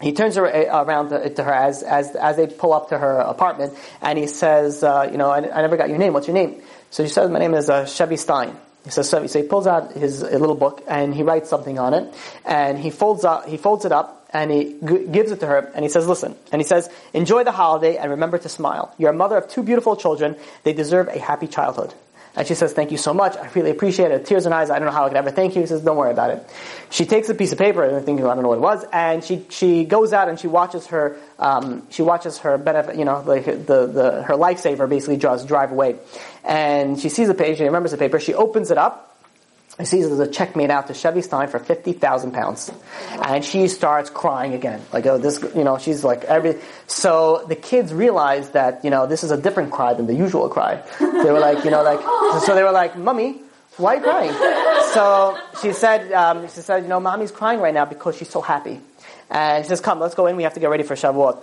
[0.00, 3.74] He turns uh, around to, her as, as, as they pull up to her apartment,
[4.00, 6.12] and he says, uh, you know, I, I, never got your name.
[6.12, 6.60] What's your name?
[6.90, 8.56] So she says, my name is uh, Chevy Stein.
[8.84, 12.14] He says, so he pulls out his little book and he writes something on it,
[12.44, 15.70] and he folds up, he folds it up, and he g- gives it to her,
[15.74, 18.94] and he says, listen, and he says, enjoy the holiday and remember to smile.
[18.98, 20.36] You're a mother of two beautiful children.
[20.62, 21.94] They deserve a happy childhood.
[22.34, 23.36] And she says, thank you so much.
[23.36, 24.24] I really appreciate it.
[24.24, 24.70] Tears in her eyes.
[24.70, 25.60] I don't know how I could ever thank you.
[25.60, 26.46] He says, don't worry about it.
[26.88, 28.86] She takes a piece of paper, and I think, I don't know what it was,
[28.90, 33.04] and she, she goes out and she watches her, um, she watches her benefit, you
[33.04, 35.96] know, like the, the, her lifesaver basically just drive away.
[36.42, 39.11] And she sees the page, she remembers the paper, she opens it up,
[39.78, 42.70] he sees there's a check made out to Chevy Stein for fifty thousand pounds,
[43.10, 44.82] and she starts crying again.
[44.92, 46.60] Like, oh, this, you know, she's like every.
[46.86, 50.48] So the kids realize that you know this is a different cry than the usual
[50.50, 50.82] cry.
[51.00, 52.00] They were like, you know, like,
[52.44, 53.40] so they were like, "Mummy,
[53.78, 54.32] why crying?"
[54.92, 58.42] So she said, um, she said, you know, mommy's crying right now because she's so
[58.42, 58.78] happy,
[59.30, 60.36] and she says, "Come, let's go in.
[60.36, 61.42] We have to get ready for Shavuot."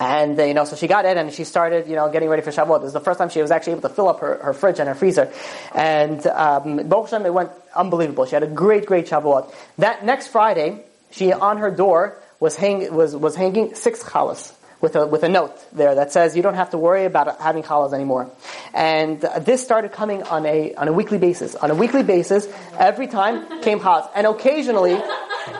[0.00, 2.40] And, uh, you know, so she got in and she started, you know, getting ready
[2.40, 2.80] for Shavuot.
[2.80, 4.80] This is the first time she was actually able to fill up her, her fridge
[4.80, 5.30] and her freezer.
[5.74, 8.24] And, um, it went unbelievable.
[8.24, 9.52] She had a great, great Shavuot.
[9.76, 14.96] That next Friday, she, on her door, was, hang, was, was hanging six challahs with
[14.96, 17.92] a, with a note there that says you don't have to worry about having challahs
[17.92, 18.30] anymore.
[18.72, 21.54] And uh, this started coming on a, on a weekly basis.
[21.56, 22.48] On a weekly basis,
[22.78, 24.08] every time came challahs.
[24.14, 24.98] And occasionally,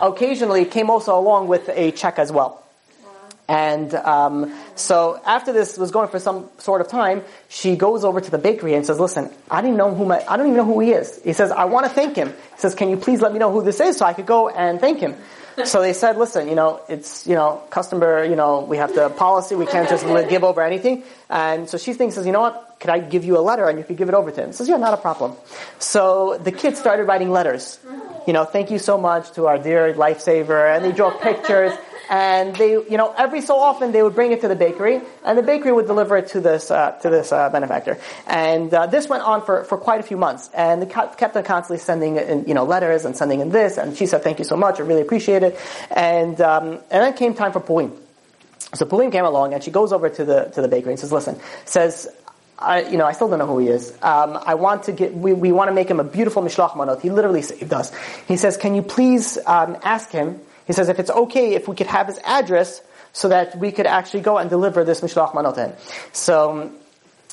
[0.00, 2.59] occasionally came also along with a check as well.
[3.50, 8.20] And um, so after this was going for some sort of time, she goes over
[8.20, 10.64] to the bakery and says, "Listen, I didn't know who my, I don't even know
[10.64, 13.20] who he is." He says, "I want to thank him." He says, "Can you please
[13.20, 15.16] let me know who this is so I could go and thank him?"
[15.64, 19.10] so they said, "Listen, you know, it's you know, customer, you know, we have the
[19.10, 19.56] policy.
[19.56, 22.78] We can't just give over anything." And so she thinks, "Says, you know what?
[22.78, 24.68] Could I give you a letter and you could give it over to him?" Says,
[24.68, 25.34] "Yeah, not a problem."
[25.80, 27.82] So the kids started writing letters.
[28.28, 31.74] You know, thank you so much to our dear lifesaver, and they draw pictures
[32.10, 35.38] and they, you know, every so often they would bring it to the bakery, and
[35.38, 37.98] the bakery would deliver it to this uh, to this uh, benefactor.
[38.26, 41.44] And uh, this went on for, for quite a few months, and they kept on
[41.44, 44.44] constantly sending in, you know letters and sending in this, and she said, "Thank you
[44.44, 45.56] so much, I really appreciate it."
[45.90, 47.92] And um, and then came time for Purim.
[48.74, 51.12] So Purim came along, and she goes over to the to the bakery and says,
[51.12, 52.08] "Listen," says.
[52.62, 53.90] I, you know, I still don't know who he is.
[54.02, 57.00] Um, I want to get, we, we want to make him a beautiful mishloach manot.
[57.00, 57.90] He literally saved us.
[58.28, 61.74] He says, can you please um, ask him he says if it's okay if we
[61.74, 62.80] could have his address
[63.12, 65.72] so that we could actually go and deliver this mishloach manot to him.
[66.12, 66.70] So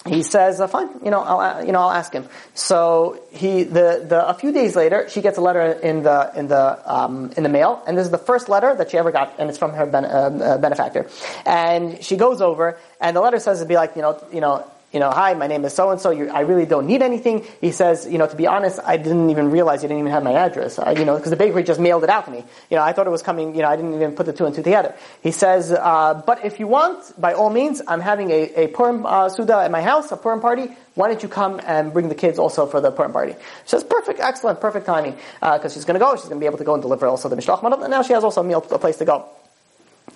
[0.07, 3.61] he says, uh, "Fine, you know, I'll uh, you know I'll ask him." So he
[3.61, 7.31] the, the a few days later, she gets a letter in the in the um,
[7.37, 9.59] in the mail, and this is the first letter that she ever got, and it's
[9.59, 11.07] from her ben, uh, uh benefactor.
[11.45, 14.65] And she goes over, and the letter says to be like, you know, you know,
[14.93, 16.11] you know, hi, my name is so and so.
[16.11, 17.45] I really don't need anything.
[17.59, 20.23] He says, you know, to be honest, I didn't even realize you didn't even have
[20.23, 20.79] my address.
[20.79, 22.43] I, you know, because the bakery just mailed it out to me.
[22.69, 23.53] You know, I thought it was coming.
[23.53, 24.95] You know, I didn't even put the two and two together.
[25.21, 29.05] He says, uh, but if you want, by all means, I'm having a, a Purim
[29.05, 30.69] uh, seudah at my house, a Purim party.
[30.95, 33.33] Why don't you come and bring the kids also for the Purim party?
[33.33, 36.15] She says, perfect, excellent, perfect timing, because uh, she's going to go.
[36.15, 38.03] She's going to be able to go and deliver also the mishloach manot, and now
[38.03, 39.25] she has also a meal, a place to go.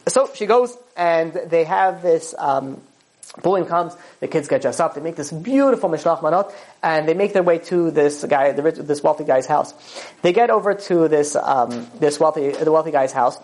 [0.07, 2.33] So she goes, and they have this.
[2.37, 2.81] Um,
[3.41, 6.53] Purim comes, the kids get dressed up, they make this beautiful mishloach manot,
[6.83, 9.73] and they make their way to this guy, this wealthy guy's house.
[10.21, 13.37] They get over to this, um, this wealthy, the wealthy guy's house,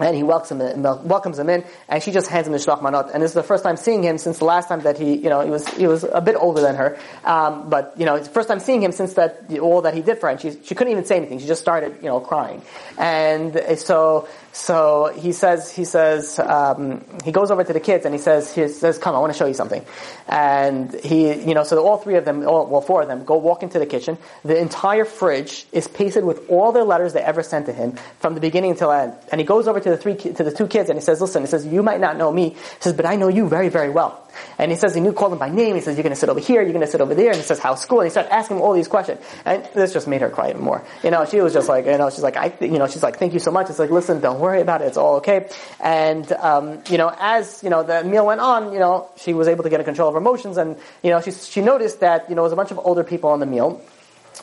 [0.00, 3.12] and he welcomes him, welcomes him in, and she just hands him the shloch manot.
[3.12, 5.28] And this is the first time seeing him since the last time that he, you
[5.28, 6.96] know, he was he was a bit older than her.
[7.24, 10.02] Um, but you know, it's the first time seeing him since that all that he
[10.02, 10.32] did for her.
[10.32, 11.40] And she she couldn't even say anything.
[11.40, 12.62] She just started, you know, crying.
[12.96, 14.28] And so
[14.58, 18.52] so he says, he says, um, he goes over to the kids and he says,
[18.52, 19.84] he says, come, I want to show you something.
[20.26, 23.36] And he, you know, so all three of them, all, well, four of them go
[23.36, 24.18] walk into the kitchen.
[24.44, 28.34] The entire fridge is pasted with all the letters they ever sent to him from
[28.34, 29.14] the beginning until end.
[29.30, 31.42] And he goes over to the three to the two kids and he says, "Listen,"
[31.42, 33.90] he says, "You might not know me." He says, "But I know you very very
[33.90, 34.27] well."
[34.58, 35.74] And he says he knew called them by name.
[35.74, 36.62] He says, "You're going to sit over here.
[36.62, 38.58] You're going to sit over there." And he says, "How's school?" And he started asking
[38.58, 40.84] him all these questions, and this just made her cry even more.
[41.02, 43.18] You know, she was just like, you know, she's like, I, you know, she's like,
[43.18, 44.86] "Thank you so much." It's like, listen, don't worry about it.
[44.86, 45.48] It's all okay.
[45.80, 49.48] And um, you know, as you know, the meal went on, you know, she was
[49.48, 52.28] able to get in control of her emotions, and you know, she she noticed that
[52.28, 53.80] you know, there was a bunch of older people on the meal,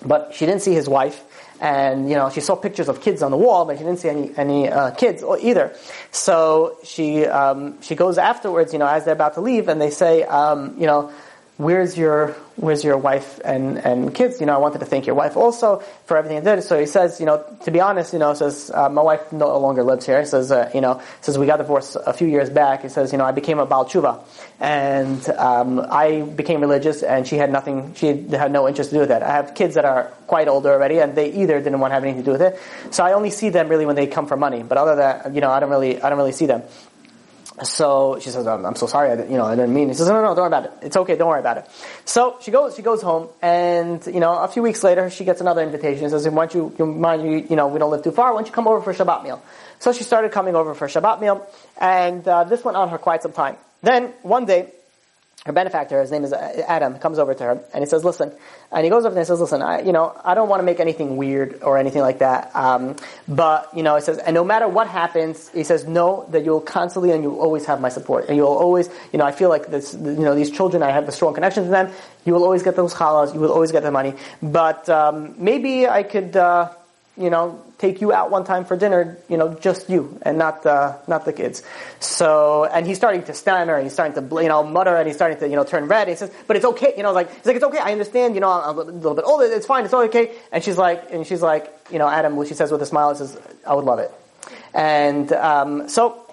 [0.05, 1.23] but she didn't see his wife
[1.59, 4.09] and you know she saw pictures of kids on the wall, but she didn't see
[4.09, 5.75] any any uh, kids either.
[6.11, 9.91] So she um, she goes afterwards, you know, as they're about to leave, and they
[9.91, 11.11] say, um, you know,
[11.57, 14.39] where's your where's your wife and, and kids?
[14.39, 16.63] You know, I wanted to thank your wife also for everything you did.
[16.63, 19.57] So he says, you know, to be honest, you know, says uh, my wife no
[19.59, 20.19] longer lives here.
[20.21, 22.83] He says, uh, you know, says we got divorced a few years back.
[22.83, 24.21] He says, you know, I became a Baal Tshuva,
[24.59, 27.93] and um, I became religious, and she had nothing.
[27.95, 29.23] She had no interest to do with that.
[29.23, 32.03] I have kids that are quite older already, and they either didn't want to have
[32.03, 32.59] anything to do with it.
[32.93, 34.63] So I only see them really when they come for money.
[34.63, 36.63] But other than that, you know, I don't really I don't really see them.
[37.63, 39.87] So she says, I'm, I'm so sorry, I, didn't- you know, I didn't mean.
[39.87, 40.71] He says, no, no, no, don't worry about it.
[40.87, 41.69] It's okay, don't worry about it.
[42.03, 45.39] So she goes, she goes home, and you know, a few weeks later, she gets
[45.39, 46.03] another invitation.
[46.03, 48.33] She says, why don't you, you mind you, you know, we don't live too far.
[48.33, 49.41] Why don't you come over for Shabbat meal?
[49.79, 51.47] So she started coming over for Shabbat meal,
[51.79, 53.55] and uh, this went on for quite some time.
[53.81, 54.71] Then one day,
[55.45, 58.31] her benefactor, his name is Adam, comes over to her and he says, "Listen,"
[58.71, 60.79] and he goes over and says, "Listen, I, you know, I don't want to make
[60.79, 62.95] anything weird or anything like that, um,
[63.27, 66.61] but you know," he says, "and no matter what happens, he says, know that you'll
[66.61, 69.67] constantly and you'll always have my support, and you'll always, you know, I feel like
[69.67, 71.91] this, you know, these children, I have a strong connection to them.
[72.25, 75.87] You will always get those challahs, you will always get the money, but um, maybe
[75.87, 76.71] I could." Uh,
[77.17, 80.65] you know, take you out one time for dinner, you know, just you and not
[80.65, 81.63] uh, not the kids.
[81.99, 85.15] So, and he's starting to stammer, and he's starting to, you know, mutter, and he's
[85.15, 86.07] starting to, you know, turn red.
[86.07, 88.41] He says, "But it's okay," you know, like he's like, "It's okay, I understand, you
[88.41, 91.25] know, I'm a little bit older, it's fine, it's all okay." And she's like, and
[91.27, 93.37] she's like, you know, Adam, she says with a smile, says,
[93.67, 94.11] "I would love it."
[94.73, 96.25] And um, so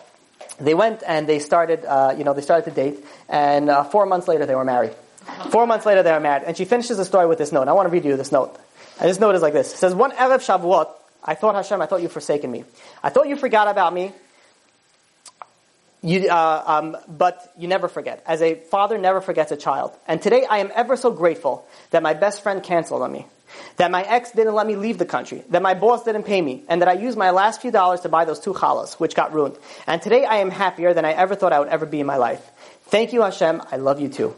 [0.61, 4.07] they went and they started, uh, you know, they started to date, and uh, four
[4.07, 4.95] months later they were married.
[5.51, 7.69] Four months later they were married, and she finishes the story with this note.
[7.69, 8.59] I want to read you this note.
[9.01, 9.73] And this note is like this.
[9.73, 10.93] It says, One Erev Shavuot,
[11.25, 12.65] I thought Hashem, I thought you forsaken me.
[13.03, 14.13] I thought you forgot about me.
[16.03, 18.25] You, uh, um, but you never forget.
[18.27, 19.93] As a father never forgets a child.
[20.09, 23.27] And today I am ever so grateful that my best friend canceled on me.
[23.77, 25.45] That my ex didn't let me leave the country.
[25.51, 26.65] That my boss didn't pay me.
[26.69, 29.33] And that I used my last few dollars to buy those two challahs, which got
[29.33, 29.57] ruined.
[29.87, 32.17] And today I am happier than I ever thought I would ever be in my
[32.17, 32.45] life.
[32.87, 33.63] Thank you Hashem.
[33.71, 34.35] I love you too.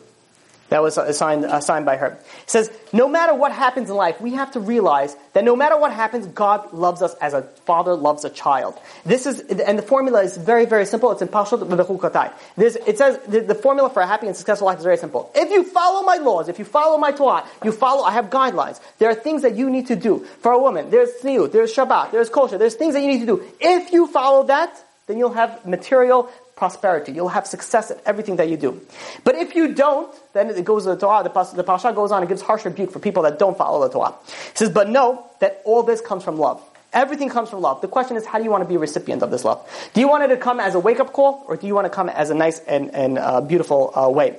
[0.70, 2.18] That was assigned, assigned by her.
[2.42, 5.78] It says, no matter what happens in life, we have to realize that no matter
[5.78, 8.78] what happens, God loves us as a father loves a child.
[9.04, 11.12] This is, and the formula is very, very simple.
[11.12, 12.32] It's in Parshat Bechukotai.
[12.56, 15.30] There's, it says, the, the formula for a happy and successful life is very simple.
[15.34, 18.80] If you follow my laws, if you follow my Torah, you follow, I have guidelines.
[18.98, 20.26] There are things that you need to do.
[20.40, 23.26] For a woman, there's tzniut, there's Shabbat, there's kosher, there's things that you need to
[23.26, 23.44] do.
[23.60, 27.12] If you follow that, then you'll have material prosperity.
[27.12, 28.80] You'll have success at everything that you do.
[29.24, 31.22] But if you don't, then it goes to the Torah.
[31.22, 33.92] The, the Parsha goes on and gives harsh rebuke for people that don't follow the
[33.92, 34.14] Torah.
[34.26, 36.62] He says, but know that all this comes from love.
[36.92, 37.80] Everything comes from love.
[37.80, 39.68] The question is, how do you want to be a recipient of this love?
[39.94, 41.90] Do you want it to come as a wake-up call, or do you want to
[41.90, 44.36] come as a nice and, and uh, beautiful uh, way?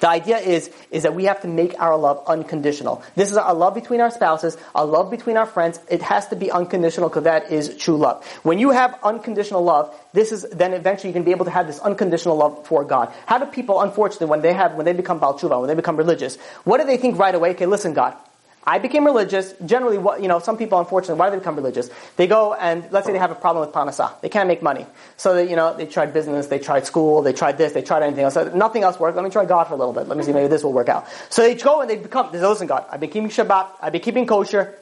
[0.00, 3.02] The idea is, is that we have to make our love unconditional.
[3.14, 5.78] This is a love between our spouses, a love between our friends.
[5.88, 8.24] It has to be unconditional because that is true love.
[8.42, 11.66] When you have unconditional love, this is, then eventually you can be able to have
[11.66, 13.12] this unconditional love for God.
[13.26, 15.96] How do people, unfortunately, when they have, when they become Baal Tshuva, when they become
[15.96, 17.50] religious, what do they think right away?
[17.50, 18.16] Okay, listen, God,
[18.64, 19.54] I became religious.
[19.64, 21.88] Generally, what you know, some people, unfortunately, why do they become religious?
[22.16, 24.20] They go and let's say they have a problem with parnassa.
[24.20, 27.32] They can't make money, so they, you know they tried business, they tried school, they
[27.32, 28.34] tried this, they tried anything else.
[28.34, 29.16] So nothing else worked.
[29.16, 30.08] Let me try God for a little bit.
[30.08, 31.06] Let me see, maybe this will work out.
[31.30, 32.32] So they go and they become.
[32.32, 34.74] Say, listen, God, I've been keeping Shabbat, I've been keeping kosher.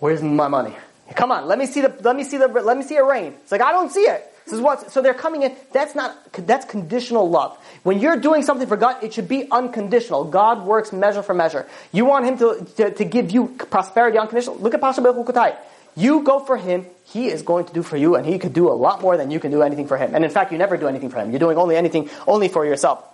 [0.00, 0.74] Where's my money?
[1.14, 3.34] Come on, let me see the, let me see the, let me see it rain.
[3.42, 4.29] It's like I don't see it.
[4.52, 4.90] What.
[4.90, 5.54] So they're coming in.
[5.72, 6.16] That's not.
[6.32, 7.58] That's conditional love.
[7.82, 10.24] When you're doing something for God, it should be unconditional.
[10.24, 11.68] God works measure for measure.
[11.92, 14.56] You want Him to to, to give you prosperity unconditional.
[14.56, 15.56] Look at Pasha Kutai.
[15.96, 16.86] You go for Him.
[17.04, 19.30] He is going to do for you, and He could do a lot more than
[19.30, 20.14] you can do anything for Him.
[20.14, 21.30] And in fact, you never do anything for Him.
[21.30, 23.04] You're doing only anything only for yourself.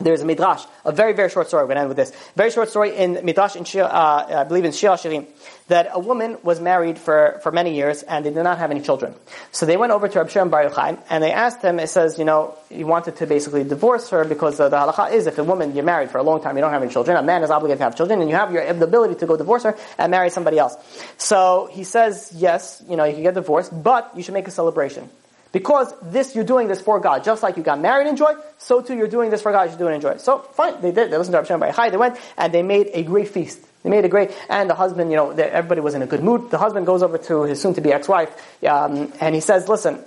[0.00, 1.62] There's a midrash, a very very short story.
[1.62, 2.12] We're going to end with this.
[2.34, 5.26] Very short story in midrash in Shir, uh, I believe in Shir Shirim,
[5.68, 8.80] that a woman was married for, for many years and they did not have any
[8.80, 9.14] children.
[9.52, 11.78] So they went over to Rabbi Shimon Bar Yochai and they asked him.
[11.78, 15.26] It says, you know, he wanted to basically divorce her because the, the halacha is
[15.26, 17.16] if a woman you're married for a long time, you don't have any children.
[17.16, 19.36] A man is obligated to have children, and you have your the ability to go
[19.36, 20.76] divorce her and marry somebody else.
[21.16, 24.50] So he says, yes, you know, you can get divorced, but you should make a
[24.50, 25.08] celebration.
[25.54, 27.22] Because this, you're doing this for God.
[27.22, 29.70] Just like you got married in joy, so too you're doing this for God, you
[29.70, 30.16] should do it in joy.
[30.16, 31.12] So, fine, they did.
[31.12, 33.60] They listened to Rabbi Shimon Bar they went, and they made a great feast.
[33.84, 36.50] They made a great, and the husband, you know, everybody was in a good mood.
[36.50, 38.30] The husband goes over to his soon-to-be ex-wife,
[38.66, 40.04] um, and he says, listen,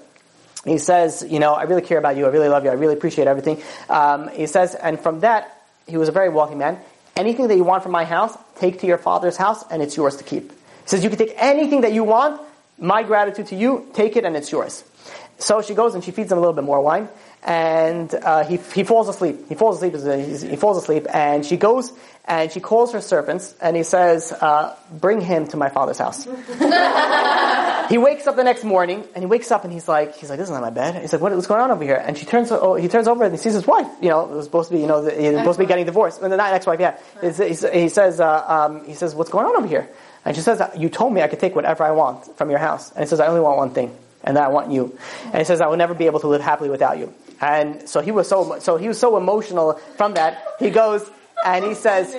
[0.66, 2.96] he says, you know, I really care about you, I really love you, I really
[2.96, 3.62] appreciate everything.
[3.88, 6.78] Um, he says, and from that, he was a very wealthy man.
[7.16, 10.18] Anything that you want from my house, take to your father's house, and it's yours
[10.18, 10.52] to keep.
[10.52, 10.58] He
[10.88, 12.42] says, you can take anything that you want,
[12.78, 14.84] my gratitude to you, take it, and it's yours.
[15.40, 17.10] So she goes and she feeds him a little bit more wine,
[17.44, 19.48] and uh, he, he falls asleep.
[19.50, 19.94] He falls asleep.
[20.50, 21.92] He falls asleep, and she goes
[22.26, 26.24] and she calls her servants, and he says, uh, "Bring him to my father's house."
[27.90, 30.40] he wakes up the next morning, and he wakes up and he's like, he's like,
[30.40, 32.26] "This is not my bed." He's like, what, "What's going on over here?" And she
[32.26, 33.88] turns, oh, he turns over and he sees his wife.
[34.02, 35.86] You know, it was supposed to be, you know, he was supposed to be getting
[35.86, 36.22] divorced.
[36.22, 36.98] And the not ex-wife, yeah.
[37.22, 39.88] It's- it's- he says, uh, um, he says, "What's going on over here?"
[40.26, 42.92] And she says, "You told me I could take whatever I want from your house."
[42.92, 43.96] And he says, "I only want one thing."
[44.28, 44.96] And that I want you.
[45.24, 47.14] And he says, I will never be able to live happily without you.
[47.40, 50.44] And so he was so, so he was so emotional from that.
[50.60, 51.10] He goes
[51.46, 52.14] and he says,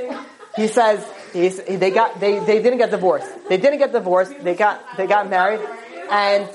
[0.56, 3.28] he says, he's, they got, they, they didn't get divorced.
[3.50, 4.32] They didn't get divorced.
[4.42, 5.60] They got, they got married.
[6.10, 6.48] And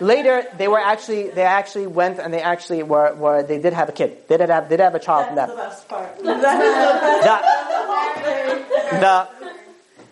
[0.00, 3.88] later they were actually, they actually went and they actually were, were they did have
[3.88, 4.28] a kid.
[4.28, 5.48] They did have, they did have a child from that.
[5.48, 6.18] the best part.
[8.92, 9.28] The, the,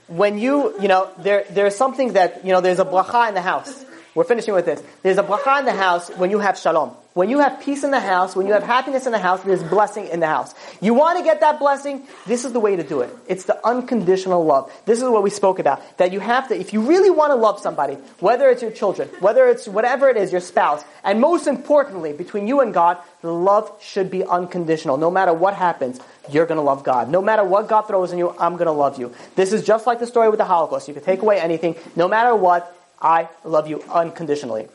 [0.08, 3.40] when you, you know, there, there's something that, you know, there's a bracha in the
[3.42, 3.84] house.
[4.14, 4.82] We're finishing with this.
[5.02, 6.90] There's a bracha in the house when you have shalom.
[7.12, 9.62] When you have peace in the house, when you have happiness in the house, there's
[9.64, 10.54] blessing in the house.
[10.80, 12.06] You want to get that blessing?
[12.26, 13.10] This is the way to do it.
[13.28, 14.72] It's the unconditional love.
[14.84, 15.98] This is what we spoke about.
[15.98, 19.08] That you have to, if you really want to love somebody, whether it's your children,
[19.18, 23.32] whether it's whatever it is, your spouse, and most importantly, between you and God, the
[23.32, 24.96] love should be unconditional.
[24.96, 26.00] No matter what happens,
[26.30, 27.10] you're going to love God.
[27.10, 29.12] No matter what God throws in you, I'm going to love you.
[29.34, 30.86] This is just like the story with the Holocaust.
[30.86, 31.74] You can take away anything.
[31.96, 34.68] No matter what, I love you unconditionally.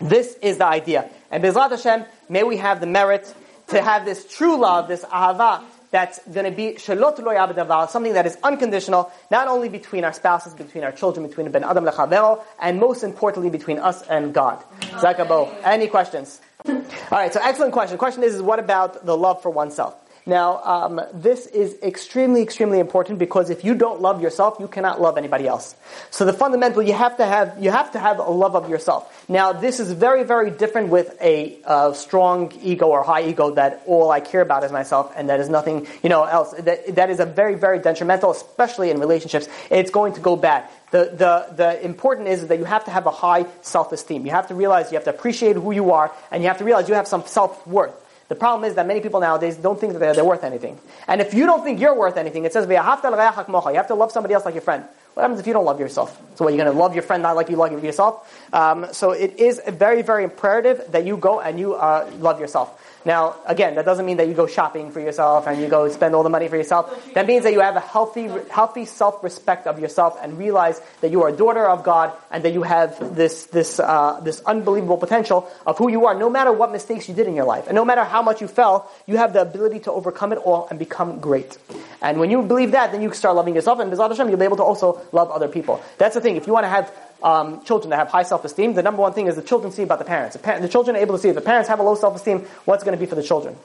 [0.00, 1.08] This is the idea.
[1.30, 3.32] And Bezrat Hashem, may we have the merit
[3.68, 8.12] to have this true love, this ahava, that's going to be shalot lo yabed something
[8.12, 12.42] that is unconditional, not only between our spouses, between our children, between ben adam lechavero,
[12.60, 14.62] and most importantly between us and God.
[14.80, 15.52] Zakabo.
[15.64, 16.40] Any questions?
[16.66, 17.32] All right.
[17.32, 17.94] So excellent question.
[17.94, 19.96] The question is, is what about the love for oneself?
[20.30, 25.00] Now, um, this is extremely, extremely important because if you don't love yourself, you cannot
[25.00, 25.74] love anybody else.
[26.10, 29.28] So the fundamental, you have to have, you have to have a love of yourself.
[29.28, 33.82] Now, this is very, very different with a uh, strong ego or high ego that
[33.86, 36.52] all I care about is myself and that is nothing, you know, else.
[36.52, 39.48] That, that is a very, very detrimental, especially in relationships.
[39.68, 40.70] It's going to go bad.
[40.92, 44.24] The, the, the important is that you have to have a high self-esteem.
[44.26, 46.64] You have to realize you have to appreciate who you are and you have to
[46.64, 47.99] realize you have some self-worth.
[48.30, 50.78] The problem is that many people nowadays don't think that they're, they're worth anything.
[51.08, 54.34] And if you don't think you're worth anything, it says, You have to love somebody
[54.34, 54.84] else like your friend.
[55.14, 56.16] What happens if you don't love yourself?
[56.36, 58.48] So what, you're going to love your friend not like you love yourself?
[58.52, 62.80] Um, so it is very, very imperative that you go and you uh, love yourself.
[63.04, 66.14] Now, again, that doesn't mean that you go shopping for yourself and you go spend
[66.14, 67.14] all the money for yourself.
[67.14, 71.22] That means that you have a healthy, healthy self-respect of yourself and realize that you
[71.22, 75.50] are a daughter of God and that you have this, this, uh, this unbelievable potential
[75.66, 77.66] of who you are, no matter what mistakes you did in your life.
[77.68, 80.68] And no matter how much you fell, you have the ability to overcome it all
[80.68, 81.56] and become great.
[82.02, 84.44] And when you believe that, then you start loving yourself and B'ezrat Hashem, you'll be
[84.44, 85.82] able to also love other people.
[85.96, 86.36] That's the thing.
[86.36, 89.26] If you want to have um, children that have high self-esteem, the number one thing
[89.26, 90.36] is the children see about the parents.
[90.36, 92.84] The, the children are able to see if the parents have a low self-esteem, what's
[92.84, 93.56] going to be for the children.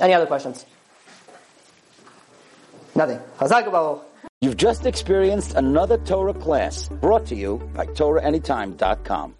[0.00, 0.64] Any other questions?
[2.94, 3.20] Nothing.
[4.40, 9.34] You've just experienced another Torah class brought to you by TorahAnytime.com.